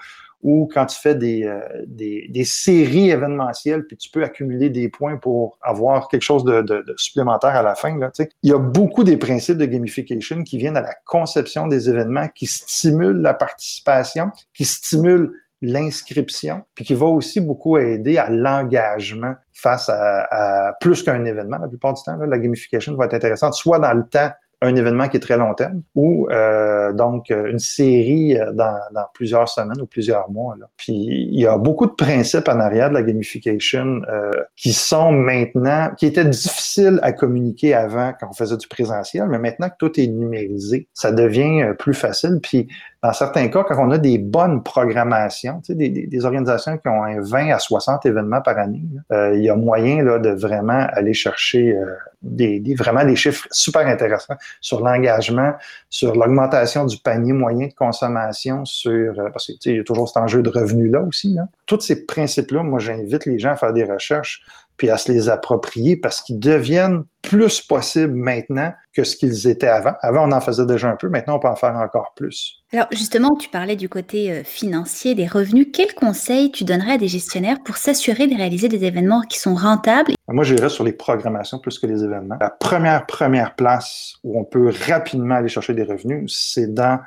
où 0.43 0.69
quand 0.71 0.85
tu 0.85 0.99
fais 0.99 1.15
des, 1.15 1.43
euh, 1.45 1.59
des, 1.87 2.27
des, 2.29 2.45
séries 2.45 3.09
événementielles, 3.09 3.85
puis 3.85 3.97
tu 3.97 4.09
peux 4.09 4.23
accumuler 4.23 4.69
des 4.69 4.87
points 4.87 5.17
pour 5.17 5.57
avoir 5.61 6.07
quelque 6.09 6.21
chose 6.21 6.43
de, 6.43 6.61
de, 6.61 6.83
de 6.83 6.93
supplémentaire 6.97 7.55
à 7.55 7.63
la 7.63 7.75
fin. 7.75 7.97
Là, 7.97 8.11
il 8.43 8.49
y 8.49 8.53
a 8.53 8.59
beaucoup 8.59 9.03
des 9.03 9.17
principes 9.17 9.57
de 9.57 9.65
gamification 9.65 10.43
qui 10.43 10.57
viennent 10.57 10.77
à 10.77 10.81
la 10.81 10.93
conception 11.05 11.67
des 11.67 11.89
événements, 11.89 12.27
qui 12.29 12.45
stimulent 12.45 13.21
la 13.21 13.33
participation, 13.33 14.31
qui 14.53 14.65
stimulent 14.65 15.33
l'inscription, 15.61 16.63
puis 16.75 16.85
qui 16.85 16.93
va 16.93 17.07
aussi 17.07 17.41
beaucoup 17.41 17.77
aider 17.77 18.17
à 18.17 18.29
l'engagement 18.29 19.33
face 19.53 19.89
à, 19.89 20.75
plus 20.79 21.03
qu'un 21.03 21.25
événement. 21.25 21.57
La 21.57 21.67
plupart 21.67 21.93
du 21.93 22.03
temps, 22.03 22.17
la 22.17 22.37
gamification 22.37 22.95
va 22.95 23.05
être 23.05 23.15
intéressante, 23.15 23.53
soit 23.55 23.79
dans 23.79 23.93
le 23.93 24.03
temps 24.03 24.31
un 24.61 24.75
événement 24.75 25.07
qui 25.07 25.17
est 25.17 25.21
très 25.21 25.37
long 25.37 25.53
terme 25.53 25.83
ou 25.93 26.27
euh, 26.31 26.91
donc 26.91 27.29
une 27.29 27.59
série 27.59 28.35
euh, 28.37 28.51
dans, 28.53 28.79
dans, 28.91 29.05
plusieurs 29.13 29.47
semaines 29.47 29.79
ou 29.79 29.85
plusieurs 29.85 30.31
mois. 30.31 30.55
Là. 30.59 30.67
Puis 30.77 30.93
il 30.93 31.39
y 31.39 31.45
a 31.45 31.57
beaucoup 31.57 31.85
de 31.85 31.91
principes 31.91 32.47
en 32.47 32.59
arrière 32.59 32.89
de 32.89 32.95
la 32.95 33.03
gamification 33.03 34.01
euh, 34.09 34.31
qui 34.55 34.73
sont 34.73 35.11
maintenant, 35.11 35.91
qui 35.95 36.07
étaient 36.07 36.25
difficiles 36.25 36.99
à 37.03 37.11
communiquer 37.11 37.75
avant 37.75 38.13
quand 38.19 38.29
on 38.31 38.33
faisait 38.33 38.57
du 38.57 38.67
présentiel, 38.67 39.27
mais 39.29 39.37
maintenant 39.37 39.69
que 39.69 39.75
tout 39.77 39.99
est 39.99 40.07
numérisé, 40.07 40.87
ça 40.93 41.11
devient 41.11 41.61
euh, 41.61 41.73
plus 41.73 41.93
facile. 41.93 42.39
Puis 42.41 42.67
dans 43.07 43.13
certains 43.13 43.47
cas, 43.47 43.63
quand 43.63 43.87
on 43.87 43.89
a 43.91 43.97
des 43.97 44.17
bonnes 44.17 44.61
programmations, 44.63 45.61
tu 45.61 45.73
sais, 45.73 45.75
des, 45.75 46.25
organisations 46.25 46.77
qui 46.77 46.89
ont 46.89 47.03
un 47.03 47.21
20 47.21 47.51
à 47.51 47.57
60 47.57 48.05
événements 48.05 48.41
par 48.41 48.57
année, 48.59 48.83
euh, 49.13 49.33
il 49.33 49.43
y 49.45 49.49
a 49.49 49.55
moyen 49.55 50.03
là, 50.03 50.19
de 50.19 50.31
vraiment 50.31 50.85
aller 50.91 51.13
chercher 51.13 51.71
euh, 51.71 51.85
des, 52.21 52.61
vraiment 52.77 53.05
des 53.05 53.15
chiffres 53.15 53.47
super 53.49 53.87
intéressants 53.87 54.35
sur 54.59 54.81
l'engagement, 54.83 55.53
sur 55.89 56.17
l'augmentation 56.17 56.83
du 56.83 56.97
panier 56.97 57.31
moyen 57.31 57.67
de 57.67 57.73
consommation, 57.73 58.65
sur 58.65 59.17
euh, 59.17 59.29
parce 59.31 59.45
qu'il 59.45 59.77
y 59.77 59.79
a 59.79 59.83
toujours 59.85 60.09
cet 60.09 60.17
enjeu 60.17 60.41
de 60.41 60.49
revenus-là 60.49 60.99
aussi. 60.99 61.33
Là. 61.33 61.47
Tous 61.65 61.79
ces 61.79 62.05
principes-là, 62.05 62.61
moi, 62.61 62.79
j'invite 62.79 63.25
les 63.25 63.39
gens 63.39 63.51
à 63.51 63.55
faire 63.55 63.71
des 63.71 63.85
recherches 63.85 64.43
puis 64.77 64.89
à 64.89 64.97
se 64.97 65.11
les 65.11 65.27
approprier 65.29 65.97
parce 65.97 66.21
qu'ils 66.21 66.39
deviennent 66.39 67.03
plus 67.21 67.61
possibles 67.61 68.13
maintenant 68.13 68.73
que 68.93 69.03
ce 69.03 69.17
qu'ils 69.17 69.47
étaient 69.47 69.67
avant. 69.67 69.93
Avant, 70.01 70.29
on 70.29 70.31
en 70.31 70.39
faisait 70.39 70.65
déjà 70.65 70.89
un 70.89 70.95
peu, 70.95 71.09
maintenant, 71.09 71.35
on 71.35 71.39
peut 71.39 71.47
en 71.47 71.55
faire 71.55 71.75
encore 71.75 72.13
plus. 72.15 72.63
Alors 72.71 72.87
justement, 72.91 73.35
tu 73.35 73.49
parlais 73.49 73.75
du 73.75 73.89
côté 73.89 74.31
euh, 74.31 74.43
financier, 74.43 75.15
des 75.15 75.27
revenus. 75.27 75.67
Quels 75.73 75.93
conseils 75.93 76.51
tu 76.51 76.63
donnerais 76.63 76.93
à 76.93 76.97
des 76.97 77.07
gestionnaires 77.07 77.57
pour 77.63 77.77
s'assurer 77.77 78.27
de 78.27 78.35
réaliser 78.35 78.69
des 78.69 78.85
événements 78.85 79.21
qui 79.21 79.39
sont 79.39 79.55
rentables? 79.55 80.13
Moi, 80.27 80.43
j'irais 80.43 80.69
sur 80.69 80.83
les 80.83 80.93
programmations 80.93 81.59
plus 81.59 81.79
que 81.79 81.87
les 81.87 82.03
événements. 82.03 82.37
La 82.39 82.49
première, 82.49 83.05
première 83.05 83.55
place 83.55 84.15
où 84.23 84.39
on 84.39 84.43
peut 84.43 84.71
rapidement 84.87 85.35
aller 85.35 85.49
chercher 85.49 85.73
des 85.73 85.83
revenus, 85.83 86.33
c'est 86.33 86.73
dans 86.73 86.99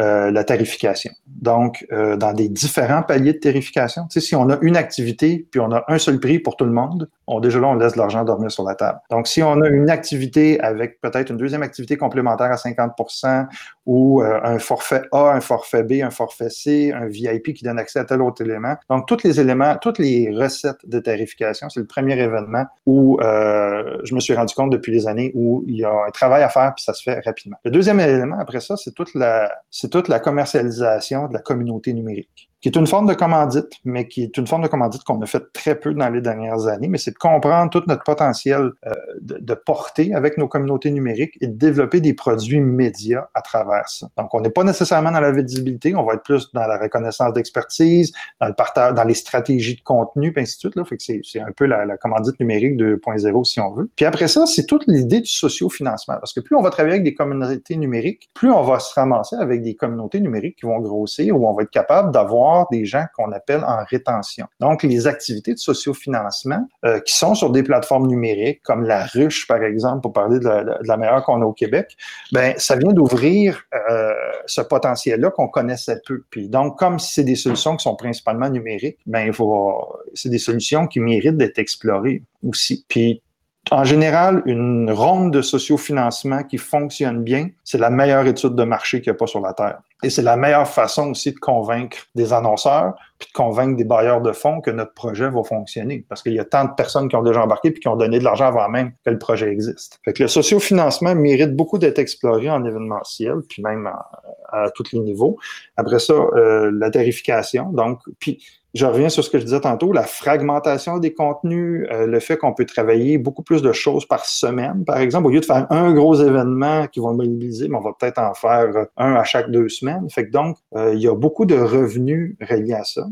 euh, 0.00 0.30
la 0.30 0.42
tarification. 0.42 1.12
Donc, 1.26 1.86
euh, 1.92 2.16
dans 2.16 2.32
des 2.32 2.48
différents 2.48 3.02
paliers 3.02 3.34
de 3.34 3.38
tarification, 3.38 4.04
tu 4.10 4.20
sais, 4.20 4.26
si 4.26 4.34
on 4.34 4.48
a 4.48 4.56
une 4.62 4.78
activité 4.78 5.46
puis 5.50 5.60
on 5.60 5.70
a 5.70 5.84
un 5.86 5.98
seul 5.98 6.18
prix 6.18 6.38
pour 6.38 6.56
tout 6.56 6.64
le 6.64 6.72
monde, 6.72 7.10
on, 7.26 7.40
déjà 7.40 7.60
là, 7.60 7.68
on 7.68 7.74
laisse 7.74 7.94
l'argent 7.96 8.24
dormir 8.24 8.50
sur 8.50 8.64
la 8.64 8.74
table. 8.74 9.00
Donc, 9.10 9.26
si 9.26 9.42
on 9.42 9.60
a 9.60 9.68
une 9.68 9.90
activité 9.90 10.58
avec 10.60 10.98
peut-être 11.02 11.28
une 11.28 11.36
deuxième 11.36 11.62
activité 11.62 11.98
complémentaire 11.98 12.50
à 12.50 12.54
50% 12.54 13.48
ou 13.84 14.22
euh, 14.22 14.40
un 14.42 14.58
forfait 14.58 15.02
A, 15.12 15.32
un 15.32 15.42
forfait 15.42 15.82
B, 15.82 16.00
un 16.02 16.08
forfait 16.08 16.48
C, 16.48 16.90
un 16.94 17.04
VIP 17.06 17.52
qui 17.52 17.62
donne 17.62 17.78
accès 17.78 17.98
à 17.98 18.06
tel 18.06 18.22
autre 18.22 18.40
élément. 18.40 18.76
Donc, 18.88 19.06
tous 19.06 19.22
les 19.24 19.40
éléments, 19.40 19.76
toutes 19.76 19.98
les 19.98 20.34
recettes 20.34 20.88
de 20.88 21.00
tarification, 21.00 21.68
c'est 21.68 21.80
le 21.80 21.86
premier 21.86 22.18
événement 22.18 22.64
où 22.86 23.18
je 23.20 24.14
me 24.14 24.20
suis 24.20 24.34
rendu 24.34 24.54
compte 24.54 24.70
depuis 24.70 24.92
des 24.92 25.06
années 25.06 25.32
où 25.34 25.64
il 25.66 25.76
y 25.76 25.84
a 25.84 25.92
un 25.92 26.10
travail 26.12 26.42
à 26.42 26.48
faire 26.48 26.72
puis 26.74 26.82
ça 26.82 26.94
se 26.94 27.02
fait 27.02 27.20
rapidement. 27.20 27.58
Le 27.62 27.70
deuxième 27.70 28.00
élément 28.00 28.38
après 28.40 28.60
ça, 28.60 28.76
c'est 28.78 28.94
toute 28.94 29.14
la 29.14 29.52
c'est 29.82 29.88
toute 29.88 30.06
la 30.06 30.20
commercialisation 30.20 31.26
de 31.26 31.32
la 31.32 31.40
communauté 31.40 31.92
numérique. 31.92 32.51
Qui 32.62 32.68
est 32.68 32.76
une 32.76 32.86
forme 32.86 33.08
de 33.08 33.14
commandite, 33.14 33.68
mais 33.84 34.06
qui 34.06 34.22
est 34.22 34.36
une 34.36 34.46
forme 34.46 34.62
de 34.62 34.68
commandite 34.68 35.02
qu'on 35.02 35.20
a 35.20 35.26
fait 35.26 35.52
très 35.52 35.74
peu 35.74 35.92
dans 35.94 36.08
les 36.08 36.20
dernières 36.20 36.68
années, 36.68 36.88
mais 36.88 36.96
c'est 36.96 37.10
de 37.10 37.18
comprendre 37.18 37.70
tout 37.70 37.82
notre 37.88 38.04
potentiel 38.04 38.70
euh, 38.86 38.92
de, 39.20 39.38
de, 39.38 39.54
porter 39.54 40.14
avec 40.14 40.38
nos 40.38 40.46
communautés 40.46 40.92
numériques 40.92 41.36
et 41.40 41.48
de 41.48 41.56
développer 41.56 42.00
des 42.00 42.14
produits 42.14 42.60
médias 42.60 43.26
à 43.34 43.42
travers 43.42 43.88
ça. 43.88 44.08
Donc, 44.16 44.32
on 44.32 44.40
n'est 44.40 44.50
pas 44.50 44.62
nécessairement 44.62 45.10
dans 45.10 45.20
la 45.20 45.32
visibilité, 45.32 45.94
on 45.96 46.04
va 46.04 46.14
être 46.14 46.22
plus 46.22 46.52
dans 46.52 46.66
la 46.66 46.78
reconnaissance 46.78 47.32
d'expertise, 47.32 48.12
dans 48.40 48.46
le 48.46 48.54
partage, 48.54 48.94
dans 48.94 49.04
les 49.04 49.14
stratégies 49.14 49.76
de 49.76 49.82
contenu, 49.82 50.32
puis 50.32 50.42
ainsi 50.42 50.56
de 50.56 50.60
suite. 50.60 50.76
Là. 50.76 50.84
Fait 50.84 50.96
que 50.96 51.02
c'est 51.02 51.40
un 51.40 51.50
peu 51.56 51.66
la, 51.66 51.84
la 51.84 51.96
commandite 51.96 52.38
numérique 52.38 52.76
2.0 52.76 53.44
si 53.44 53.58
on 53.58 53.72
veut. 53.72 53.90
Puis 53.96 54.04
après 54.04 54.28
ça, 54.28 54.46
c'est 54.46 54.66
toute 54.66 54.84
l'idée 54.86 55.20
du 55.20 55.30
socio-financement. 55.30 56.14
Parce 56.20 56.32
que 56.32 56.40
plus 56.40 56.54
on 56.54 56.62
va 56.62 56.70
travailler 56.70 56.94
avec 56.94 57.04
des 57.04 57.14
communautés 57.14 57.76
numériques, 57.76 58.30
plus 58.34 58.52
on 58.52 58.62
va 58.62 58.78
se 58.78 58.94
ramasser 58.94 59.34
avec 59.34 59.62
des 59.62 59.74
communautés 59.74 60.20
numériques 60.20 60.56
qui 60.56 60.66
vont 60.66 60.78
grossir, 60.78 61.36
où 61.36 61.48
on 61.48 61.54
va 61.54 61.64
être 61.64 61.70
capable 61.70 62.12
d'avoir 62.12 62.51
des 62.70 62.84
gens 62.84 63.04
qu'on 63.16 63.32
appelle 63.32 63.64
en 63.64 63.84
rétention. 63.84 64.46
Donc, 64.60 64.82
les 64.82 65.06
activités 65.06 65.54
de 65.54 65.58
sociofinancement 65.58 66.66
euh, 66.84 67.00
qui 67.00 67.14
sont 67.16 67.34
sur 67.34 67.50
des 67.50 67.62
plateformes 67.62 68.06
numériques, 68.06 68.62
comme 68.62 68.84
la 68.84 69.06
ruche, 69.06 69.46
par 69.46 69.62
exemple, 69.62 70.02
pour 70.02 70.12
parler 70.12 70.38
de 70.38 70.48
la, 70.82 70.96
meilleure 70.96 71.24
qu'on 71.24 71.42
a 71.42 71.44
au 71.44 71.52
Québec, 71.52 71.96
ben 72.32 72.54
ça 72.58 72.76
vient 72.76 72.92
d'ouvrir 72.92 73.64
euh, 73.90 74.12
ce 74.46 74.60
potentiel-là 74.60 75.30
qu'on 75.30 75.48
connaissait 75.48 76.00
peu. 76.06 76.24
Puis 76.30 76.48
donc, 76.48 76.78
comme 76.78 76.98
c'est 76.98 77.24
des 77.24 77.34
solutions 77.34 77.76
qui 77.76 77.82
sont 77.82 77.96
principalement 77.96 78.48
numériques, 78.48 78.98
ben 79.06 79.26
il 79.26 79.32
faut, 79.32 79.96
c'est 80.14 80.28
des 80.28 80.38
solutions 80.38 80.86
qui 80.86 81.00
méritent 81.00 81.36
d'être 81.36 81.58
explorées 81.58 82.22
aussi. 82.42 82.84
Puis 82.88 83.22
en 83.70 83.84
général, 83.84 84.42
une 84.44 84.90
ronde 84.90 85.32
de 85.32 85.40
sociofinancement 85.40 86.42
qui 86.42 86.58
fonctionne 86.58 87.22
bien, 87.22 87.48
c'est 87.62 87.78
la 87.78 87.90
meilleure 87.90 88.26
étude 88.26 88.54
de 88.54 88.64
marché 88.64 89.00
qu'il 89.00 89.12
n'y 89.12 89.16
a 89.16 89.18
pas 89.18 89.28
sur 89.28 89.40
la 89.40 89.52
Terre. 89.54 89.78
Et 90.02 90.10
c'est 90.10 90.22
la 90.22 90.36
meilleure 90.36 90.66
façon 90.66 91.10
aussi 91.10 91.30
de 91.30 91.38
convaincre 91.38 91.98
des 92.16 92.32
annonceurs, 92.32 92.94
puis 93.20 93.28
de 93.28 93.32
convaincre 93.32 93.76
des 93.76 93.84
bailleurs 93.84 94.20
de 94.20 94.32
fonds 94.32 94.60
que 94.60 94.70
notre 94.72 94.92
projet 94.94 95.30
va 95.30 95.44
fonctionner. 95.44 96.04
Parce 96.08 96.24
qu'il 96.24 96.32
y 96.32 96.40
a 96.40 96.44
tant 96.44 96.64
de 96.64 96.72
personnes 96.76 97.08
qui 97.08 97.14
ont 97.14 97.22
déjà 97.22 97.40
embarqué 97.40 97.70
puis 97.70 97.80
qui 97.80 97.86
ont 97.86 97.96
donné 97.96 98.18
de 98.18 98.24
l'argent 98.24 98.46
avant 98.46 98.68
même 98.68 98.92
que 99.04 99.10
le 99.10 99.18
projet 99.18 99.52
existe. 99.52 100.00
Fait 100.04 100.12
que 100.12 100.24
le 100.24 100.28
sociofinancement 100.28 101.14
mérite 101.14 101.54
beaucoup 101.54 101.78
d'être 101.78 102.00
exploré 102.00 102.50
en 102.50 102.64
événementiel, 102.64 103.36
puis 103.48 103.62
même 103.62 103.86
à, 103.86 104.70
tous 104.74 104.92
les 104.92 104.98
niveaux. 104.98 105.38
Après 105.76 106.00
ça, 106.00 106.14
euh, 106.14 106.70
la 106.74 106.90
tarification. 106.90 107.70
Donc, 107.70 108.00
puis 108.18 108.42
je 108.74 108.86
reviens 108.86 109.10
sur 109.10 109.22
ce 109.22 109.28
que 109.28 109.38
je 109.38 109.44
disais 109.44 109.60
tantôt, 109.60 109.92
la 109.92 110.04
fragmentation 110.04 110.98
des 110.98 111.12
contenus, 111.12 111.86
euh, 111.90 112.06
le 112.06 112.20
fait 112.20 112.38
qu'on 112.38 112.54
peut 112.54 112.64
travailler 112.64 113.18
beaucoup 113.18 113.42
plus 113.42 113.60
de 113.60 113.72
choses 113.72 114.06
par 114.06 114.24
semaine, 114.24 114.84
par 114.84 114.98
exemple, 114.98 115.26
au 115.26 115.30
lieu 115.30 115.40
de 115.40 115.44
faire 115.44 115.66
un 115.70 115.92
gros 115.92 116.14
événement 116.14 116.86
qui 116.86 117.00
va 117.00 117.12
mobiliser, 117.12 117.68
mais 117.68 117.76
on 117.76 117.82
va 117.82 117.92
peut-être 117.98 118.18
en 118.18 118.32
faire 118.34 118.86
un 118.96 119.14
à 119.14 119.24
chaque 119.24 119.50
deux 119.50 119.68
semaines. 119.68 120.08
Fait 120.10 120.26
que 120.26 120.30
donc, 120.30 120.56
euh, 120.74 120.94
il 120.94 121.00
y 121.00 121.08
a 121.08 121.14
beaucoup 121.14 121.44
de 121.44 121.56
revenus 121.56 122.36
reliés 122.40 122.74
à 122.74 122.84
ça. 122.84 123.06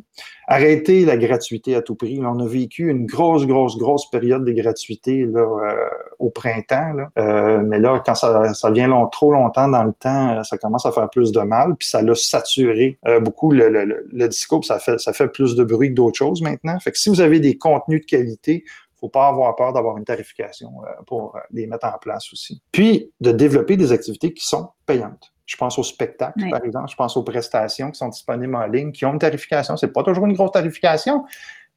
Arrêter 0.46 1.04
la 1.04 1.16
gratuité 1.16 1.76
à 1.76 1.82
tout 1.82 1.94
prix. 1.94 2.20
on 2.24 2.40
a 2.40 2.46
vécu 2.46 2.88
une 2.88 3.06
grosse, 3.06 3.46
grosse, 3.46 3.78
grosse 3.78 4.10
période 4.10 4.44
de 4.44 4.50
gratuité 4.50 5.24
là, 5.24 5.40
euh, 5.40 5.74
au 6.18 6.30
printemps. 6.30 6.92
Là. 6.94 7.60
mais 7.62 7.78
là, 7.78 8.02
quand 8.04 8.14
ça, 8.14 8.52
ça 8.54 8.70
vient 8.70 8.90
trop 9.12 9.32
longtemps 9.32 9.68
dans 9.68 9.84
le 9.84 9.92
temps, 9.92 10.42
ça 10.42 10.58
commence 10.58 10.86
à 10.86 10.92
faire 10.92 11.08
plus 11.08 11.30
de 11.30 11.40
mal, 11.40 11.76
puis 11.78 11.88
ça 11.88 12.02
l'a 12.02 12.14
saturé 12.14 12.98
beaucoup 13.20 13.52
le, 13.52 13.68
le, 13.68 14.06
le 14.10 14.28
discours, 14.28 14.64
ça 14.64 14.78
fait, 14.78 14.98
ça 14.98 15.12
fait 15.12 15.28
plus 15.28 15.49
de 15.56 15.64
bruit 15.64 15.90
que 15.90 15.94
d'autres 15.94 16.18
choses 16.18 16.42
maintenant. 16.42 16.78
Fait 16.80 16.92
que 16.92 16.98
si 16.98 17.08
vous 17.08 17.20
avez 17.20 17.40
des 17.40 17.58
contenus 17.58 18.00
de 18.00 18.06
qualité, 18.06 18.64
faut 19.00 19.08
pas 19.08 19.28
avoir 19.28 19.56
peur 19.56 19.72
d'avoir 19.72 19.96
une 19.96 20.04
tarification 20.04 20.72
euh, 20.84 21.02
pour 21.06 21.34
euh, 21.34 21.40
les 21.50 21.66
mettre 21.66 21.86
en 21.86 21.98
place 21.98 22.32
aussi. 22.32 22.62
Puis, 22.70 23.10
de 23.20 23.32
développer 23.32 23.76
des 23.76 23.92
activités 23.92 24.32
qui 24.32 24.46
sont 24.46 24.68
payantes. 24.86 25.32
Je 25.46 25.56
pense 25.56 25.78
aux 25.78 25.82
spectacles, 25.82 26.48
par 26.48 26.64
exemple. 26.64 26.88
Je 26.90 26.94
pense 26.94 27.16
aux 27.16 27.24
prestations 27.24 27.90
qui 27.90 27.98
sont 27.98 28.08
disponibles 28.08 28.54
en 28.54 28.66
ligne, 28.66 28.92
qui 28.92 29.04
ont 29.04 29.12
une 29.12 29.18
tarification. 29.18 29.76
C'est 29.76 29.92
pas 29.92 30.04
toujours 30.04 30.26
une 30.26 30.34
grosse 30.34 30.52
tarification, 30.52 31.24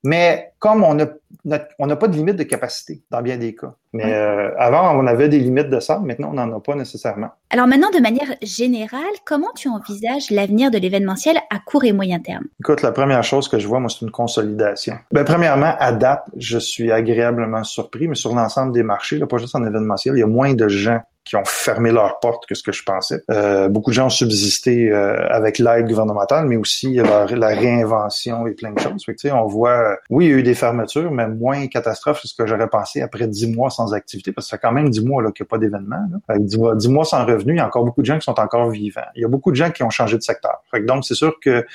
mais 0.03 0.51
comme 0.59 0.83
on 0.83 0.95
n'a 0.95 1.07
on 1.79 1.87
pas 1.95 2.07
de 2.07 2.15
limite 2.15 2.35
de 2.35 2.43
capacité 2.43 3.01
dans 3.09 3.21
bien 3.21 3.37
des 3.37 3.55
cas. 3.55 3.73
Mais 3.93 4.13
euh, 4.13 4.49
avant, 4.57 4.97
on 4.97 5.05
avait 5.05 5.29
des 5.29 5.39
limites 5.39 5.69
de 5.69 5.79
ça. 5.79 5.99
Maintenant, 5.99 6.29
on 6.31 6.33
n'en 6.33 6.57
a 6.57 6.59
pas 6.59 6.75
nécessairement. 6.75 7.29
Alors 7.49 7.67
maintenant, 7.67 7.89
de 7.91 7.99
manière 7.99 8.35
générale, 8.41 9.01
comment 9.25 9.51
tu 9.55 9.69
envisages 9.69 10.31
l'avenir 10.31 10.71
de 10.71 10.77
l'événementiel 10.77 11.37
à 11.49 11.59
court 11.59 11.83
et 11.83 11.93
moyen 11.93 12.19
terme? 12.19 12.45
Écoute, 12.59 12.81
la 12.81 12.91
première 12.91 13.23
chose 13.23 13.47
que 13.47 13.59
je 13.59 13.67
vois, 13.67 13.79
moi, 13.79 13.89
c'est 13.89 14.01
une 14.01 14.11
consolidation. 14.11 14.95
Ben, 15.11 15.23
premièrement, 15.23 15.75
à 15.79 15.91
date, 15.91 16.23
je 16.37 16.57
suis 16.57 16.91
agréablement 16.91 17.63
surpris, 17.63 18.07
mais 18.07 18.15
sur 18.15 18.33
l'ensemble 18.33 18.73
des 18.73 18.83
marchés, 18.83 19.17
là, 19.17 19.27
pas 19.27 19.37
juste 19.37 19.55
en 19.55 19.63
événementiel, 19.65 20.15
il 20.15 20.19
y 20.19 20.23
a 20.23 20.27
moins 20.27 20.53
de 20.53 20.67
gens 20.67 21.01
qui 21.23 21.35
ont 21.35 21.45
fermé 21.45 21.91
leurs 21.91 22.19
portes 22.19 22.45
que 22.45 22.55
ce 22.55 22.63
que 22.63 22.71
je 22.71 22.83
pensais. 22.83 23.21
Euh, 23.31 23.69
beaucoup 23.69 23.91
de 23.91 23.95
gens 23.95 24.07
ont 24.07 24.09
subsisté 24.09 24.91
euh, 24.91 25.25
avec 25.29 25.57
l'aide 25.57 25.87
gouvernementale, 25.87 26.47
mais 26.47 26.57
aussi 26.57 26.95
la, 26.95 27.25
la, 27.25 27.47
réinvention 27.47 28.45
et 28.45 28.51
plein 28.51 28.71
de 28.71 28.79
choses. 28.79 29.05
Fait 29.05 29.15
que, 29.15 29.27
on 29.29 29.45
voit, 29.45 29.97
oui, 30.09 30.25
il 30.25 30.31
y 30.31 30.33
a 30.33 30.37
eu 30.37 30.43
des 30.43 30.53
fermetures, 30.53 31.11
mais 31.11 31.27
moins 31.27 31.67
catastrophe 31.67 32.21
que 32.21 32.27
ce 32.27 32.35
que 32.35 32.45
j'aurais 32.45 32.67
pensé 32.67 33.01
après 33.01 33.27
dix 33.27 33.47
mois 33.47 33.69
sans 33.69 33.93
activité, 33.93 34.31
parce 34.31 34.47
que 34.47 34.49
ça 34.51 34.57
fait 34.57 34.61
quand 34.61 34.73
même 34.73 34.89
dix 34.89 35.03
mois 35.03 35.23
qu'il 35.31 35.43
n'y 35.43 35.47
a 35.47 35.49
pas 35.49 35.57
d'événement. 35.57 36.03
Dix 36.39 36.57
mois, 36.57 36.75
dix 36.75 36.89
mois 36.89 37.05
sans 37.05 37.25
revenu, 37.25 37.53
il 37.53 37.57
y 37.57 37.61
a 37.61 37.67
encore 37.67 37.85
beaucoup 37.85 38.01
de 38.01 38.05
gens 38.05 38.17
qui 38.17 38.25
sont 38.25 38.39
encore 38.39 38.69
vivants. 38.69 39.01
Il 39.15 39.21
y 39.21 39.25
a 39.25 39.29
beaucoup 39.29 39.51
de 39.51 39.55
gens 39.55 39.71
qui 39.71 39.83
ont 39.83 39.89
changé 39.89 40.17
de 40.17 40.23
secteur. 40.23 40.61
Fait 40.71 40.81
que 40.81 40.85
donc, 40.85 41.05
c'est 41.05 41.15
sûr 41.15 41.39
que 41.39 41.65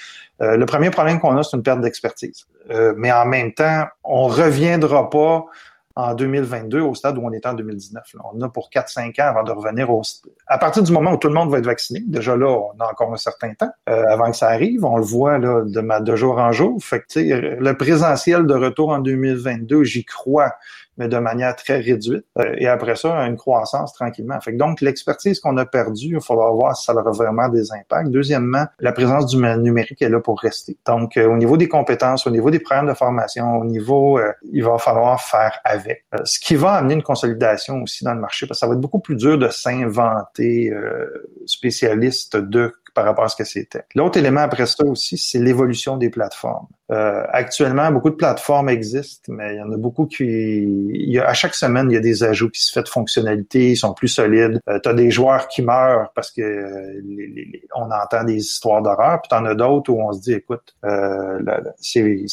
euh, 0.40 0.56
le 0.56 0.66
premier 0.66 0.90
problème 0.90 1.20
qu'on 1.20 1.36
a, 1.36 1.42
c'est 1.42 1.56
une 1.56 1.62
perte 1.62 1.80
d'expertise. 1.80 2.46
Euh, 2.70 2.92
mais 2.96 3.10
en 3.10 3.26
même 3.26 3.52
temps, 3.52 3.86
on 4.04 4.28
reviendra 4.28 5.10
pas 5.10 5.46
en 5.98 6.14
2022 6.14 6.80
au 6.80 6.94
stade 6.94 7.18
où 7.18 7.22
on 7.24 7.32
était 7.32 7.48
en 7.48 7.54
2019. 7.54 8.04
Là. 8.14 8.20
On 8.32 8.40
a 8.40 8.48
pour 8.48 8.70
4-5 8.70 9.20
ans 9.20 9.30
avant 9.30 9.42
de 9.42 9.50
revenir 9.50 9.90
au... 9.90 10.02
À 10.46 10.56
partir 10.56 10.84
du 10.84 10.92
moment 10.92 11.14
où 11.14 11.16
tout 11.16 11.26
le 11.26 11.34
monde 11.34 11.50
va 11.50 11.58
être 11.58 11.66
vacciné, 11.66 12.00
déjà 12.06 12.36
là, 12.36 12.46
on 12.46 12.80
a 12.80 12.88
encore 12.88 13.12
un 13.12 13.16
certain 13.16 13.52
temps 13.54 13.72
euh, 13.88 14.04
avant 14.08 14.30
que 14.30 14.36
ça 14.36 14.48
arrive. 14.48 14.84
On 14.84 14.96
le 14.96 15.02
voit 15.02 15.38
là, 15.38 15.62
de, 15.64 16.04
de 16.04 16.16
jour 16.16 16.38
en 16.38 16.52
jour. 16.52 16.78
Fait 16.80 17.00
que, 17.00 17.18
le 17.18 17.76
présentiel 17.76 18.46
de 18.46 18.54
retour 18.54 18.90
en 18.90 19.00
2022, 19.00 19.82
j'y 19.82 20.04
crois 20.04 20.52
mais 20.98 21.08
de 21.08 21.16
manière 21.18 21.56
très 21.56 21.78
réduite. 21.78 22.24
Euh, 22.38 22.54
et 22.58 22.66
après 22.66 22.96
ça, 22.96 23.14
une 23.26 23.36
croissance 23.36 23.92
tranquillement. 23.94 24.40
Fait 24.40 24.52
donc, 24.52 24.80
l'expertise 24.80 25.40
qu'on 25.40 25.56
a 25.56 25.64
perdue, 25.64 26.16
il 26.16 26.20
faudra 26.20 26.50
voir 26.50 26.76
si 26.76 26.84
ça 26.84 26.94
aura 26.94 27.10
vraiment 27.10 27.48
des 27.48 27.72
impacts. 27.72 28.10
Deuxièmement, 28.10 28.66
la 28.80 28.92
présence 28.92 29.26
du 29.26 29.36
numérique 29.36 30.02
est 30.02 30.08
là 30.08 30.20
pour 30.20 30.40
rester. 30.40 30.76
Donc, 30.86 31.16
euh, 31.16 31.26
au 31.28 31.36
niveau 31.36 31.56
des 31.56 31.68
compétences, 31.68 32.26
au 32.26 32.30
niveau 32.30 32.50
des 32.50 32.58
programmes 32.58 32.88
de 32.88 32.94
formation, 32.94 33.58
au 33.58 33.64
niveau, 33.64 34.18
euh, 34.18 34.32
il 34.52 34.64
va 34.64 34.78
falloir 34.78 35.20
faire 35.20 35.58
avec. 35.64 36.04
ce 36.24 36.38
qui 36.38 36.56
va 36.56 36.72
amener 36.72 36.94
une 36.94 37.02
consolidation 37.02 37.82
aussi 37.82 38.04
dans 38.04 38.14
le 38.14 38.20
marché, 38.20 38.46
parce 38.46 38.58
que 38.58 38.60
ça 38.60 38.66
va 38.66 38.74
être 38.74 38.80
beaucoup 38.80 38.98
plus 38.98 39.16
dur 39.16 39.38
de 39.38 39.48
s'inventer 39.48 40.72
spécialiste 41.46 42.36
de 42.36 42.72
par 42.94 43.04
rapport 43.04 43.24
à 43.24 43.28
ce 43.28 43.36
que 43.36 43.44
c'était. 43.44 43.84
L'autre 43.94 44.18
élément 44.18 44.40
après 44.40 44.66
ça 44.66 44.84
aussi, 44.84 45.18
c'est 45.18 45.38
l'évolution 45.38 45.96
des 45.96 46.10
plateformes. 46.10 46.66
Euh, 46.90 47.22
actuellement, 47.32 47.90
beaucoup 47.90 48.08
de 48.08 48.14
plateformes 48.14 48.70
existent, 48.70 49.30
mais 49.32 49.54
il 49.54 49.58
y 49.58 49.62
en 49.62 49.70
a 49.72 49.76
beaucoup 49.76 50.06
qui... 50.06 51.18
À 51.18 51.34
chaque 51.34 51.54
semaine, 51.54 51.90
il 51.90 51.94
y 51.94 51.96
a 51.98 52.00
des 52.00 52.24
ajouts 52.24 52.48
qui 52.48 52.62
se 52.62 52.72
font 52.72 52.80
de 52.82 52.88
fonctionnalités, 52.88 53.72
ils 53.72 53.76
sont 53.76 53.92
plus 53.92 54.08
solides. 54.08 54.60
Euh, 54.68 54.80
tu 54.82 54.88
as 54.88 54.94
des 54.94 55.10
joueurs 55.10 55.48
qui 55.48 55.60
meurent 55.60 56.10
parce 56.14 56.30
que 56.30 56.40
les, 57.04 57.62
on 57.74 57.90
entend 57.90 58.24
des 58.24 58.36
histoires 58.36 58.80
d'horreur, 58.80 59.20
puis 59.20 59.28
tu 59.28 59.34
en 59.34 59.44
as 59.44 59.54
d'autres 59.54 59.92
où 59.92 60.00
on 60.00 60.12
se 60.12 60.20
dit, 60.20 60.32
écoute, 60.32 60.74
euh, 60.86 61.38
c'est 61.76 62.24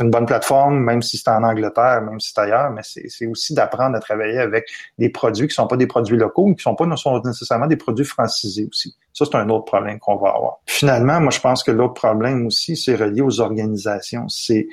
une 0.00 0.10
bonne 0.10 0.26
plateforme, 0.26 0.80
même 0.80 1.00
si 1.00 1.16
c'est 1.16 1.30
en 1.30 1.42
Angleterre, 1.42 2.02
même 2.02 2.20
si 2.20 2.32
c'est 2.34 2.40
ailleurs, 2.42 2.70
mais 2.70 2.82
c'est 2.84 3.26
aussi 3.26 3.54
d'apprendre 3.54 3.96
à 3.96 4.00
travailler 4.00 4.38
avec 4.38 4.68
des 4.98 5.08
produits 5.08 5.48
qui 5.48 5.54
sont 5.54 5.66
pas 5.66 5.78
des 5.78 5.86
produits 5.86 6.18
locaux, 6.18 6.54
qui 6.54 6.62
sont 6.62 6.74
pas 6.74 6.86
nécessairement 7.24 7.66
des 7.66 7.76
produits 7.76 8.04
francisés 8.04 8.66
aussi. 8.70 8.96
Ça, 9.14 9.24
c'est 9.24 9.36
un 9.36 9.48
autre 9.48 9.64
problème 9.64 9.98
qu'on 9.98 10.16
va 10.16 10.30
avoir. 10.30 10.58
Finalement, 10.66 11.20
moi, 11.20 11.30
je 11.30 11.40
pense 11.40 11.62
que 11.62 11.70
l'autre 11.70 11.94
problème 11.94 12.46
aussi, 12.46 12.76
c'est 12.76 12.96
relié 12.96 13.22
aux 13.22 13.40
organisations. 13.40 14.28
C'est 14.28 14.66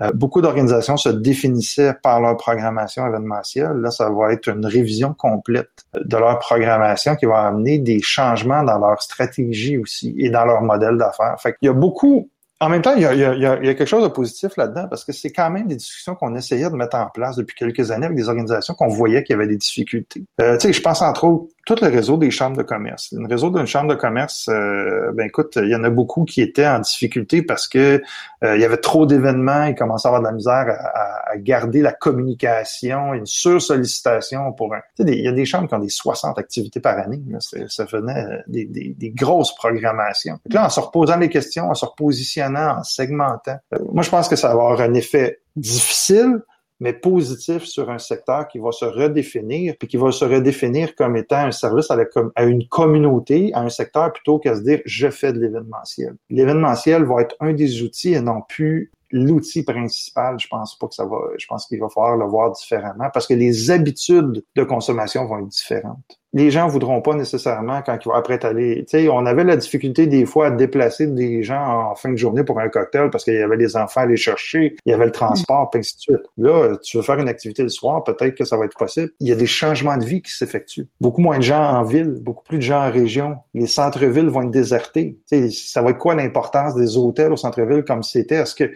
euh, 0.00 0.10
beaucoup 0.12 0.40
d'organisations 0.42 0.96
se 0.96 1.10
définissaient 1.10 1.94
par 2.02 2.20
leur 2.20 2.36
programmation 2.36 3.06
événementielle. 3.06 3.76
Là, 3.76 3.90
ça 3.90 4.10
va 4.10 4.32
être 4.32 4.48
une 4.48 4.64
révision 4.64 5.14
complète 5.14 5.70
de 5.94 6.16
leur 6.16 6.38
programmation 6.38 7.16
qui 7.16 7.26
va 7.26 7.46
amener 7.46 7.78
des 7.78 8.00
changements 8.00 8.62
dans 8.62 8.78
leur 8.78 9.00
stratégie 9.02 9.78
aussi 9.78 10.14
et 10.18 10.30
dans 10.30 10.44
leur 10.44 10.62
modèle 10.62 10.96
d'affaires. 10.96 11.36
Fait 11.38 11.54
qu'il 11.54 11.66
y 11.66 11.70
a 11.70 11.74
beaucoup 11.74 12.30
en 12.58 12.70
même 12.70 12.80
temps, 12.80 12.94
il 12.94 13.02
y, 13.02 13.04
a, 13.04 13.12
il, 13.12 13.20
y 13.20 13.24
a, 13.24 13.34
il 13.34 13.66
y 13.66 13.68
a, 13.68 13.74
quelque 13.74 13.84
chose 13.84 14.02
de 14.02 14.08
positif 14.08 14.56
là-dedans 14.56 14.88
parce 14.88 15.04
que 15.04 15.12
c'est 15.12 15.30
quand 15.30 15.50
même 15.50 15.66
des 15.66 15.76
discussions 15.76 16.14
qu'on 16.14 16.34
essayait 16.34 16.70
de 16.70 16.74
mettre 16.74 16.96
en 16.96 17.08
place 17.10 17.36
depuis 17.36 17.54
quelques 17.54 17.90
années 17.90 18.06
avec 18.06 18.16
des 18.16 18.30
organisations 18.30 18.72
qu'on 18.72 18.88
voyait 18.88 19.22
qu'il 19.24 19.34
y 19.34 19.36
avait 19.36 19.46
des 19.46 19.58
difficultés. 19.58 20.24
Euh, 20.40 20.56
tu 20.56 20.68
sais, 20.68 20.72
je 20.72 20.80
pense 20.80 21.02
entre 21.02 21.24
autres 21.24 21.52
tout 21.66 21.76
le 21.82 21.88
réseau 21.88 22.16
des 22.16 22.30
chambres 22.30 22.56
de 22.56 22.62
commerce. 22.62 23.12
Le 23.12 23.26
réseau 23.26 23.50
d'une 23.50 23.66
chambre 23.66 23.90
de 23.90 23.96
commerce, 23.96 24.48
euh, 24.48 25.10
ben 25.12 25.26
écoute, 25.26 25.58
il 25.60 25.68
y 25.68 25.74
en 25.74 25.82
a 25.82 25.90
beaucoup 25.90 26.24
qui 26.24 26.40
étaient 26.40 26.66
en 26.66 26.78
difficulté 26.78 27.42
parce 27.42 27.66
que 27.66 28.00
euh, 28.44 28.56
il 28.56 28.62
y 28.62 28.64
avait 28.64 28.76
trop 28.76 29.04
d'événements, 29.04 29.64
ils 29.64 29.74
commençaient 29.74 30.06
à 30.06 30.10
avoir 30.10 30.22
de 30.22 30.28
la 30.28 30.32
misère 30.32 30.66
à, 30.68 31.32
à, 31.32 31.36
garder 31.38 31.82
la 31.82 31.92
communication, 31.92 33.14
une 33.14 33.26
sursollicitation 33.26 34.52
pour 34.52 34.74
un. 34.74 34.80
Tu 34.96 35.02
sais, 35.02 35.12
il 35.12 35.24
y 35.24 35.28
a 35.28 35.32
des 35.32 35.44
chambres 35.44 35.68
qui 35.68 35.74
ont 35.74 35.80
des 35.80 35.88
60 35.88 36.38
activités 36.38 36.78
par 36.78 36.98
année. 36.98 37.20
Là, 37.28 37.38
ça 37.40 37.84
venait 37.84 38.44
des, 38.46 38.64
des, 38.66 38.94
des, 38.96 39.10
grosses 39.10 39.54
programmations. 39.56 40.38
là, 40.50 40.66
en 40.66 40.68
se 40.68 40.78
reposant 40.78 41.16
les 41.16 41.28
questions, 41.28 41.68
en 41.68 41.74
se 41.74 41.84
repositionnant, 41.84 42.78
en 42.78 42.84
segmentant, 42.84 43.58
euh, 43.74 43.78
moi 43.92 44.04
je 44.04 44.10
pense 44.10 44.28
que 44.28 44.36
ça 44.36 44.48
va 44.48 44.54
avoir 44.54 44.80
un 44.80 44.94
effet 44.94 45.40
difficile, 45.56 46.42
mais 46.80 46.92
positif 46.92 47.64
sur 47.64 47.90
un 47.90 47.98
secteur 47.98 48.48
qui 48.48 48.58
va 48.58 48.72
se 48.72 48.84
redéfinir, 48.84 49.74
puis 49.78 49.88
qui 49.88 49.96
va 49.96 50.12
se 50.12 50.24
redéfinir 50.24 50.94
comme 50.94 51.16
étant 51.16 51.46
un 51.46 51.52
service 51.52 51.90
à, 51.90 51.98
à 52.34 52.44
une 52.44 52.66
communauté, 52.68 53.52
à 53.54 53.60
un 53.60 53.68
secteur, 53.68 54.12
plutôt 54.12 54.38
qu'à 54.38 54.56
se 54.56 54.60
dire 54.60 54.80
je 54.84 55.08
fais 55.10 55.32
de 55.32 55.40
l'événementiel. 55.40 56.16
L'événementiel 56.30 57.04
va 57.04 57.22
être 57.22 57.36
un 57.40 57.52
des 57.52 57.82
outils 57.82 58.14
et 58.14 58.20
non 58.20 58.42
plus 58.48 58.92
l'outil 59.10 59.62
principal, 59.62 60.38
je 60.38 60.48
pense 60.48 60.78
pas 60.78 60.88
que 60.88 60.94
ça 60.94 61.04
va, 61.04 61.18
je 61.38 61.46
pense 61.46 61.66
qu'il 61.66 61.80
va 61.80 61.88
falloir 61.88 62.16
le 62.16 62.26
voir 62.26 62.52
différemment 62.52 63.08
parce 63.12 63.26
que 63.26 63.34
les 63.34 63.70
habitudes 63.70 64.44
de 64.54 64.64
consommation 64.64 65.26
vont 65.26 65.38
être 65.38 65.48
différentes 65.48 66.20
les 66.32 66.50
gens 66.50 66.66
voudront 66.66 67.00
pas 67.00 67.14
nécessairement 67.14 67.82
quand 67.82 67.96
ils 68.00 68.08
vont 68.08 68.14
après 68.14 68.44
aller. 68.44 68.84
Tu 68.88 68.98
sais, 68.98 69.08
on 69.08 69.24
avait 69.26 69.44
la 69.44 69.56
difficulté 69.56 70.06
des 70.06 70.26
fois 70.26 70.48
à 70.48 70.50
déplacer 70.50 71.06
des 71.06 71.42
gens 71.42 71.90
en 71.90 71.94
fin 71.94 72.10
de 72.10 72.16
journée 72.16 72.44
pour 72.44 72.60
un 72.60 72.68
cocktail 72.68 73.10
parce 73.10 73.24
qu'il 73.24 73.34
y 73.34 73.42
avait 73.42 73.56
les 73.56 73.76
enfants 73.76 74.00
à 74.00 74.02
aller 74.04 74.16
chercher, 74.16 74.76
il 74.84 74.90
y 74.90 74.92
avait 74.92 75.06
le 75.06 75.12
transport, 75.12 75.70
et 75.74 75.78
ainsi 75.78 75.96
de 75.96 76.00
suite. 76.00 76.26
Là, 76.36 76.76
tu 76.82 76.96
veux 76.96 77.02
faire 77.02 77.18
une 77.18 77.28
activité 77.28 77.62
le 77.62 77.68
soir, 77.68 78.04
peut-être 78.04 78.34
que 78.34 78.44
ça 78.44 78.56
va 78.56 78.66
être 78.66 78.76
possible. 78.76 79.10
Il 79.20 79.28
y 79.28 79.32
a 79.32 79.36
des 79.36 79.46
changements 79.46 79.96
de 79.96 80.04
vie 80.04 80.22
qui 80.22 80.32
s'effectuent. 80.32 80.88
Beaucoup 81.00 81.20
moins 81.20 81.38
de 81.38 81.42
gens 81.42 81.62
en 81.62 81.82
ville, 81.82 82.18
beaucoup 82.20 82.44
plus 82.44 82.58
de 82.58 82.62
gens 82.62 82.86
en 82.86 82.90
région. 82.90 83.36
Les 83.54 83.66
centres-villes 83.66 84.28
vont 84.28 84.42
être 84.42 84.50
désertés. 84.50 85.18
Tu 85.30 85.50
sais, 85.50 85.50
ça 85.50 85.82
va 85.82 85.90
être 85.90 85.98
quoi 85.98 86.14
l'importance 86.14 86.74
des 86.74 86.96
hôtels 86.96 87.32
au 87.32 87.36
centre-ville 87.36 87.84
comme 87.84 88.02
c'était? 88.02 88.36
Est-ce 88.36 88.54
que 88.54 88.70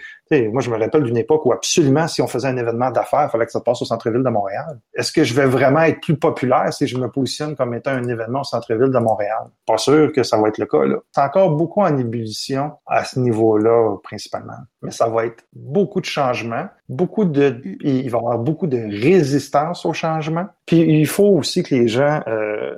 moi, 0.52 0.62
je 0.62 0.70
me 0.70 0.78
rappelle 0.78 1.02
d'une 1.02 1.16
époque 1.16 1.44
où 1.44 1.52
absolument, 1.52 2.06
si 2.06 2.22
on 2.22 2.28
faisait 2.28 2.46
un 2.46 2.56
événement 2.56 2.92
d'affaires, 2.92 3.26
il 3.28 3.30
fallait 3.30 3.46
que 3.46 3.52
ça 3.52 3.60
passe 3.60 3.82
au 3.82 3.84
centre-ville 3.84 4.22
de 4.22 4.30
Montréal. 4.30 4.78
Est-ce 4.94 5.10
que 5.10 5.24
je 5.24 5.34
vais 5.34 5.46
vraiment 5.46 5.80
être 5.80 6.00
plus 6.00 6.16
populaire 6.16 6.72
si 6.72 6.86
je 6.86 6.96
me 6.96 7.10
positionne 7.10 7.49
comme 7.56 7.74
étant 7.74 7.92
un 7.92 8.08
événement 8.08 8.40
au 8.40 8.44
centre-ville 8.44 8.90
de 8.90 8.98
Montréal? 8.98 9.50
Pas 9.66 9.78
sûr 9.78 10.12
que 10.12 10.22
ça 10.22 10.36
va 10.38 10.48
être 10.48 10.58
le 10.58 10.66
cas. 10.66 10.78
C'est 11.12 11.22
encore 11.22 11.50
beaucoup 11.50 11.82
en 11.82 11.96
ébullition 11.96 12.72
à 12.86 13.04
ce 13.04 13.18
niveau-là, 13.18 13.96
principalement. 14.02 14.58
Mais 14.82 14.90
ça 14.90 15.08
va 15.08 15.26
être 15.26 15.44
beaucoup 15.52 16.00
de 16.00 16.06
changements, 16.06 16.68
beaucoup 16.90 17.24
de, 17.24 17.62
il 17.82 18.10
va 18.10 18.18
y 18.18 18.20
avoir 18.20 18.38
beaucoup 18.38 18.66
de 18.66 18.78
résistance 18.78 19.86
au 19.86 19.92
changement. 19.92 20.46
Puis 20.66 20.80
il 20.80 21.06
faut 21.06 21.28
aussi 21.28 21.62
que 21.62 21.72
les 21.72 21.86
gens, 21.86 22.20
euh, 22.26 22.74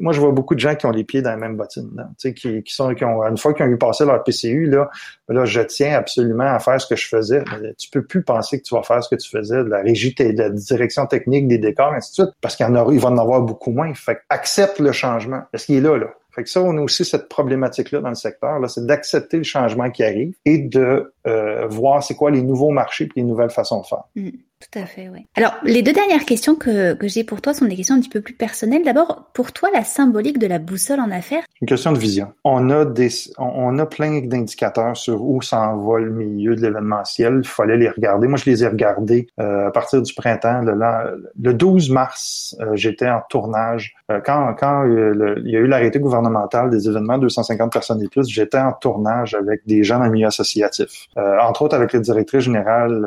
moi 0.00 0.12
je 0.12 0.20
vois 0.20 0.32
beaucoup 0.32 0.56
de 0.56 0.60
gens 0.60 0.74
qui 0.74 0.86
ont 0.86 0.90
les 0.90 1.04
pieds 1.04 1.22
dans 1.22 1.30
la 1.30 1.36
même 1.36 1.56
bottine, 1.56 1.88
qui, 2.18 2.32
qui 2.34 2.74
sont, 2.74 2.92
qui 2.94 3.04
ont, 3.04 3.22
une 3.22 3.38
fois 3.38 3.54
qu'ils 3.54 3.64
ont 3.64 3.68
eu 3.68 3.78
passé 3.78 4.04
leur 4.04 4.24
PCU, 4.24 4.66
là, 4.66 4.90
là, 5.28 5.44
je 5.44 5.60
tiens 5.60 5.96
absolument 5.96 6.52
à 6.52 6.58
faire 6.58 6.80
ce 6.80 6.88
que 6.88 6.96
je 6.96 7.06
faisais. 7.06 7.44
Tu 7.78 7.88
peux 7.90 8.02
plus 8.02 8.24
penser 8.24 8.58
que 8.58 8.64
tu 8.64 8.74
vas 8.74 8.82
faire 8.82 9.02
ce 9.04 9.08
que 9.08 9.20
tu 9.20 9.30
faisais, 9.30 9.62
de 9.62 9.68
la 9.68 9.82
régie, 9.82 10.14
de 10.18 10.36
la 10.36 10.50
direction 10.50 11.06
technique, 11.06 11.46
des 11.46 11.58
décors, 11.58 11.92
ainsi 11.92 12.10
de 12.10 12.24
suite, 12.24 12.34
parce 12.40 12.56
qu'il 12.56 12.66
y 12.66 12.68
en 12.68 12.74
aura, 12.74 12.92
il 12.92 12.98
va 12.98 13.10
en 13.10 13.18
avoir 13.18 13.40
beaucoup 13.40 13.70
moins. 13.70 13.94
Fait 13.94 14.18
accepte 14.30 14.80
le 14.80 14.90
changement, 14.90 15.42
parce 15.52 15.64
qu'il 15.64 15.76
est 15.76 15.80
là, 15.80 15.96
là? 15.96 16.08
Fait 16.34 16.42
que 16.42 16.50
ça, 16.50 16.62
on 16.62 16.76
a 16.76 16.80
aussi 16.80 17.04
cette 17.04 17.28
problématique-là 17.28 18.00
dans 18.00 18.08
le 18.08 18.16
secteur, 18.16 18.58
là, 18.58 18.66
c'est 18.66 18.84
d'accepter 18.84 19.36
le 19.36 19.44
changement 19.44 19.90
qui 19.90 20.02
arrive 20.02 20.34
et 20.44 20.58
de 20.58 21.14
euh, 21.26 21.66
voir 21.68 22.02
c'est 22.02 22.16
quoi 22.16 22.30
les 22.32 22.42
nouveaux 22.42 22.70
marchés 22.70 23.04
et 23.04 23.10
les 23.16 23.22
nouvelles 23.22 23.50
façons 23.50 23.82
de 23.82 23.86
faire. 23.86 24.04
Mmh. 24.16 24.30
Tout 24.60 24.78
à 24.78 24.86
fait, 24.86 25.10
oui. 25.12 25.26
Alors, 25.36 25.54
les 25.64 25.82
deux 25.82 25.92
dernières 25.92 26.24
questions 26.24 26.54
que, 26.54 26.94
que 26.94 27.06
j'ai 27.06 27.22
pour 27.22 27.42
toi 27.42 27.52
sont 27.52 27.66
des 27.66 27.76
questions 27.76 27.96
un 27.96 28.00
petit 28.00 28.08
peu 28.08 28.22
plus 28.22 28.34
personnelles. 28.34 28.82
D'abord, 28.82 29.30
pour 29.34 29.52
toi, 29.52 29.68
la 29.74 29.84
symbolique 29.84 30.38
de 30.38 30.46
la 30.46 30.58
boussole 30.58 31.00
en 31.00 31.10
affaires? 31.10 31.42
Une 31.60 31.68
question 31.68 31.92
de 31.92 31.98
vision. 31.98 32.32
On 32.44 32.70
a, 32.70 32.84
des, 32.84 33.08
on 33.38 33.78
a 33.78 33.86
plein 33.86 34.20
d'indicateurs 34.20 34.96
sur 34.96 35.22
où 35.22 35.42
s'en 35.42 35.76
va 35.78 35.98
le 35.98 36.10
milieu 36.10 36.56
de 36.56 36.62
l'événementiel. 36.62 37.40
Il 37.42 37.48
fallait 37.48 37.76
les 37.76 37.90
regarder. 37.90 38.26
Moi, 38.26 38.38
je 38.38 38.48
les 38.48 38.64
ai 38.64 38.68
regardés 38.68 39.26
euh, 39.38 39.68
à 39.68 39.70
partir 39.70 40.00
du 40.00 40.14
printemps. 40.14 40.62
Le, 40.62 41.32
le 41.40 41.54
12 41.54 41.90
mars, 41.90 42.56
euh, 42.60 42.74
j'étais 42.74 43.08
en 43.08 43.20
tournage. 43.28 43.94
Euh, 44.10 44.20
quand 44.24 44.54
quand 44.54 44.84
il 44.86 45.50
y 45.50 45.56
a 45.56 45.60
eu 45.60 45.66
l'arrêté 45.66 45.98
gouvernemental 45.98 46.70
des 46.70 46.88
événements 46.88 47.18
250 47.18 47.72
personnes 47.72 48.02
et 48.02 48.08
plus, 48.08 48.28
j'étais 48.28 48.58
en 48.58 48.72
tournage 48.72 49.34
avec 49.34 49.66
des 49.66 49.82
gens 49.82 49.98
dans 49.98 50.08
milieu 50.10 50.26
associatif. 50.26 51.06
entre 51.16 51.62
autres 51.62 51.76
avec 51.76 51.92
le 51.92 52.00
directrice 52.00 52.44
générale 52.44 53.06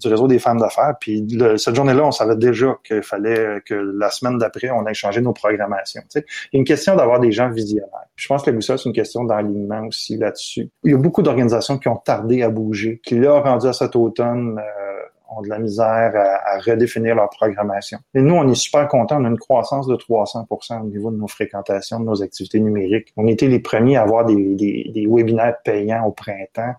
du 0.00 0.08
réseau 0.08 0.28
des 0.28 0.38
femmes 0.38 0.58
d'affaires. 0.58 0.77
Puis 1.00 1.26
cette 1.56 1.74
journée-là, 1.74 2.04
on 2.04 2.12
savait 2.12 2.36
déjà 2.36 2.76
qu'il 2.84 3.02
fallait 3.02 3.60
que 3.64 3.74
la 3.74 4.10
semaine 4.10 4.38
d'après, 4.38 4.70
on 4.70 4.86
ait 4.86 4.94
changé 4.94 5.20
nos 5.20 5.32
programmations. 5.32 6.02
Il 6.14 6.58
une 6.58 6.64
question 6.64 6.96
d'avoir 6.96 7.20
des 7.20 7.32
gens 7.32 7.50
visionnaires. 7.50 8.06
je 8.16 8.28
pense 8.28 8.42
que 8.42 8.60
ça, 8.60 8.76
c'est 8.76 8.86
une 8.86 8.94
question 8.94 9.24
d'alignement 9.24 9.86
aussi 9.86 10.16
là-dessus. 10.16 10.70
Il 10.84 10.92
y 10.92 10.94
a 10.94 10.98
beaucoup 10.98 11.22
d'organisations 11.22 11.78
qui 11.78 11.88
ont 11.88 11.96
tardé 11.96 12.42
à 12.42 12.50
bouger, 12.50 13.00
qui 13.04 13.18
là, 13.18 13.40
rendu 13.40 13.66
à 13.66 13.72
cet 13.72 13.96
automne, 13.96 14.58
euh, 14.58 14.88
ont 15.30 15.42
de 15.42 15.48
la 15.48 15.58
misère 15.58 16.12
à, 16.14 16.58
redéfinir 16.58 17.14
leur 17.14 17.28
programmation. 17.30 17.98
Et 18.14 18.20
nous, 18.20 18.34
on 18.34 18.48
est 18.48 18.54
super 18.54 18.88
contents. 18.88 19.20
On 19.20 19.24
a 19.24 19.28
une 19.28 19.38
croissance 19.38 19.86
de 19.86 19.94
300% 19.94 20.80
au 20.80 20.84
niveau 20.84 21.10
de 21.10 21.16
nos 21.16 21.28
fréquentations, 21.28 22.00
de 22.00 22.06
nos 22.06 22.22
activités 22.22 22.60
numériques. 22.60 23.12
On 23.16 23.26
était 23.26 23.46
les 23.46 23.60
premiers 23.60 23.96
à 23.96 24.02
avoir 24.02 24.24
des 24.24 25.06
webinaires 25.08 25.56
payants 25.62 26.04
au 26.06 26.12
printemps 26.12 26.74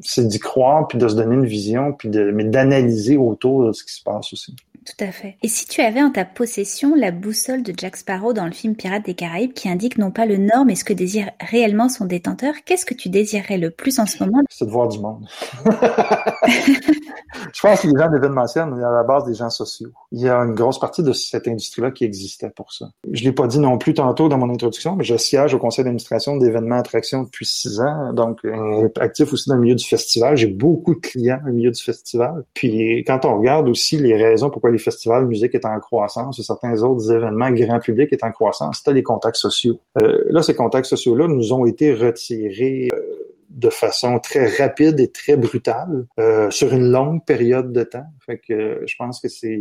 c'est 0.00 0.26
d'y 0.26 0.38
croire, 0.38 0.88
puis 0.88 0.98
de 0.98 1.06
se 1.06 1.14
donner 1.14 1.34
une 1.34 1.46
vision, 1.46 1.92
puis 1.92 2.08
de, 2.08 2.30
mais 2.30 2.44
d'analyser 2.44 3.16
autour 3.16 3.66
de 3.66 3.72
ce 3.72 3.84
qui 3.84 3.94
se 3.94 4.02
passe 4.02 4.32
aussi. 4.32 4.54
Tout 4.84 5.04
à 5.04 5.12
fait. 5.12 5.36
Et 5.42 5.48
si 5.48 5.66
tu 5.66 5.80
avais 5.80 6.02
en 6.02 6.10
ta 6.10 6.26
possession 6.26 6.94
la 6.94 7.10
boussole 7.10 7.62
de 7.62 7.72
Jack 7.74 7.96
Sparrow 7.96 8.34
dans 8.34 8.44
le 8.44 8.52
film 8.52 8.76
Pirates 8.76 9.06
des 9.06 9.14
Caraïbes 9.14 9.54
qui 9.54 9.68
indique 9.70 9.96
non 9.96 10.10
pas 10.10 10.26
le 10.26 10.36
nord 10.36 10.66
mais 10.66 10.74
ce 10.74 10.84
que 10.84 10.92
désire 10.92 11.30
réellement 11.40 11.88
son 11.88 12.04
détenteur, 12.04 12.52
qu'est-ce 12.66 12.84
que 12.84 12.92
tu 12.92 13.08
désirerais 13.08 13.56
le 13.56 13.70
plus 13.70 13.98
en 13.98 14.04
ce 14.04 14.22
moment? 14.22 14.42
C'est 14.50 14.66
de 14.66 14.70
voir 14.70 14.88
du 14.88 14.98
monde. 14.98 15.26
Je 17.52 17.60
pense 17.60 17.80
que 17.80 17.88
les 17.88 17.98
gens 17.98 18.10
d'événementiel, 18.10 18.68
est 18.68 18.84
à 18.84 18.90
la 18.90 19.02
base 19.02 19.24
des 19.24 19.34
gens 19.34 19.50
sociaux. 19.50 19.90
Il 20.12 20.20
y 20.20 20.28
a 20.28 20.36
une 20.38 20.54
grosse 20.54 20.78
partie 20.78 21.02
de 21.02 21.12
cette 21.12 21.48
industrie-là 21.48 21.90
qui 21.90 22.04
existait 22.04 22.50
pour 22.50 22.72
ça. 22.72 22.86
Je 23.10 23.24
l'ai 23.24 23.32
pas 23.32 23.46
dit 23.46 23.58
non 23.58 23.78
plus 23.78 23.94
tantôt 23.94 24.28
dans 24.28 24.38
mon 24.38 24.50
introduction, 24.50 24.96
mais 24.96 25.04
je 25.04 25.16
siège 25.16 25.54
au 25.54 25.58
conseil 25.58 25.84
d'administration 25.84 26.36
d'événements 26.36 26.78
attractions 26.78 27.22
depuis 27.22 27.46
six 27.46 27.80
ans, 27.80 28.12
donc 28.12 28.44
euh, 28.44 28.88
actif 29.00 29.32
aussi 29.32 29.48
dans 29.48 29.56
le 29.56 29.62
milieu 29.62 29.74
du 29.74 29.84
festival. 29.84 30.36
J'ai 30.36 30.46
beaucoup 30.46 30.94
de 30.94 31.00
clients 31.00 31.40
le 31.44 31.52
milieu 31.52 31.70
du 31.70 31.82
festival. 31.82 32.44
Puis 32.54 33.04
quand 33.04 33.24
on 33.24 33.38
regarde 33.38 33.68
aussi 33.68 33.98
les 33.98 34.16
raisons 34.16 34.50
pourquoi 34.50 34.70
les 34.70 34.78
festivals 34.78 35.24
de 35.24 35.28
musique 35.28 35.54
est 35.54 35.64
en 35.64 35.78
croissance 35.80 36.38
et 36.38 36.42
certains 36.42 36.82
autres 36.82 37.12
événements 37.12 37.50
grand 37.50 37.78
public 37.78 38.12
est 38.12 38.24
en 38.24 38.32
croissance, 38.32 38.78
c'était 38.78 38.92
les 38.92 39.02
contacts 39.02 39.36
sociaux. 39.36 39.78
Euh, 40.00 40.24
là, 40.30 40.42
ces 40.42 40.54
contacts 40.54 40.86
sociaux-là 40.86 41.28
nous 41.28 41.52
ont 41.52 41.66
été 41.66 41.92
retirés. 41.94 42.88
Euh, 42.92 43.33
de 43.54 43.70
façon 43.70 44.18
très 44.18 44.46
rapide 44.56 45.00
et 45.00 45.10
très 45.10 45.36
brutale 45.36 46.06
euh, 46.18 46.50
sur 46.50 46.72
une 46.72 46.90
longue 46.90 47.24
période 47.24 47.72
de 47.72 47.84
temps. 47.84 48.06
Fait 48.26 48.38
que 48.38 48.82
je 48.84 48.94
pense 48.98 49.20
que 49.20 49.28
c'est 49.28 49.58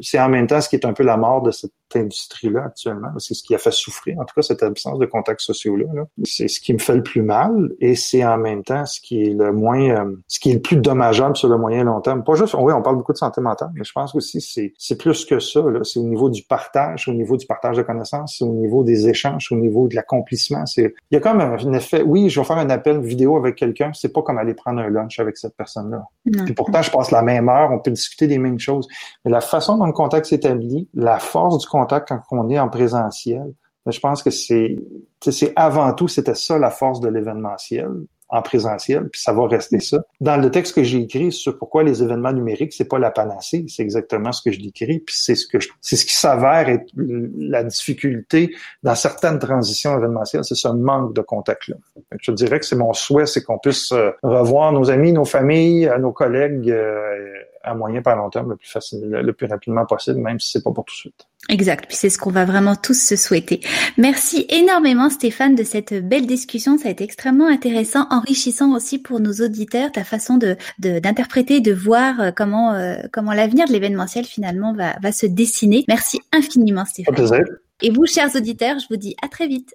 c'est 0.00 0.20
en 0.20 0.28
même 0.28 0.46
temps 0.46 0.60
ce 0.60 0.68
qui 0.68 0.76
est 0.76 0.86
un 0.86 0.92
peu 0.92 1.02
la 1.02 1.16
mort 1.16 1.42
de 1.42 1.50
cette 1.50 1.72
industrie-là 1.94 2.64
actuellement. 2.66 3.08
C'est 3.18 3.34
ce 3.34 3.42
qui 3.42 3.54
a 3.54 3.58
fait 3.58 3.72
souffrir, 3.72 4.18
en 4.18 4.24
tout 4.24 4.34
cas, 4.34 4.42
cette 4.42 4.62
absence 4.62 4.98
de 4.98 5.06
contacts 5.06 5.40
sociaux-là. 5.40 5.86
C'est 6.24 6.48
ce 6.48 6.60
qui 6.60 6.72
me 6.72 6.78
fait 6.78 6.96
le 6.96 7.02
plus 7.02 7.22
mal 7.22 7.70
et 7.80 7.94
c'est 7.94 8.24
en 8.24 8.38
même 8.38 8.64
temps 8.64 8.84
ce 8.86 9.00
qui 9.00 9.22
est 9.22 9.34
le 9.34 9.52
moins, 9.52 9.80
euh, 9.80 10.16
ce 10.28 10.40
qui 10.40 10.50
est 10.50 10.54
le 10.54 10.60
plus 10.60 10.76
dommageable 10.76 11.36
sur 11.36 11.48
le 11.48 11.56
moyen 11.56 11.80
et 11.80 11.84
long 11.84 12.00
terme. 12.00 12.24
Pas 12.24 12.34
juste, 12.34 12.54
oui, 12.58 12.72
on 12.72 12.82
parle 12.82 12.96
beaucoup 12.96 13.12
de 13.12 13.18
santé 13.18 13.40
mentale, 13.40 13.70
mais 13.74 13.84
je 13.84 13.92
pense 13.92 14.14
aussi 14.14 14.40
c'est 14.40 14.72
c'est 14.78 14.98
plus 14.98 15.24
que 15.24 15.38
ça. 15.38 15.60
C'est 15.84 16.00
au 16.00 16.04
niveau 16.04 16.28
du 16.28 16.42
partage, 16.42 17.08
au 17.08 17.12
niveau 17.12 17.36
du 17.36 17.46
partage 17.46 17.76
de 17.76 17.82
connaissances, 17.82 18.36
c'est 18.38 18.44
au 18.44 18.52
niveau 18.52 18.84
des 18.84 19.08
échanges, 19.08 19.48
au 19.52 19.56
niveau 19.56 19.88
de 19.88 19.94
l'accomplissement. 19.94 20.66
C'est 20.66 20.94
il 21.10 21.14
y 21.14 21.16
a 21.16 21.20
comme 21.20 21.40
un, 21.40 21.72
effet. 21.72 22.02
Oui, 22.02 22.28
je 22.28 22.40
vais 22.40 22.46
faire 22.46 22.58
un 22.58 22.70
appel 22.70 23.00
vidéo 23.00 23.36
avec 23.36 23.56
quelqu'un, 23.56 23.92
c'est 23.94 24.12
pas 24.12 24.22
comme 24.22 24.38
aller 24.38 24.54
prendre 24.54 24.80
un 24.80 24.88
lunch 24.88 25.18
avec 25.20 25.36
cette 25.36 25.56
personne-là. 25.56 26.04
Et 26.48 26.52
pourtant, 26.52 26.82
je 26.82 26.90
passe 26.90 27.10
la 27.10 27.22
même 27.22 27.48
heure, 27.48 27.70
on 27.70 27.78
peut 27.78 27.90
discuter 27.90 28.26
des 28.26 28.38
mêmes 28.38 28.58
choses, 28.58 28.88
mais 29.24 29.30
la 29.30 29.40
façon 29.40 29.78
dont 29.78 29.85
le 29.86 29.92
contact 29.92 30.26
s'établit, 30.26 30.88
la 30.94 31.18
force 31.18 31.58
du 31.58 31.66
contact 31.66 32.08
quand 32.08 32.20
on 32.30 32.48
est 32.50 32.58
en 32.58 32.68
présentiel, 32.68 33.52
je 33.86 34.00
pense 34.00 34.22
que 34.22 34.30
c'est, 34.30 34.76
c'est 35.20 35.52
avant 35.56 35.92
tout, 35.92 36.08
c'était 36.08 36.34
ça 36.34 36.58
la 36.58 36.70
force 36.70 37.00
de 37.00 37.08
l'événementiel 37.08 37.88
en 38.28 38.42
présentiel, 38.42 39.08
puis 39.08 39.20
ça 39.20 39.32
va 39.32 39.46
rester 39.46 39.78
ça. 39.78 40.04
Dans 40.20 40.36
le 40.36 40.50
texte 40.50 40.74
que 40.74 40.82
j'ai 40.82 40.98
écrit 40.98 41.30
sur 41.30 41.56
pourquoi 41.58 41.84
les 41.84 42.02
événements 42.02 42.32
numériques, 42.32 42.72
c'est 42.72 42.88
pas 42.88 42.98
la 42.98 43.12
panacée, 43.12 43.64
c'est 43.68 43.84
exactement 43.84 44.32
ce 44.32 44.42
que 44.42 44.50
je 44.50 44.60
décris, 44.60 44.98
puis 44.98 45.14
c'est 45.16 45.36
ce 45.36 45.46
que 45.46 45.58
c'est 45.80 45.94
ce 45.94 46.04
qui 46.04 46.14
s'avère 46.14 46.68
être 46.68 46.90
la 46.96 47.62
difficulté 47.62 48.52
dans 48.82 48.96
certaines 48.96 49.38
transitions 49.38 49.96
événementielles, 49.96 50.42
c'est 50.44 50.56
ce 50.56 50.68
manque 50.68 51.14
de 51.14 51.20
contact-là. 51.20 51.76
Je 52.20 52.32
dirais 52.32 52.58
que 52.58 52.66
c'est 52.66 52.74
mon 52.74 52.92
souhait, 52.92 53.26
c'est 53.26 53.44
qu'on 53.44 53.58
puisse 53.58 53.92
euh, 53.92 54.10
revoir 54.24 54.72
nos 54.72 54.90
amis, 54.90 55.12
nos 55.12 55.24
familles, 55.24 55.88
nos 56.00 56.12
collègues 56.12 56.68
euh, 56.68 57.28
à 57.66 57.74
moyen 57.74 58.00
par 58.00 58.16
long 58.16 58.30
terme 58.30 58.50
le 58.50 58.56
plus 58.56 58.68
facile, 58.68 59.00
le 59.00 59.32
plus 59.32 59.46
rapidement 59.46 59.84
possible, 59.84 60.20
même 60.20 60.38
si 60.40 60.52
c'est 60.52 60.62
pas 60.62 60.70
pour 60.70 60.84
tout 60.84 60.94
de 60.94 60.98
suite. 60.98 61.26
Exact. 61.48 61.86
Puis 61.86 61.96
c'est 61.96 62.08
ce 62.08 62.18
qu'on 62.18 62.30
va 62.30 62.44
vraiment 62.44 62.76
tous 62.76 63.00
se 63.00 63.16
souhaiter. 63.16 63.60
Merci 63.98 64.46
énormément 64.48 65.10
Stéphane 65.10 65.54
de 65.54 65.64
cette 65.64 65.94
belle 65.94 66.26
discussion. 66.26 66.78
Ça 66.78 66.88
a 66.88 66.92
été 66.92 67.04
extrêmement 67.04 67.48
intéressant, 67.48 68.06
enrichissant 68.10 68.74
aussi 68.74 68.98
pour 68.98 69.20
nos 69.20 69.32
auditeurs 69.32 69.92
ta 69.92 70.04
façon 70.04 70.38
de 70.38 70.56
d'interpréter, 70.78 71.60
de, 71.60 71.72
voir 71.72 72.20
euh, 72.20 72.30
comment 72.34 72.72
euh, 72.72 72.96
comment 73.12 73.32
l'avenir 73.32 73.66
de 73.66 73.72
l'événementiel 73.72 74.24
finalement 74.24 74.72
va 74.72 74.96
va 75.02 75.12
se 75.12 75.26
dessiner. 75.26 75.84
Merci 75.88 76.20
infiniment 76.32 76.84
Stéphane. 76.84 77.14
plaisir. 77.14 77.44
Et 77.82 77.90
vous, 77.90 78.06
chers 78.06 78.34
auditeurs, 78.34 78.78
je 78.78 78.86
vous 78.88 78.96
dis 78.96 79.16
à 79.22 79.28
très 79.28 79.46
vite. 79.46 79.74